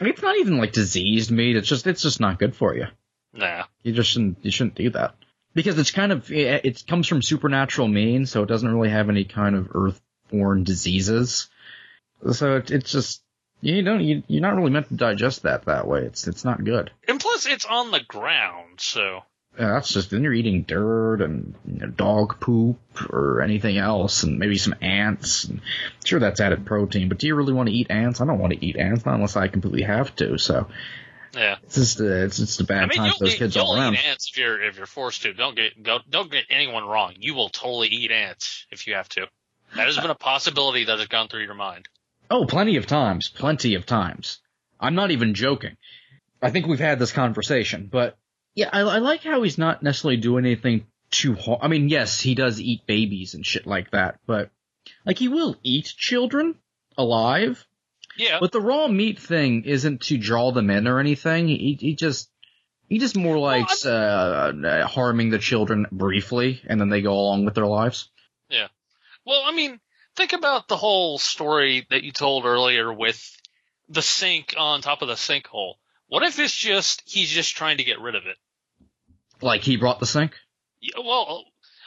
I 0.01 0.05
mean, 0.05 0.13
it's 0.13 0.23
not 0.23 0.39
even 0.39 0.59
like 0.59 0.73
diseased 0.73 1.31
meat. 1.31 1.57
It's 1.57 1.69
just 1.69 1.87
it's 1.87 2.03
just 2.03 2.21
not 2.21 2.39
good 2.39 2.57
for 2.57 2.75
you. 2.75 2.87
Nah. 3.33 3.65
You 3.83 3.93
just 3.93 4.11
shouldn't 4.11 4.39
you 4.43 4.51
shouldn't 4.51 4.75
do 4.75 4.91
that 4.91 5.15
because 5.55 5.79
it's 5.79 5.91
kind 5.91 6.13
of 6.13 6.31
it, 6.31 6.65
it 6.65 6.85
comes 6.87 7.07
from 7.07 7.23
supernatural 7.23 7.89
means, 7.89 8.31
so 8.31 8.43
it 8.43 8.49
doesn't 8.49 8.73
really 8.73 8.91
have 8.91 9.09
any 9.09 9.25
kind 9.25 9.57
of 9.57 9.69
earthborn 9.75 10.65
diseases. 10.65 11.49
So 12.33 12.57
it, 12.57 12.71
it's 12.71 12.91
just 12.91 13.23
you 13.61 13.83
don't 13.83 14.01
you, 14.01 14.23
you're 14.27 14.43
not 14.43 14.57
really 14.57 14.71
meant 14.71 14.89
to 14.89 14.95
digest 14.95 15.43
that 15.43 15.65
that 15.67 15.87
way. 15.87 16.01
It's 16.01 16.27
it's 16.27 16.45
not 16.45 16.65
good. 16.65 16.91
And 17.09 17.21
plus, 17.21 17.47
it's 17.47 17.65
on 17.65 17.91
the 17.91 18.01
ground, 18.01 18.81
so. 18.81 19.23
Yeah, 19.59 19.75
that's 19.75 19.93
just 19.93 20.11
then 20.11 20.25
you're 20.25 20.35
eating 20.35 20.63
dirt 20.63 21.23
and 21.23 21.55
you 21.65 21.79
know, 21.79 21.87
dog 21.87 22.41
poop 22.41 22.79
or 23.09 23.41
anything 23.41 23.79
else, 23.79 24.25
and 24.25 24.41
maybe 24.41 24.59
some 24.59 24.75
ants. 24.81 25.45
And 25.45 25.61
sure, 26.05 26.19
that's 26.19 26.41
added 26.41 26.67
protein, 26.67 27.09
but 27.09 27.19
do 27.19 27.29
you 27.29 27.37
really 27.37 27.53
want 27.53 27.69
to 27.69 27.75
eat 27.75 27.89
ants? 27.89 28.21
I 28.21 28.27
don't 28.27 28.41
want 28.41 28.53
to 28.53 28.65
eat 28.65 28.77
ants, 28.77 29.07
not 29.07 29.15
unless 29.15 29.37
I 29.37 29.47
completely 29.47 29.83
have 29.83 30.15
to. 30.17 30.39
So 30.39 30.67
Yeah. 31.35 31.57
it's 31.65 31.75
just 31.75 32.01
uh, 32.01 32.05
it's 32.05 32.39
just 32.39 32.61
a 32.61 32.65
bad 32.65 32.85
I 32.85 32.87
mean, 32.87 32.99
time 32.99 33.13
for 33.13 33.25
those 33.25 33.35
eat, 33.35 33.39
kids 33.39 33.57
you'll 33.57 33.67
all 33.67 33.77
around. 33.77 33.95
eat 33.95 34.07
ants 34.07 34.31
if 34.31 34.39
you're 34.39 34.63
if 34.63 34.77
you're 34.77 34.87
forced 34.87 35.23
to. 35.23 35.33
Don't 35.33 35.57
get 35.57 35.83
don't, 35.83 36.09
don't 36.11 36.31
get 36.31 36.45
anyone 36.51 36.85
wrong. 36.85 37.15
You 37.19 37.35
will 37.35 37.49
totally 37.49 37.89
eat 37.89 38.11
ants 38.11 38.67
if 38.71 38.87
you 38.87 38.95
have 38.95 39.09
to. 39.11 39.27
That 39.77 39.87
has 39.87 39.99
been 39.99 40.11
a 40.11 40.15
possibility 40.15 40.85
that 40.85 40.99
has 40.99 41.09
gone 41.09 41.29
through 41.29 41.43
your 41.45 41.55
mind. 41.55 41.89
Oh, 42.31 42.47
plenty 42.47 42.77
of 42.77 42.87
times, 42.87 43.29
plenty 43.29 43.75
of 43.75 43.87
times. 43.87 44.41
I'm 44.79 44.95
not 44.95 45.11
even 45.11 45.35
joking. 45.35 45.77
I 46.41 46.51
think 46.51 46.67
we've 46.67 46.79
had 46.79 46.99
this 46.99 47.13
conversation, 47.13 47.89
but 47.91 48.17
yeah, 48.55 48.69
I, 48.73 48.81
I 48.81 48.99
like 48.99 49.23
how 49.23 49.43
he's 49.43 49.59
not 49.59 49.83
necessarily 49.83 50.19
doing 50.19 50.45
anything 50.45 50.87
too 51.11 51.35
hard. 51.35 51.61
I 51.63 51.69
mean, 51.69 51.89
yes, 51.89 52.21
he 52.21 52.35
does 52.35 52.61
eat 52.61 52.87
babies 52.87 53.35
and 53.35 53.45
shit 53.45 53.67
like 53.67 53.91
that, 53.91 54.19
but 54.27 54.51
like 55.07 55.19
he 55.19 55.29
will 55.29 55.57
eat 55.63 55.87
children 55.97 56.57
alive. 56.97 57.67
Yeah. 58.17 58.39
But 58.41 58.53
the 58.53 58.61
raw 58.61 58.89
meat 58.89 59.19
thing 59.19 59.65
isn't 59.65 60.03
to 60.03 60.19
draw 60.19 60.53
them 60.53 60.71
in 60.71 60.87
or 60.87 61.01
anything. 61.01 61.49
He, 61.49 61.77
he 61.81 61.95
just 61.95 62.31
he 62.89 62.99
just 62.99 63.17
more 63.17 63.39
likes 63.39 63.87
uh, 63.87 64.53
uh, 64.65 64.87
harming 64.87 65.31
the 65.31 65.39
children 65.39 65.87
briefly, 65.91 66.61
and 66.67 66.81
then 66.81 66.91
they 66.91 67.03
go 67.03 67.15
along 67.15 67.45
with 67.45 67.55
their 67.55 67.67
lives. 67.67 68.11
Yeah. 68.49 68.69
Well, 69.27 69.43
I 69.45 69.53
mean, 69.53 69.81
think 70.17 70.33
about 70.33 70.69
the 70.69 70.77
whole 70.77 71.19
story 71.19 71.87
that 71.91 72.05
you 72.05 72.13
told 72.13 72.45
earlier 72.45 72.93
with 72.93 73.21
the 73.89 74.03
sink 74.03 74.55
on 74.57 74.81
top 74.81 75.03
of 75.03 75.09
the 75.09 75.15
sinkhole. 75.15 75.75
What 76.09 76.23
if 76.23 76.39
it's 76.39 76.55
just 76.55 77.03
he's 77.07 77.31
just 77.31 77.57
trying 77.57 77.79
to 77.79 77.85
get 77.85 78.01
rid 78.01 78.15
of 78.15 78.27
it? 78.27 78.37
Like 79.41 79.63
he 79.63 79.77
brought 79.77 80.01
the 80.01 80.07
sink. 80.07 80.35
Yeah, 80.81 81.01
well, 81.05 81.45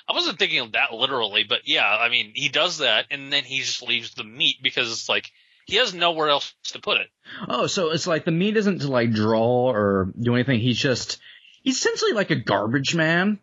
I 0.10 0.14
wasn't 0.14 0.40
thinking 0.40 0.60
of 0.60 0.72
that 0.74 0.94
literally, 0.94 1.44
but 1.44 1.68
yeah, 1.68 1.88
I 1.88 2.10
mean, 2.10 2.32
he 2.34 2.50
does 2.50 2.80
that 2.80 3.06
and 3.12 3.32
then 3.32 3.44
he 3.44 3.60
just 3.60 3.84
leaves 3.84 4.14
the 4.14 4.24
meat 4.24 4.58
because 4.62 4.92
it's 4.92 5.08
like 5.10 5.32
he 5.68 5.76
has 5.76 5.94
nowhere 5.94 6.30
else 6.30 6.54
to 6.64 6.80
put 6.80 7.02
it. 7.02 7.08
Oh, 7.48 7.68
so 7.68 7.92
it's 7.92 8.08
like 8.08 8.26
the 8.26 8.32
meat 8.32 8.58
isn't 8.58 8.80
to 8.80 8.88
like 8.88 9.12
draw 9.12 9.70
or 9.70 10.12
do 10.20 10.34
anything. 10.34 10.60
He's 10.60 10.80
just 10.80 11.20
he's 11.62 11.78
essentially 11.78 12.14
like 12.14 12.32
a 12.32 12.36
garbage 12.36 12.96
man. 12.96 13.40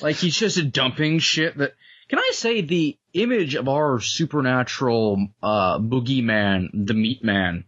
Like 0.00 0.16
he's 0.16 0.36
just 0.36 0.56
a 0.56 0.64
dumping 0.64 1.18
shit 1.18 1.58
that. 1.58 1.74
Can 2.08 2.18
I 2.18 2.30
say 2.34 2.60
the 2.60 2.98
image 3.14 3.54
of 3.54 3.68
our 3.68 3.98
supernatural 3.98 5.28
uh 5.42 5.78
boogeyman, 5.78 6.68
the 6.86 6.94
meat 6.94 7.24
man, 7.24 7.64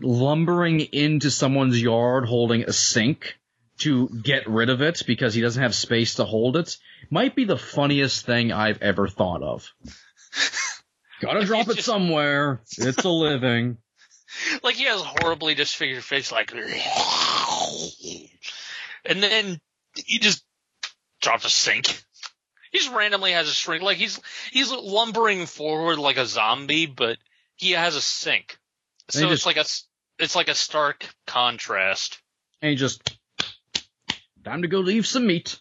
lumbering 0.00 0.80
into 0.80 1.30
someone's 1.30 1.80
yard 1.80 2.26
holding 2.26 2.62
a 2.62 2.72
sink 2.72 3.38
to 3.78 4.08
get 4.08 4.48
rid 4.48 4.70
of 4.70 4.82
it 4.82 5.02
because 5.06 5.34
he 5.34 5.40
doesn't 5.40 5.62
have 5.62 5.74
space 5.74 6.16
to 6.16 6.24
hold 6.24 6.56
it 6.56 6.76
might 7.10 7.34
be 7.34 7.44
the 7.44 7.56
funniest 7.56 8.26
thing 8.26 8.52
I've 8.52 8.82
ever 8.82 9.08
thought 9.08 9.42
of. 9.42 9.72
Gotta 11.20 11.44
drop 11.44 11.68
it 11.68 11.74
just- 11.76 11.86
somewhere. 11.86 12.60
It's 12.78 13.04
a 13.04 13.08
living. 13.08 13.78
Like 14.62 14.74
he 14.74 14.84
has 14.84 15.00
a 15.00 15.04
horribly 15.04 15.54
disfigured 15.54 16.04
face, 16.04 16.30
like, 16.30 16.52
and 19.04 19.22
then 19.22 19.58
he 19.96 20.18
just 20.18 20.44
drops 21.22 21.46
a 21.46 21.50
sink. 21.50 21.86
He 22.70 22.78
just 22.78 22.92
randomly 22.92 23.32
has 23.32 23.48
a 23.48 23.52
shrink, 23.52 23.82
like 23.82 23.96
he's 23.96 24.20
he's 24.52 24.70
lumbering 24.70 25.46
forward 25.46 25.98
like 25.98 26.18
a 26.18 26.26
zombie, 26.26 26.84
but 26.84 27.16
he 27.56 27.70
has 27.72 27.96
a 27.96 28.02
sink. 28.02 28.58
So 29.08 29.20
just- 29.20 29.32
it's 29.32 29.46
like 29.46 29.56
a 29.56 29.64
it's 30.22 30.36
like 30.36 30.48
a 30.48 30.54
stark 30.54 31.06
contrast. 31.26 32.20
and 32.60 32.70
he 32.70 32.76
just 32.76 33.16
time 34.44 34.60
to 34.62 34.68
go 34.68 34.80
leave 34.80 35.06
some 35.06 35.26
meat. 35.26 35.58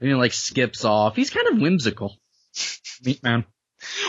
And 0.00 0.08
he 0.08 0.14
like 0.16 0.32
skips 0.32 0.84
off. 0.84 1.14
He's 1.14 1.30
kind 1.30 1.46
of 1.48 1.60
whimsical. 1.60 2.16
Meat 3.04 3.22
man. 3.22 3.44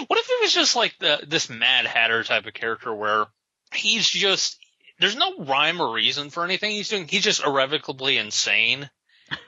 What 0.07 0.19
if 0.19 0.29
it 0.29 0.41
was 0.41 0.53
just 0.53 0.75
like 0.75 0.95
the 0.99 1.23
this 1.27 1.49
Mad 1.49 1.85
Hatter 1.85 2.23
type 2.23 2.45
of 2.45 2.53
character 2.53 2.93
where 2.93 3.25
he's 3.73 4.07
just 4.07 4.57
there's 4.99 5.15
no 5.15 5.37
rhyme 5.39 5.81
or 5.81 5.93
reason 5.93 6.29
for 6.29 6.43
anything 6.43 6.71
he's 6.71 6.89
doing. 6.89 7.07
He's 7.07 7.23
just 7.23 7.43
irrevocably 7.45 8.17
insane. 8.17 8.89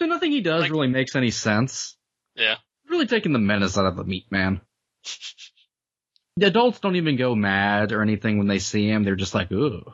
So 0.00 0.06
nothing 0.06 0.32
he 0.32 0.40
does 0.40 0.62
Like- 0.62 0.72
really 0.72 0.88
makes 0.88 1.14
any 1.14 1.30
sense. 1.30 1.96
Yeah. 2.34 2.56
Really 2.88 3.06
taking 3.06 3.32
the 3.32 3.38
menace 3.38 3.78
out 3.78 3.86
of 3.86 3.94
the 3.94 4.02
meat 4.04 4.26
man. 4.30 4.60
The 6.36 6.48
adults 6.48 6.80
don't 6.80 6.96
even 6.96 7.14
go 7.16 7.36
mad 7.36 7.92
or 7.92 8.02
anything 8.02 8.38
when 8.38 8.48
they 8.48 8.58
see 8.58 8.88
him. 8.88 9.04
They're 9.04 9.14
just 9.14 9.36
like, 9.36 9.52
ooh. 9.52 9.84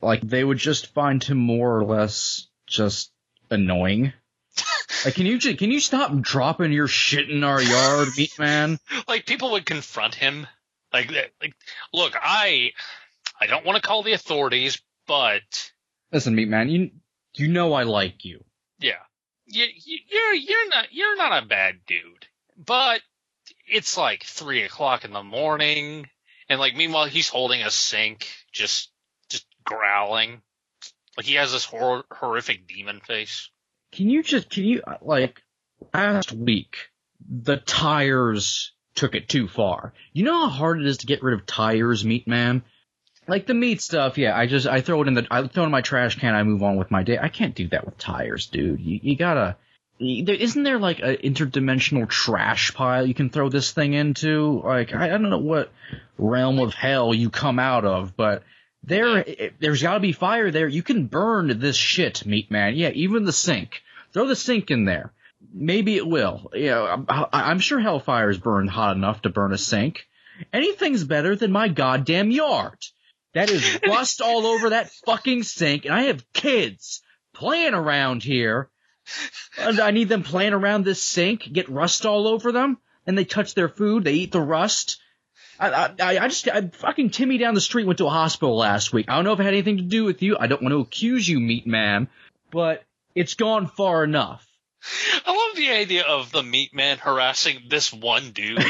Like 0.00 0.22
they 0.22 0.42
would 0.42 0.56
just 0.56 0.94
find 0.94 1.22
him 1.22 1.36
more 1.36 1.76
or 1.76 1.84
less 1.84 2.48
just 2.66 3.12
annoying. 3.50 4.14
Like, 5.04 5.14
can 5.14 5.26
you 5.26 5.38
can 5.38 5.70
you 5.70 5.80
stop 5.80 6.18
dropping 6.20 6.72
your 6.72 6.88
shit 6.88 7.30
in 7.30 7.44
our 7.44 7.60
yard, 7.60 8.08
meat 8.16 8.32
man? 8.38 8.78
like 9.08 9.26
people 9.26 9.52
would 9.52 9.66
confront 9.66 10.14
him 10.14 10.46
like 10.92 11.10
like 11.40 11.54
look 11.92 12.14
i 12.20 12.70
i 13.40 13.46
don't 13.46 13.64
want 13.64 13.76
to 13.76 13.86
call 13.86 14.02
the 14.02 14.12
authorities 14.12 14.80
but 15.06 15.70
Listen, 16.12 16.34
meat 16.34 16.48
man, 16.48 16.68
you 16.68 16.90
you 17.34 17.48
know 17.48 17.72
I 17.72 17.84
like 17.84 18.24
you. 18.24 18.42
yeah 18.80 18.94
you, 19.46 19.64
you 19.84 19.98
you're 20.08 20.34
you're 20.34 20.68
not 20.68 20.86
you're 20.92 21.16
not 21.16 21.42
a 21.42 21.46
bad 21.46 21.76
dude 21.86 22.26
but 22.56 23.00
it's 23.66 23.96
like 23.96 24.24
three 24.24 24.62
o'clock 24.64 25.04
in 25.04 25.12
the 25.12 25.22
morning, 25.22 26.08
and 26.48 26.58
like 26.60 26.74
meanwhile 26.76 27.06
he's 27.06 27.28
holding 27.28 27.62
a 27.62 27.70
sink, 27.70 28.26
just 28.52 28.90
just 29.28 29.46
growling, 29.64 30.42
like 31.16 31.26
he 31.26 31.34
has 31.34 31.52
this 31.52 31.64
hor- 31.64 32.04
horrific 32.12 32.66
demon 32.66 33.00
face. 33.00 33.48
Can 33.92 34.08
you 34.08 34.22
just 34.22 34.50
can 34.50 34.64
you 34.64 34.82
uh, 34.86 34.96
like 35.02 35.42
last 35.92 36.32
week 36.32 36.76
the 37.28 37.56
tires 37.56 38.72
took 38.94 39.14
it 39.14 39.28
too 39.28 39.48
far. 39.48 39.92
You 40.12 40.24
know 40.24 40.46
how 40.46 40.48
hard 40.48 40.80
it 40.80 40.86
is 40.86 40.98
to 40.98 41.06
get 41.06 41.22
rid 41.22 41.34
of 41.34 41.46
tires, 41.46 42.04
meat 42.04 42.26
man? 42.26 42.62
Like 43.28 43.46
the 43.46 43.54
meat 43.54 43.80
stuff, 43.80 44.18
yeah, 44.18 44.36
I 44.36 44.46
just 44.46 44.66
I 44.66 44.80
throw 44.80 45.02
it 45.02 45.08
in 45.08 45.14
the 45.14 45.26
I 45.30 45.46
throw 45.46 45.64
it 45.64 45.66
in 45.66 45.72
my 45.72 45.82
trash 45.82 46.18
can, 46.18 46.34
I 46.34 46.42
move 46.42 46.62
on 46.62 46.76
with 46.76 46.90
my 46.90 47.02
day. 47.02 47.18
I 47.18 47.28
can't 47.28 47.54
do 47.54 47.68
that 47.68 47.84
with 47.84 47.98
tires, 47.98 48.46
dude. 48.46 48.80
You, 48.80 49.00
you 49.02 49.16
gotta 49.16 49.56
there, 50.00 50.34
isn't 50.34 50.62
there 50.62 50.78
like 50.78 51.00
an 51.00 51.16
interdimensional 51.16 52.08
trash 52.08 52.72
pile 52.74 53.06
you 53.06 53.14
can 53.14 53.30
throw 53.30 53.48
this 53.48 53.72
thing 53.72 53.92
into? 53.92 54.62
Like 54.64 54.94
I, 54.94 55.06
I 55.06 55.08
don't 55.08 55.30
know 55.30 55.38
what 55.38 55.70
realm 56.18 56.58
of 56.58 56.74
hell 56.74 57.14
you 57.14 57.30
come 57.30 57.58
out 57.58 57.84
of, 57.84 58.16
but 58.16 58.42
there 58.82 59.24
there's 59.58 59.82
got 59.82 59.94
to 59.94 60.00
be 60.00 60.12
fire 60.12 60.50
there. 60.50 60.68
You 60.68 60.82
can 60.82 61.06
burn 61.06 61.58
this 61.58 61.76
shit, 61.76 62.26
meat 62.26 62.50
man. 62.50 62.74
Yeah, 62.76 62.90
even 62.90 63.24
the 63.24 63.32
sink. 63.32 63.82
Throw 64.12 64.26
the 64.26 64.36
sink 64.36 64.70
in 64.70 64.84
there. 64.84 65.12
Maybe 65.52 65.96
it 65.96 66.06
will. 66.06 66.50
Yeah, 66.54 67.04
I'm, 67.08 67.26
I'm 67.32 67.58
sure 67.60 67.80
hellfire's 67.80 68.38
burned 68.38 68.70
hot 68.70 68.96
enough 68.96 69.22
to 69.22 69.30
burn 69.30 69.52
a 69.52 69.58
sink. 69.58 70.06
Anything's 70.52 71.04
better 71.04 71.36
than 71.36 71.52
my 71.52 71.68
goddamn 71.68 72.30
yard. 72.30 72.78
That 73.34 73.50
is 73.50 73.78
rust 73.86 74.20
all 74.20 74.46
over 74.46 74.70
that 74.70 74.90
fucking 75.06 75.44
sink, 75.44 75.84
and 75.84 75.94
I 75.94 76.04
have 76.04 76.32
kids 76.32 77.02
playing 77.32 77.74
around 77.74 78.22
here 78.22 78.70
and 79.58 79.80
I 79.80 79.90
need 79.90 80.08
them 80.08 80.22
playing 80.22 80.52
around 80.52 80.84
this 80.84 81.02
sink, 81.02 81.50
get 81.52 81.68
rust 81.68 82.06
all 82.06 82.26
over 82.28 82.52
them, 82.52 82.78
and 83.06 83.16
they 83.16 83.24
touch 83.24 83.54
their 83.54 83.68
food, 83.68 84.04
they 84.04 84.14
eat 84.14 84.32
the 84.32 84.40
rust. 84.40 85.00
I, 85.60 85.92
I, 86.00 86.18
I 86.18 86.28
just, 86.28 86.48
I, 86.48 86.68
fucking 86.68 87.10
Timmy 87.10 87.36
down 87.36 87.54
the 87.54 87.60
street 87.60 87.86
went 87.86 87.98
to 87.98 88.06
a 88.06 88.10
hospital 88.10 88.56
last 88.56 88.94
week. 88.94 89.06
I 89.08 89.16
don't 89.16 89.24
know 89.24 89.34
if 89.34 89.40
it 89.40 89.44
had 89.44 89.52
anything 89.52 89.76
to 89.76 89.82
do 89.82 90.04
with 90.04 90.22
you. 90.22 90.38
I 90.40 90.46
don't 90.46 90.62
want 90.62 90.72
to 90.72 90.80
accuse 90.80 91.28
you, 91.28 91.38
meat 91.38 91.66
man, 91.66 92.08
but 92.50 92.82
it's 93.14 93.34
gone 93.34 93.66
far 93.66 94.02
enough. 94.02 94.46
I 95.26 95.30
love 95.30 95.56
the 95.56 95.72
idea 95.72 96.04
of 96.04 96.32
the 96.32 96.42
meat 96.42 96.74
man 96.74 96.96
harassing 96.96 97.64
this 97.68 97.92
one 97.92 98.30
dude. 98.30 98.58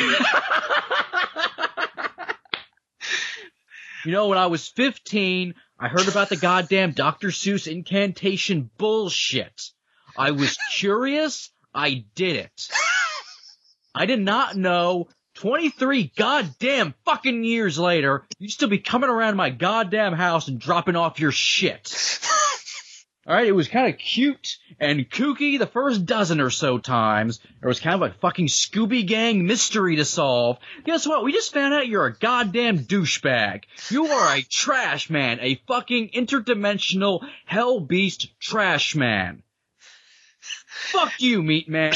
you 4.04 4.10
know, 4.10 4.26
when 4.26 4.38
I 4.38 4.46
was 4.46 4.66
15, 4.68 5.54
I 5.78 5.88
heard 5.88 6.08
about 6.08 6.28
the 6.28 6.36
goddamn 6.36 6.90
Dr. 6.90 7.28
Seuss 7.28 7.70
incantation 7.70 8.68
bullshit. 8.76 9.70
I 10.18 10.32
was 10.32 10.58
curious. 10.72 11.52
I 11.72 12.04
did 12.16 12.34
it. 12.34 12.68
I 13.94 14.06
did 14.06 14.20
not 14.20 14.56
know 14.56 15.06
23 15.40 16.12
goddamn 16.16 16.92
fucking 17.06 17.44
years 17.44 17.78
later, 17.78 18.26
you'd 18.38 18.50
still 18.50 18.68
be 18.68 18.76
coming 18.76 19.08
around 19.08 19.36
my 19.36 19.48
goddamn 19.48 20.12
house 20.12 20.48
and 20.48 20.60
dropping 20.60 20.96
off 20.96 21.18
your 21.18 21.32
shit. 21.32 22.20
Alright, 23.26 23.46
it 23.46 23.52
was 23.52 23.66
kind 23.66 23.90
of 23.90 23.98
cute 23.98 24.58
and 24.78 25.08
kooky 25.08 25.58
the 25.58 25.66
first 25.66 26.04
dozen 26.04 26.42
or 26.42 26.50
so 26.50 26.76
times. 26.76 27.40
There 27.60 27.68
was 27.68 27.80
kind 27.80 28.02
of 28.02 28.10
a 28.10 28.14
fucking 28.20 28.48
Scooby 28.48 29.06
Gang 29.06 29.46
mystery 29.46 29.96
to 29.96 30.04
solve. 30.04 30.58
Guess 30.84 31.06
what? 31.06 31.24
We 31.24 31.32
just 31.32 31.54
found 31.54 31.72
out 31.72 31.88
you're 31.88 32.04
a 32.04 32.18
goddamn 32.18 32.80
douchebag. 32.80 33.62
You 33.88 34.08
are 34.08 34.36
a 34.36 34.42
trash 34.50 35.08
man, 35.08 35.38
a 35.40 35.58
fucking 35.66 36.10
interdimensional 36.10 37.26
hell 37.46 37.80
beast 37.80 38.28
trash 38.40 38.94
man. 38.94 39.42
Fuck 40.68 41.12
you, 41.18 41.42
meat 41.42 41.66
man. 41.66 41.94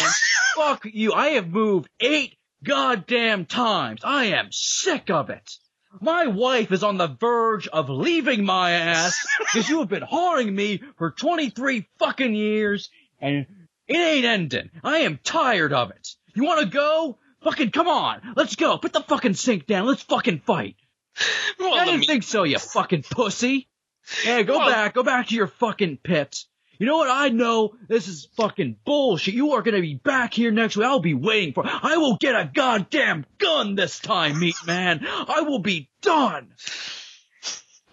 Fuck 0.56 0.86
you. 0.86 1.12
I 1.12 1.30
have 1.30 1.48
moved 1.48 1.90
eight 2.00 2.36
goddamn 2.64 3.46
times. 3.46 4.00
I 4.04 4.26
am 4.26 4.48
sick 4.50 5.10
of 5.10 5.30
it. 5.30 5.52
My 6.00 6.26
wife 6.26 6.72
is 6.72 6.82
on 6.82 6.96
the 6.98 7.06
verge 7.06 7.68
of 7.68 7.88
leaving 7.88 8.44
my 8.44 8.72
ass 8.72 9.24
because 9.38 9.68
you 9.68 9.78
have 9.78 9.88
been 9.88 10.02
whoring 10.02 10.52
me 10.52 10.82
for 10.98 11.12
23 11.12 11.86
fucking 11.98 12.34
years 12.34 12.90
and 13.20 13.46
it 13.86 13.96
ain't 13.96 14.24
ending. 14.24 14.70
I 14.82 14.98
am 15.00 15.20
tired 15.22 15.72
of 15.72 15.90
it. 15.90 16.08
You 16.34 16.44
wanna 16.44 16.66
go? 16.66 17.18
Fucking 17.42 17.70
come 17.70 17.86
on. 17.88 18.32
Let's 18.34 18.56
go. 18.56 18.76
Put 18.78 18.92
the 18.92 19.02
fucking 19.02 19.34
sink 19.34 19.66
down. 19.66 19.86
Let's 19.86 20.02
fucking 20.02 20.40
fight. 20.40 20.76
Well, 21.60 21.74
I 21.74 21.84
didn't 21.84 22.00
meat- 22.00 22.06
think 22.08 22.22
so, 22.24 22.42
you 22.42 22.58
fucking 22.58 23.04
pussy. 23.08 23.68
Yeah, 24.24 24.42
go 24.42 24.58
Well- 24.58 24.68
back. 24.68 24.94
Go 24.94 25.02
back 25.04 25.28
to 25.28 25.34
your 25.34 25.46
fucking 25.46 25.98
pit. 26.02 26.44
You 26.78 26.86
know 26.86 26.96
what? 26.96 27.10
I 27.10 27.28
know 27.28 27.74
this 27.88 28.08
is 28.08 28.28
fucking 28.36 28.76
bullshit. 28.84 29.34
You 29.34 29.52
are 29.52 29.62
gonna 29.62 29.80
be 29.80 29.94
back 29.94 30.34
here 30.34 30.50
next 30.50 30.76
week. 30.76 30.86
I'll 30.86 31.00
be 31.00 31.14
waiting 31.14 31.54
for. 31.54 31.64
I 31.66 31.96
will 31.96 32.16
get 32.16 32.34
a 32.34 32.50
goddamn 32.52 33.26
gun 33.38 33.74
this 33.74 33.98
time, 34.00 34.40
meat 34.40 34.56
man. 34.66 35.06
I 35.06 35.42
will 35.42 35.60
be 35.60 35.88
done. 36.02 36.54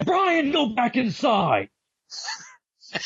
Brian, 0.03 0.51
go 0.51 0.67
back 0.67 0.95
inside. 0.97 1.69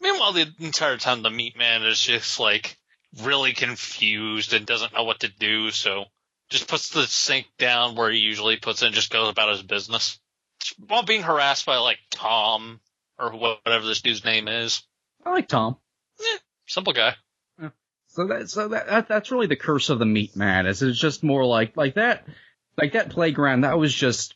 Meanwhile, 0.00 0.32
the 0.32 0.52
entire 0.60 0.98
time 0.98 1.22
the 1.22 1.30
meat 1.30 1.56
man 1.56 1.84
is 1.84 2.00
just 2.00 2.40
like 2.40 2.76
really 3.22 3.52
confused 3.52 4.52
and 4.52 4.66
doesn't 4.66 4.92
know 4.92 5.04
what 5.04 5.20
to 5.20 5.28
do, 5.28 5.70
so 5.70 6.04
just 6.50 6.68
puts 6.68 6.90
the 6.90 7.04
sink 7.04 7.46
down 7.58 7.94
where 7.94 8.10
he 8.10 8.18
usually 8.18 8.56
puts 8.56 8.82
it 8.82 8.86
and 8.86 8.94
just 8.94 9.10
goes 9.10 9.30
about 9.30 9.50
his 9.50 9.62
business. 9.62 10.18
While 10.86 11.04
being 11.04 11.22
harassed 11.22 11.66
by 11.66 11.76
like 11.78 11.98
Tom 12.10 12.80
or 13.18 13.30
whatever 13.32 13.86
this 13.86 14.02
dude's 14.02 14.24
name 14.24 14.48
is. 14.48 14.82
I 15.24 15.30
like 15.30 15.48
Tom. 15.48 15.76
Eh, 16.20 16.38
simple 16.66 16.92
guy. 16.92 17.14
So 18.14 18.28
that 18.28 18.48
so 18.48 18.68
that, 18.68 18.86
that 18.86 19.08
that's 19.08 19.32
really 19.32 19.48
the 19.48 19.56
curse 19.56 19.90
of 19.90 19.98
the 19.98 20.06
meat 20.06 20.36
man. 20.36 20.66
Is 20.66 20.82
it's 20.82 20.98
just 20.98 21.24
more 21.24 21.44
like 21.44 21.76
like 21.76 21.94
that 21.94 22.24
like 22.78 22.92
that 22.92 23.10
playground. 23.10 23.62
That 23.62 23.76
was 23.76 23.92
just 23.92 24.34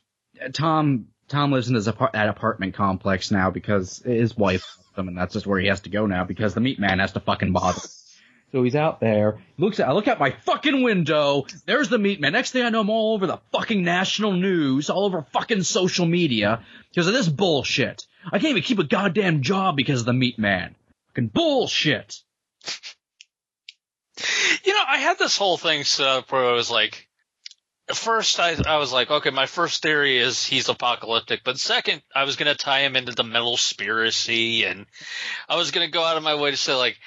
Tom. 0.52 1.06
Tom 1.28 1.52
lives 1.52 1.68
in 1.68 1.76
his 1.76 1.86
apart, 1.86 2.14
that 2.14 2.28
apartment 2.28 2.74
complex 2.74 3.30
now 3.30 3.50
because 3.50 3.98
his 3.98 4.36
wife 4.36 4.64
left 4.78 4.98
him, 4.98 5.08
and 5.08 5.16
that's 5.16 5.34
just 5.34 5.46
where 5.46 5.60
he 5.60 5.68
has 5.68 5.82
to 5.82 5.90
go 5.90 6.06
now 6.06 6.24
because 6.24 6.54
the 6.54 6.60
meat 6.60 6.80
man 6.80 6.98
has 6.98 7.12
to 7.12 7.20
fucking 7.20 7.52
bother. 7.52 7.80
So 8.50 8.64
he's 8.64 8.74
out 8.74 8.98
there. 8.98 9.38
Looks 9.58 9.78
at 9.78 9.88
I 9.88 9.92
look 9.92 10.08
out 10.08 10.18
my 10.18 10.30
fucking 10.44 10.82
window. 10.82 11.46
There's 11.64 11.88
the 11.88 11.98
meat 11.98 12.20
man. 12.20 12.32
Next 12.32 12.50
thing 12.50 12.64
I 12.64 12.70
know, 12.70 12.80
I'm 12.80 12.90
all 12.90 13.14
over 13.14 13.28
the 13.28 13.38
fucking 13.52 13.84
national 13.84 14.32
news, 14.32 14.90
all 14.90 15.04
over 15.04 15.22
fucking 15.32 15.62
social 15.62 16.06
media 16.06 16.64
because 16.90 17.06
of 17.06 17.12
this 17.12 17.28
bullshit. 17.28 18.07
I 18.26 18.38
can't 18.38 18.50
even 18.50 18.62
keep 18.62 18.78
a 18.78 18.84
goddamn 18.84 19.42
job 19.42 19.76
because 19.76 20.00
of 20.00 20.06
the 20.06 20.12
meat 20.12 20.38
man. 20.38 20.74
Fucking 21.08 21.28
bullshit. 21.28 22.16
You 24.64 24.72
know, 24.72 24.82
I 24.86 24.98
had 24.98 25.18
this 25.18 25.36
whole 25.36 25.56
thing 25.56 25.84
set 25.84 26.06
up 26.06 26.32
where 26.32 26.44
I 26.44 26.52
was 26.52 26.70
like, 26.70 27.06
at 27.88 27.96
first 27.96 28.40
I, 28.40 28.56
I 28.66 28.76
was 28.78 28.92
like, 28.92 29.10
okay, 29.10 29.30
my 29.30 29.46
first 29.46 29.82
theory 29.82 30.18
is 30.18 30.44
he's 30.44 30.68
apocalyptic, 30.68 31.42
but 31.44 31.58
second, 31.58 32.02
I 32.14 32.24
was 32.24 32.36
gonna 32.36 32.54
tie 32.54 32.80
him 32.80 32.96
into 32.96 33.12
the 33.12 33.22
metal 33.24 33.56
spiracy, 33.56 34.68
and 34.70 34.86
I 35.48 35.56
was 35.56 35.70
gonna 35.70 35.88
go 35.88 36.02
out 36.02 36.16
of 36.16 36.22
my 36.22 36.34
way 36.34 36.50
to 36.50 36.56
say 36.56 36.74
like, 36.74 36.98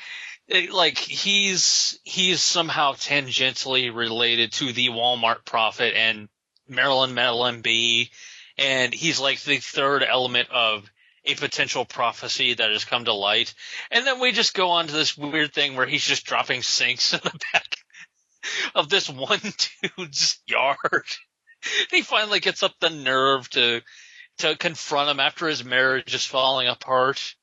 it- 0.48 0.72
like 0.72 0.98
he's 0.98 2.00
he's 2.04 2.42
somehow 2.42 2.94
tangentially 2.94 3.94
related 3.94 4.54
to 4.54 4.72
the 4.72 4.88
Walmart 4.88 5.46
prophet 5.46 5.94
and 5.96 6.30
Marilyn 6.68 7.14
Metal 7.14 7.42
MB, 7.42 8.10
and 8.58 8.94
he's 8.94 9.20
like 9.20 9.42
the 9.42 9.58
third 9.58 10.04
element 10.04 10.50
of 10.50 10.90
a 11.26 11.36
potential 11.36 11.86
prophecy 11.86 12.54
that 12.56 12.72
has 12.72 12.86
come 12.86 13.06
to 13.06 13.14
light. 13.14 13.54
And 13.92 14.06
then 14.06 14.20
we 14.20 14.32
just 14.32 14.54
go 14.54 14.72
on 14.72 14.88
to 14.88 14.94
this 14.94 15.18
weird 15.18 15.54
thing 15.54 15.76
where 15.76 15.86
he's 15.86 16.06
just 16.06 16.26
dropping 16.26 16.64
sinks 16.64 17.14
in 17.14 17.20
the 17.24 17.32
back 17.54 17.78
of 18.74 18.90
this 18.90 19.10
one 19.10 19.40
dude's 19.98 20.40
yard. 20.48 21.06
he 21.92 22.02
finally 22.02 22.40
gets 22.40 22.64
up 22.64 22.74
the 22.80 22.90
nerve 22.90 23.50
to 23.52 23.82
to 24.40 24.56
confront 24.56 25.10
him 25.10 25.20
after 25.20 25.48
his 25.48 25.64
marriage 25.64 26.16
is 26.16 26.26
falling 26.26 26.68
apart. 26.68 27.36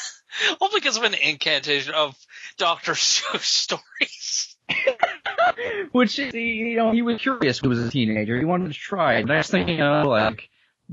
All 0.60 0.70
because 0.72 0.96
of 0.96 1.02
an 1.02 1.14
incantation 1.14 1.94
of 1.94 2.14
Dr. 2.58 2.92
Seuss 2.92 3.42
stories. 3.42 4.56
Which 5.92 6.18
you 6.18 6.76
know, 6.76 6.92
he 6.92 7.02
was 7.02 7.20
curious 7.20 7.60
when 7.60 7.72
he 7.72 7.78
was 7.78 7.86
a 7.86 7.90
teenager. 7.90 8.38
He 8.38 8.44
wanted 8.44 8.72
to 8.72 8.78
try. 8.78 9.22
Next 9.22 9.50
thing 9.50 9.68
you 9.68 9.78
know, 9.78 10.08
like 10.08 10.48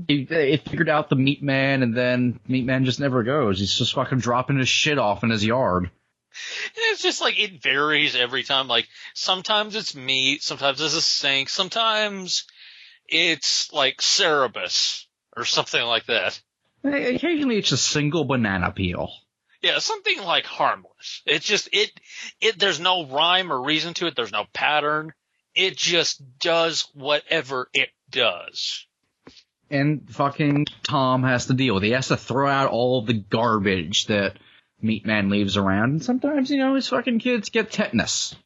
he 0.08 0.24
figured 0.24 0.88
out 0.88 1.08
the 1.08 1.16
Meat 1.16 1.42
Man, 1.42 1.82
and 1.82 1.94
then 1.94 2.40
Meat 2.48 2.64
Man 2.64 2.84
just 2.84 3.00
never 3.00 3.22
goes. 3.22 3.58
He's 3.58 3.74
just 3.74 3.94
fucking 3.94 4.18
dropping 4.18 4.58
his 4.58 4.68
shit 4.68 4.98
off 4.98 5.22
in 5.22 5.30
his 5.30 5.44
yard. 5.44 5.84
And 5.84 6.82
it's 6.92 7.02
just 7.02 7.20
like 7.20 7.38
it 7.38 7.62
varies 7.62 8.16
every 8.16 8.42
time. 8.42 8.68
Like 8.68 8.88
sometimes 9.14 9.76
it's 9.76 9.94
meat, 9.94 10.42
sometimes 10.42 10.80
it's 10.80 10.94
a 10.94 11.02
sink, 11.02 11.50
sometimes 11.50 12.44
it's 13.06 13.70
like 13.72 14.00
Cerberus 14.00 15.06
or 15.36 15.44
something 15.44 15.82
like 15.82 16.06
that. 16.06 16.40
Eh, 16.84 17.14
occasionally, 17.14 17.58
it's 17.58 17.72
a 17.72 17.76
single 17.76 18.24
banana 18.24 18.72
peel. 18.72 19.12
Yeah, 19.60 19.78
something 19.78 20.22
like 20.22 20.46
harmless. 20.46 21.22
It's 21.26 21.46
just 21.46 21.68
it 21.72 21.92
it 22.40 22.58
there's 22.58 22.80
no 22.80 23.06
rhyme 23.06 23.52
or 23.52 23.62
reason 23.62 23.94
to 23.94 24.06
it, 24.06 24.16
there's 24.16 24.32
no 24.32 24.46
pattern. 24.52 25.12
It 25.54 25.76
just 25.76 26.22
does 26.38 26.88
whatever 26.94 27.68
it 27.74 27.90
does. 28.10 28.86
And 29.72 30.08
fucking 30.14 30.66
Tom 30.82 31.22
has 31.24 31.46
to 31.46 31.54
deal 31.54 31.74
with. 31.74 31.82
it. 31.84 31.88
He 31.88 31.92
has 31.92 32.08
to 32.08 32.16
throw 32.16 32.48
out 32.48 32.70
all 32.70 33.02
the 33.02 33.14
garbage 33.14 34.06
that 34.06 34.36
Meat 34.80 35.06
Man 35.06 35.30
leaves 35.30 35.56
around. 35.56 35.90
And 35.90 36.04
sometimes, 36.04 36.50
you 36.50 36.58
know, 36.58 36.74
his 36.74 36.88
fucking 36.88 37.20
kids 37.20 37.48
get 37.48 37.70
tetanus. 37.72 38.36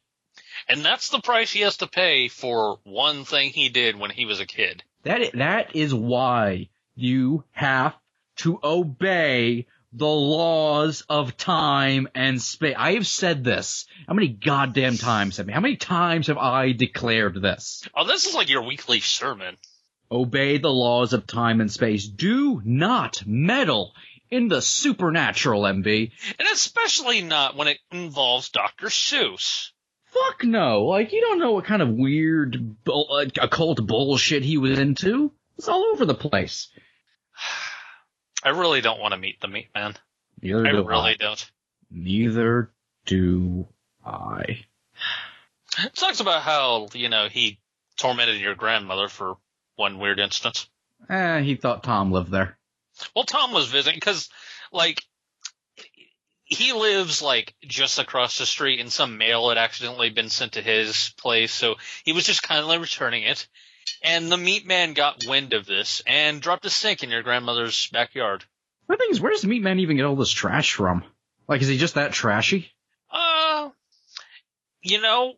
And 0.69 0.83
that's 0.83 1.09
the 1.09 1.19
price 1.19 1.51
he 1.51 1.61
has 1.61 1.77
to 1.77 1.87
pay 1.87 2.27
for 2.27 2.79
one 2.83 3.25
thing 3.25 3.49
he 3.49 3.69
did 3.69 3.97
when 3.97 4.09
he 4.09 4.25
was 4.25 4.39
a 4.39 4.45
kid. 4.45 4.83
That 5.03 5.33
that 5.33 5.75
is 5.75 5.93
why 5.93 6.69
you 6.95 7.43
have 7.51 7.95
to 8.37 8.59
obey 8.63 9.67
the 9.93 10.05
laws 10.05 11.03
of 11.09 11.37
time 11.37 12.07
and 12.13 12.41
space. 12.41 12.75
I 12.77 12.93
have 12.93 13.07
said 13.07 13.43
this. 13.43 13.85
How 14.07 14.13
many 14.13 14.27
goddamn 14.27 14.97
times 14.97 15.37
have 15.37 15.49
I? 15.49 15.53
how 15.53 15.59
many 15.61 15.77
times 15.77 16.27
have 16.27 16.37
I 16.37 16.73
declared 16.73 17.41
this? 17.41 17.83
Oh, 17.95 18.05
this 18.05 18.25
is 18.25 18.35
like 18.35 18.49
your 18.49 18.63
weekly 18.63 18.99
sermon. 18.99 19.57
Obey 20.11 20.57
the 20.57 20.69
laws 20.69 21.13
of 21.13 21.27
time 21.27 21.59
and 21.61 21.71
space. 21.71 22.07
Do 22.07 22.61
not 22.63 23.23
meddle 23.25 23.93
in 24.29 24.47
the 24.47 24.61
supernatural, 24.61 25.63
MB. 25.63 26.11
And 26.39 26.47
especially 26.51 27.21
not 27.21 27.55
when 27.55 27.67
it 27.67 27.79
involves 27.91 28.49
Dr. 28.49 28.87
Seuss. 28.87 29.71
Fuck 30.05 30.43
no. 30.43 30.85
Like, 30.85 31.11
you 31.11 31.21
don't 31.21 31.39
know 31.39 31.51
what 31.51 31.65
kind 31.65 31.81
of 31.81 31.89
weird 31.89 32.83
bull- 32.83 33.09
uh, 33.11 33.25
occult 33.41 33.85
bullshit 33.85 34.43
he 34.43 34.57
was 34.57 34.79
into. 34.79 35.31
It's 35.57 35.67
all 35.67 35.83
over 35.91 36.05
the 36.05 36.15
place. 36.15 36.69
I 38.43 38.49
really 38.49 38.81
don't 38.81 38.99
want 38.99 39.13
to 39.13 39.19
meet 39.19 39.41
the 39.41 39.47
meat 39.47 39.67
man. 39.75 39.95
Neither 40.41 40.67
I 40.67 40.71
do 40.71 40.87
really 40.87 41.11
I. 41.11 41.15
don't. 41.15 41.51
Neither 41.91 42.71
do 43.05 43.67
I. 44.05 44.65
It 45.79 45.93
talks 45.93 46.21
about 46.21 46.41
how, 46.41 46.87
you 46.93 47.07
know, 47.07 47.27
he 47.29 47.59
tormented 47.97 48.39
your 48.41 48.55
grandmother 48.55 49.09
for 49.09 49.37
one 49.77 49.99
weird 49.99 50.19
instance. 50.19 50.67
Eh, 51.09 51.39
he 51.41 51.55
thought 51.55 51.83
Tom 51.83 52.11
lived 52.11 52.31
there. 52.31 52.57
Well, 53.15 53.23
Tom 53.23 53.53
was 53.53 53.67
visiting 53.67 53.97
because, 53.97 54.29
like, 54.71 55.01
he 56.43 56.73
lives 56.73 57.21
like 57.21 57.53
just 57.61 57.99
across 57.99 58.37
the 58.37 58.45
street, 58.45 58.79
and 58.79 58.91
some 58.91 59.17
mail 59.17 59.49
had 59.49 59.57
accidentally 59.57 60.09
been 60.09 60.29
sent 60.29 60.53
to 60.53 60.61
his 60.61 61.13
place, 61.17 61.51
so 61.51 61.75
he 62.03 62.13
was 62.13 62.25
just 62.25 62.43
kindly 62.43 62.77
returning 62.77 63.23
it. 63.23 63.47
And 64.03 64.31
the 64.31 64.37
meat 64.37 64.65
man 64.65 64.93
got 64.93 65.23
wind 65.25 65.53
of 65.53 65.65
this 65.65 66.01
and 66.05 66.41
dropped 66.41 66.65
a 66.65 66.69
sink 66.69 67.03
in 67.03 67.09
your 67.09 67.23
grandmother's 67.23 67.87
backyard. 67.87 68.43
My 68.87 68.95
thing 68.95 69.07
is, 69.11 69.21
where 69.21 69.31
does 69.31 69.41
the 69.41 69.47
meat 69.47 69.61
man 69.61 69.79
even 69.79 69.97
get 69.97 70.05
all 70.05 70.15
this 70.15 70.31
trash 70.31 70.73
from? 70.73 71.03
Like, 71.47 71.61
is 71.61 71.67
he 71.67 71.77
just 71.77 71.95
that 71.95 72.11
trashy? 72.11 72.71
Uh, 73.11 73.69
you 74.81 75.01
know, 75.01 75.33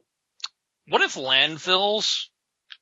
what 0.87 1.01
if 1.01 1.15
landfills 1.15 2.27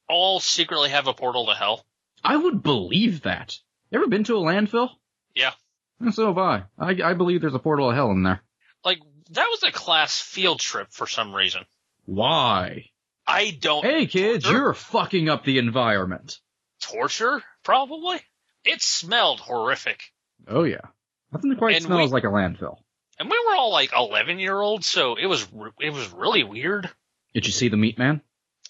all 0.09 0.39
secretly 0.39 0.89
have 0.89 1.07
a 1.07 1.13
portal 1.13 1.45
to 1.47 1.53
hell? 1.53 1.85
I 2.23 2.35
would 2.35 2.63
believe 2.63 3.21
that. 3.23 3.57
You 3.91 3.99
ever 3.99 4.07
been 4.07 4.23
to 4.25 4.37
a 4.37 4.41
landfill? 4.41 4.89
Yeah. 5.35 5.51
And 5.99 6.13
so 6.13 6.27
have 6.27 6.37
I. 6.37 6.63
I. 6.77 6.95
I 7.03 7.13
believe 7.13 7.41
there's 7.41 7.53
a 7.55 7.59
portal 7.59 7.89
to 7.89 7.95
hell 7.95 8.11
in 8.11 8.23
there. 8.23 8.41
Like, 8.83 8.99
that 9.31 9.47
was 9.49 9.63
a 9.63 9.71
class 9.71 10.19
field 10.19 10.59
trip 10.59 10.87
for 10.91 11.07
some 11.07 11.33
reason. 11.33 11.63
Why? 12.05 12.85
I 13.25 13.51
don't. 13.59 13.83
Hey 13.85 14.05
kids, 14.07 14.45
Torture? 14.45 14.57
you're 14.57 14.73
fucking 14.73 15.27
up 15.29 15.43
the 15.43 15.57
environment. 15.57 16.39
torture, 16.81 17.43
probably. 17.63 18.17
It 18.63 18.81
smelled 18.81 19.39
horrific. 19.41 20.01
Oh 20.47 20.63
yeah. 20.63 20.81
Nothing 21.33 21.55
quite 21.57 21.75
And 21.75 21.85
smells 21.85 22.09
we- 22.11 22.13
like 22.13 22.23
a 22.23 22.27
landfill. 22.27 22.77
And 23.19 23.29
we 23.29 23.37
were 23.47 23.55
all 23.55 23.71
like 23.71 23.91
11 23.97 24.39
year 24.39 24.59
olds, 24.61 24.87
so 24.87 25.15
it 25.15 25.25
was 25.25 25.45
it 25.81 25.91
was 25.91 26.09
really 26.13 26.43
weird. 26.43 26.89
Did 27.33 27.45
you 27.47 27.51
see 27.51 27.67
the 27.67 27.75
meat 27.77 27.97
man? 27.97 28.21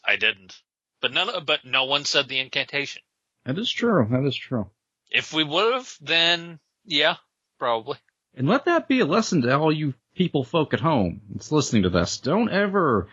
I 0.03 0.15
didn't, 0.15 0.55
but 1.01 1.13
none 1.13 1.29
but 1.45 1.65
no 1.65 1.85
one 1.85 2.05
said 2.05 2.27
the 2.27 2.39
incantation. 2.39 3.01
That 3.45 3.57
is 3.57 3.71
true. 3.71 4.07
That 4.09 4.25
is 4.25 4.35
true. 4.35 4.69
If 5.09 5.33
we 5.33 5.43
would 5.43 5.73
have, 5.73 5.95
then 6.01 6.59
yeah, 6.85 7.15
probably. 7.59 7.97
And 8.35 8.47
let 8.47 8.65
that 8.65 8.87
be 8.87 8.99
a 8.99 9.05
lesson 9.05 9.41
to 9.41 9.57
all 9.57 9.71
you 9.71 9.93
people 10.15 10.43
folk 10.43 10.73
at 10.73 10.79
home 10.79 11.21
that's 11.29 11.51
listening 11.51 11.83
to 11.83 11.89
this. 11.89 12.17
Don't 12.17 12.49
ever 12.49 13.07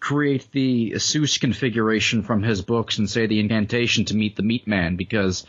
create 0.00 0.48
the 0.52 0.92
Seuss 0.92 1.40
configuration 1.40 2.22
from 2.22 2.42
his 2.42 2.62
books 2.62 2.98
and 2.98 3.08
say 3.08 3.26
the 3.26 3.40
incantation 3.40 4.04
to 4.06 4.16
meet 4.16 4.36
the 4.36 4.42
meat 4.42 4.66
man 4.66 4.96
because 4.96 5.46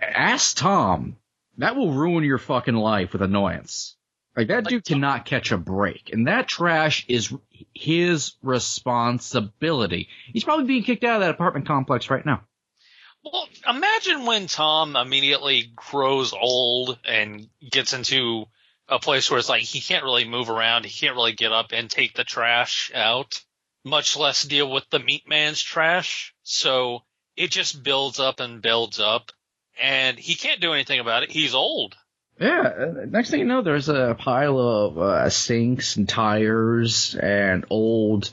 ask 0.00 0.56
Tom. 0.56 1.16
That 1.58 1.74
will 1.74 1.92
ruin 1.92 2.22
your 2.22 2.38
fucking 2.38 2.74
life 2.74 3.14
with 3.14 3.22
annoyance. 3.22 3.96
Like 4.36 4.48
that 4.48 4.64
Like 4.64 4.68
dude 4.68 4.84
cannot 4.84 5.24
catch 5.24 5.50
a 5.50 5.56
break. 5.56 6.10
And 6.12 6.28
that 6.28 6.46
trash 6.46 7.06
is 7.08 7.32
his 7.74 8.34
responsibility. 8.42 10.08
He's 10.32 10.44
probably 10.44 10.66
being 10.66 10.84
kicked 10.84 11.04
out 11.04 11.16
of 11.16 11.20
that 11.22 11.30
apartment 11.30 11.66
complex 11.66 12.10
right 12.10 12.24
now. 12.24 12.42
Well, 13.24 13.48
imagine 13.66 14.26
when 14.26 14.46
Tom 14.46 14.94
immediately 14.94 15.72
grows 15.74 16.32
old 16.32 16.98
and 17.04 17.48
gets 17.68 17.92
into 17.92 18.44
a 18.88 18.98
place 19.00 19.30
where 19.30 19.38
it's 19.38 19.48
like 19.48 19.62
he 19.62 19.80
can't 19.80 20.04
really 20.04 20.28
move 20.28 20.48
around, 20.48 20.84
he 20.84 21.06
can't 21.06 21.16
really 21.16 21.32
get 21.32 21.50
up 21.50 21.72
and 21.72 21.90
take 21.90 22.14
the 22.14 22.22
trash 22.22 22.92
out, 22.94 23.42
much 23.84 24.16
less 24.16 24.44
deal 24.44 24.70
with 24.70 24.84
the 24.90 25.00
meat 25.00 25.28
man's 25.28 25.60
trash. 25.60 26.34
So 26.44 27.00
it 27.36 27.50
just 27.50 27.82
builds 27.82 28.20
up 28.20 28.38
and 28.38 28.62
builds 28.62 29.00
up, 29.00 29.32
and 29.80 30.16
he 30.18 30.36
can't 30.36 30.60
do 30.60 30.72
anything 30.72 31.00
about 31.00 31.24
it. 31.24 31.32
He's 31.32 31.54
old. 31.54 31.96
Yeah, 32.38 32.92
next 33.06 33.30
thing 33.30 33.40
you 33.40 33.46
know, 33.46 33.62
there's 33.62 33.88
a 33.88 34.14
pile 34.18 34.58
of 34.58 34.98
uh, 34.98 35.30
sinks 35.30 35.96
and 35.96 36.06
tires 36.06 37.14
and 37.14 37.64
old 37.70 38.30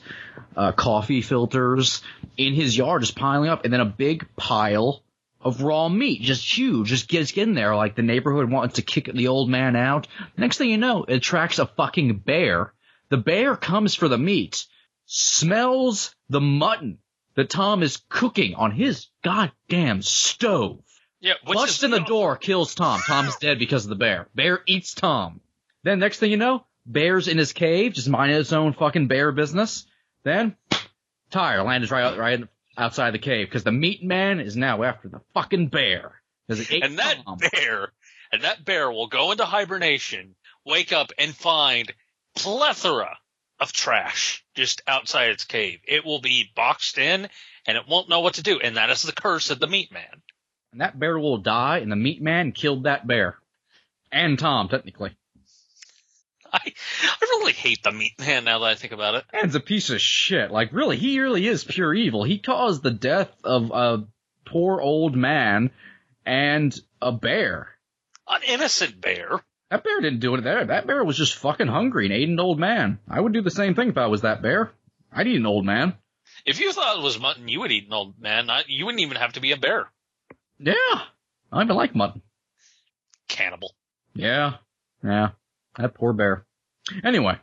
uh, 0.54 0.72
coffee 0.72 1.22
filters 1.22 2.02
in 2.36 2.52
his 2.52 2.76
yard 2.76 3.00
just 3.00 3.16
piling 3.16 3.48
up, 3.48 3.64
and 3.64 3.72
then 3.72 3.80
a 3.80 3.86
big 3.86 4.26
pile 4.36 5.02
of 5.40 5.62
raw 5.62 5.88
meat, 5.88 6.20
just 6.20 6.56
huge, 6.56 6.88
just 6.88 7.08
gets 7.08 7.32
in 7.32 7.54
there 7.54 7.74
like 7.76 7.94
the 7.94 8.02
neighborhood 8.02 8.50
wants 8.50 8.76
to 8.76 8.82
kick 8.82 9.10
the 9.12 9.28
old 9.28 9.48
man 9.48 9.76
out. 9.76 10.06
Next 10.36 10.58
thing 10.58 10.70
you 10.70 10.78
know, 10.78 11.04
it 11.04 11.16
attracts 11.16 11.58
a 11.58 11.66
fucking 11.66 12.18
bear. 12.18 12.72
The 13.08 13.16
bear 13.16 13.56
comes 13.56 13.94
for 13.94 14.08
the 14.08 14.18
meat, 14.18 14.66
smells 15.06 16.14
the 16.28 16.40
mutton 16.40 16.98
that 17.36 17.50
Tom 17.50 17.82
is 17.82 18.02
cooking 18.08 18.54
on 18.54 18.70
his 18.70 19.06
goddamn 19.22 20.02
stove. 20.02 20.80
Yeah, 21.24 21.32
in 21.82 21.90
the 21.90 22.00
door, 22.00 22.36
kills 22.36 22.74
Tom. 22.74 23.00
Tom's 23.00 23.36
dead 23.36 23.58
because 23.58 23.84
of 23.84 23.88
the 23.88 23.96
bear. 23.96 24.28
Bear 24.34 24.60
eats 24.66 24.92
Tom. 24.92 25.40
Then 25.82 25.98
next 25.98 26.18
thing 26.18 26.30
you 26.30 26.36
know, 26.36 26.66
Bear's 26.86 27.28
in 27.28 27.38
his 27.38 27.54
cave, 27.54 27.94
just 27.94 28.10
minding 28.10 28.36
his 28.36 28.52
own 28.52 28.74
fucking 28.74 29.06
bear 29.06 29.32
business. 29.32 29.86
Then, 30.22 30.54
tire 31.30 31.62
landed 31.62 31.90
right 31.90 32.04
out, 32.04 32.18
right 32.18 32.44
outside 32.76 33.12
the 33.12 33.18
cave 33.18 33.46
because 33.46 33.64
the 33.64 33.72
meat 33.72 34.04
man 34.04 34.38
is 34.38 34.54
now 34.54 34.82
after 34.82 35.08
the 35.08 35.22
fucking 35.32 35.68
bear. 35.68 36.20
'Cause 36.46 36.60
it 36.60 36.70
ate 36.70 36.84
and 36.84 36.98
that 36.98 37.24
Tom. 37.24 37.38
bear, 37.38 37.92
and 38.30 38.42
that 38.42 38.62
bear 38.62 38.90
will 38.92 39.06
go 39.06 39.32
into 39.32 39.46
hibernation, 39.46 40.34
wake 40.66 40.92
up 40.92 41.10
and 41.16 41.34
find 41.34 41.90
plethora 42.34 43.16
of 43.60 43.72
trash 43.72 44.44
just 44.54 44.82
outside 44.86 45.30
its 45.30 45.44
cave. 45.44 45.80
It 45.84 46.04
will 46.04 46.20
be 46.20 46.50
boxed 46.54 46.98
in 46.98 47.30
and 47.66 47.78
it 47.78 47.88
won't 47.88 48.10
know 48.10 48.20
what 48.20 48.34
to 48.34 48.42
do. 48.42 48.60
And 48.60 48.76
that 48.76 48.90
is 48.90 49.02
the 49.02 49.12
curse 49.12 49.48
of 49.48 49.58
the 49.58 49.66
meat 49.66 49.90
man. 49.90 50.22
And 50.74 50.80
that 50.80 50.98
bear 50.98 51.16
will 51.16 51.38
die, 51.38 51.78
and 51.78 51.92
the 51.92 51.96
meat 51.96 52.20
man 52.20 52.50
killed 52.50 52.82
that 52.82 53.06
bear. 53.06 53.38
And 54.10 54.36
Tom, 54.36 54.68
technically. 54.68 55.16
I, 56.52 56.58
I 57.00 57.16
really 57.20 57.52
hate 57.52 57.84
the 57.84 57.92
meat 57.92 58.14
man 58.18 58.44
now 58.44 58.58
that 58.58 58.66
I 58.66 58.74
think 58.74 58.92
about 58.92 59.14
it. 59.14 59.24
Man's 59.32 59.54
a 59.54 59.60
piece 59.60 59.90
of 59.90 60.00
shit. 60.00 60.50
Like, 60.50 60.72
really, 60.72 60.96
he 60.96 61.20
really 61.20 61.46
is 61.46 61.62
pure 61.62 61.94
evil. 61.94 62.24
He 62.24 62.38
caused 62.40 62.82
the 62.82 62.90
death 62.90 63.30
of 63.44 63.70
a 63.70 64.04
poor 64.46 64.80
old 64.80 65.14
man 65.14 65.70
and 66.26 66.76
a 67.00 67.12
bear. 67.12 67.68
An 68.26 68.40
innocent 68.48 69.00
bear. 69.00 69.44
That 69.70 69.84
bear 69.84 70.00
didn't 70.00 70.18
do 70.18 70.34
it 70.34 70.40
there. 70.42 70.64
That 70.64 70.88
bear 70.88 71.04
was 71.04 71.16
just 71.16 71.36
fucking 71.36 71.68
hungry 71.68 72.06
and 72.06 72.14
ate 72.14 72.28
an 72.28 72.40
old 72.40 72.58
man. 72.58 72.98
I 73.08 73.20
would 73.20 73.32
do 73.32 73.42
the 73.42 73.50
same 73.52 73.76
thing 73.76 73.90
if 73.90 73.96
I 73.96 74.08
was 74.08 74.22
that 74.22 74.42
bear. 74.42 74.72
I'd 75.12 75.28
eat 75.28 75.36
an 75.36 75.46
old 75.46 75.64
man. 75.64 75.94
If 76.44 76.58
you 76.58 76.72
thought 76.72 76.98
it 76.98 77.02
was 77.04 77.20
mutton, 77.20 77.46
you 77.46 77.60
would 77.60 77.70
eat 77.70 77.86
an 77.86 77.92
old 77.92 78.20
man. 78.20 78.50
I, 78.50 78.64
you 78.66 78.86
wouldn't 78.86 79.02
even 79.02 79.18
have 79.18 79.34
to 79.34 79.40
be 79.40 79.52
a 79.52 79.56
bear. 79.56 79.88
Yeah. 80.58 80.74
I 81.52 81.62
even 81.62 81.76
like 81.76 81.94
mutton. 81.94 82.22
Cannibal. 83.28 83.74
Yeah. 84.14 84.54
Yeah. 85.02 85.30
That 85.78 85.94
poor 85.94 86.12
bear. 86.12 86.46
Anyway, 87.02 87.36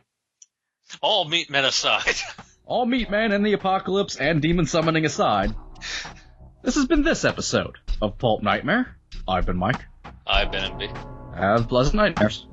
All 1.00 1.24
meat 1.26 1.50
men 1.50 1.64
aside. 1.64 2.14
all 2.66 2.86
meat 2.86 3.10
man 3.10 3.32
and 3.32 3.44
the 3.44 3.52
apocalypse 3.54 4.16
and 4.16 4.40
demon 4.40 4.66
summoning 4.66 5.04
aside, 5.04 5.54
this 6.62 6.76
has 6.76 6.86
been 6.86 7.02
this 7.02 7.24
episode 7.24 7.76
of 8.00 8.18
Pulp 8.18 8.42
Nightmare. 8.42 8.96
I've 9.26 9.46
been 9.46 9.56
Mike. 9.56 9.80
I've 10.26 10.52
been 10.52 10.62
MB. 10.62 11.36
Have 11.36 11.68
pleasant 11.68 11.96
nightmares. 11.96 12.46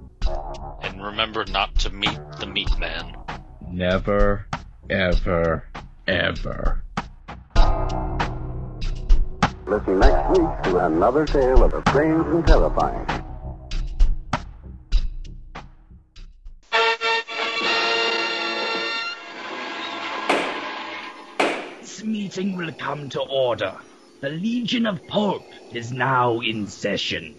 And 0.82 1.04
remember 1.04 1.46
not 1.46 1.76
to 1.80 1.90
meet 1.90 2.20
the 2.40 2.48
meat 2.48 2.78
man. 2.80 3.16
Never, 3.70 4.48
ever, 4.90 5.66
ever. 6.08 6.84
Listen 9.70 10.00
next 10.00 10.30
week 10.30 10.64
to 10.64 10.84
another 10.84 11.28
tale 11.28 11.64
of 11.64 11.70
the 11.70 11.84
strange 11.92 12.26
and 12.26 12.48
terrifying. 12.48 13.06
This 21.82 22.04
meeting 22.04 22.58
will 22.58 22.72
come 22.72 23.10
to 23.10 23.22
order. 23.22 23.76
The 24.22 24.30
Legion 24.30 24.88
of 24.88 25.06
Pulp 25.06 25.46
is 25.72 25.92
now 25.92 26.40
in 26.40 26.66
session. 26.66 27.36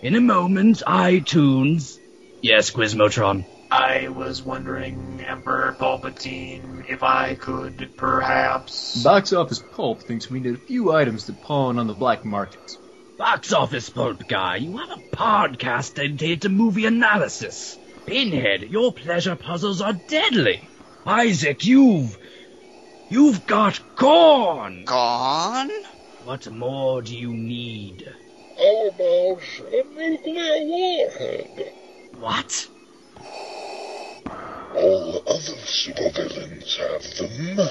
In 0.00 0.14
a 0.14 0.20
moment, 0.20 0.84
iTunes. 0.86 1.98
Yes, 2.40 2.70
Quizmotron. 2.70 3.46
I 3.70 4.08
was 4.08 4.42
wondering, 4.42 5.24
Emperor 5.26 5.76
Palpatine, 5.78 6.88
if 6.88 7.02
I 7.02 7.34
could 7.34 7.96
perhaps. 7.96 9.02
Box 9.02 9.32
Office 9.32 9.62
Pulp 9.72 10.02
thinks 10.02 10.30
we 10.30 10.40
need 10.40 10.54
a 10.54 10.58
few 10.58 10.92
items 10.92 11.24
to 11.24 11.32
pawn 11.32 11.78
on 11.78 11.86
the 11.86 11.94
black 11.94 12.24
market. 12.24 12.78
Box 13.16 13.52
office 13.52 13.90
pulp 13.90 14.26
guy, 14.26 14.56
you 14.56 14.76
have 14.76 14.90
a 14.90 15.16
podcast 15.16 15.94
dedicated 15.94 16.42
to 16.42 16.48
movie 16.48 16.84
analysis. 16.84 17.78
Pinhead, 18.06 18.62
your 18.62 18.92
pleasure 18.92 19.36
puzzles 19.36 19.80
are 19.80 19.92
deadly. 19.92 20.68
Isaac, 21.06 21.64
you've. 21.64 22.18
You've 23.08 23.46
got 23.46 23.80
corn! 23.94 24.84
Gone? 24.84 25.70
What 26.24 26.50
more 26.50 27.02
do 27.02 27.16
you 27.16 27.32
need? 27.32 28.12
How 28.56 28.88
about 28.88 29.42
a 29.72 29.84
nuclear 29.94 30.66
warhead? 30.66 31.72
What? 32.18 32.68
All 34.76 35.22
other 35.26 35.56
supervillains 35.66 36.76
have 36.76 37.56
them. 37.56 37.68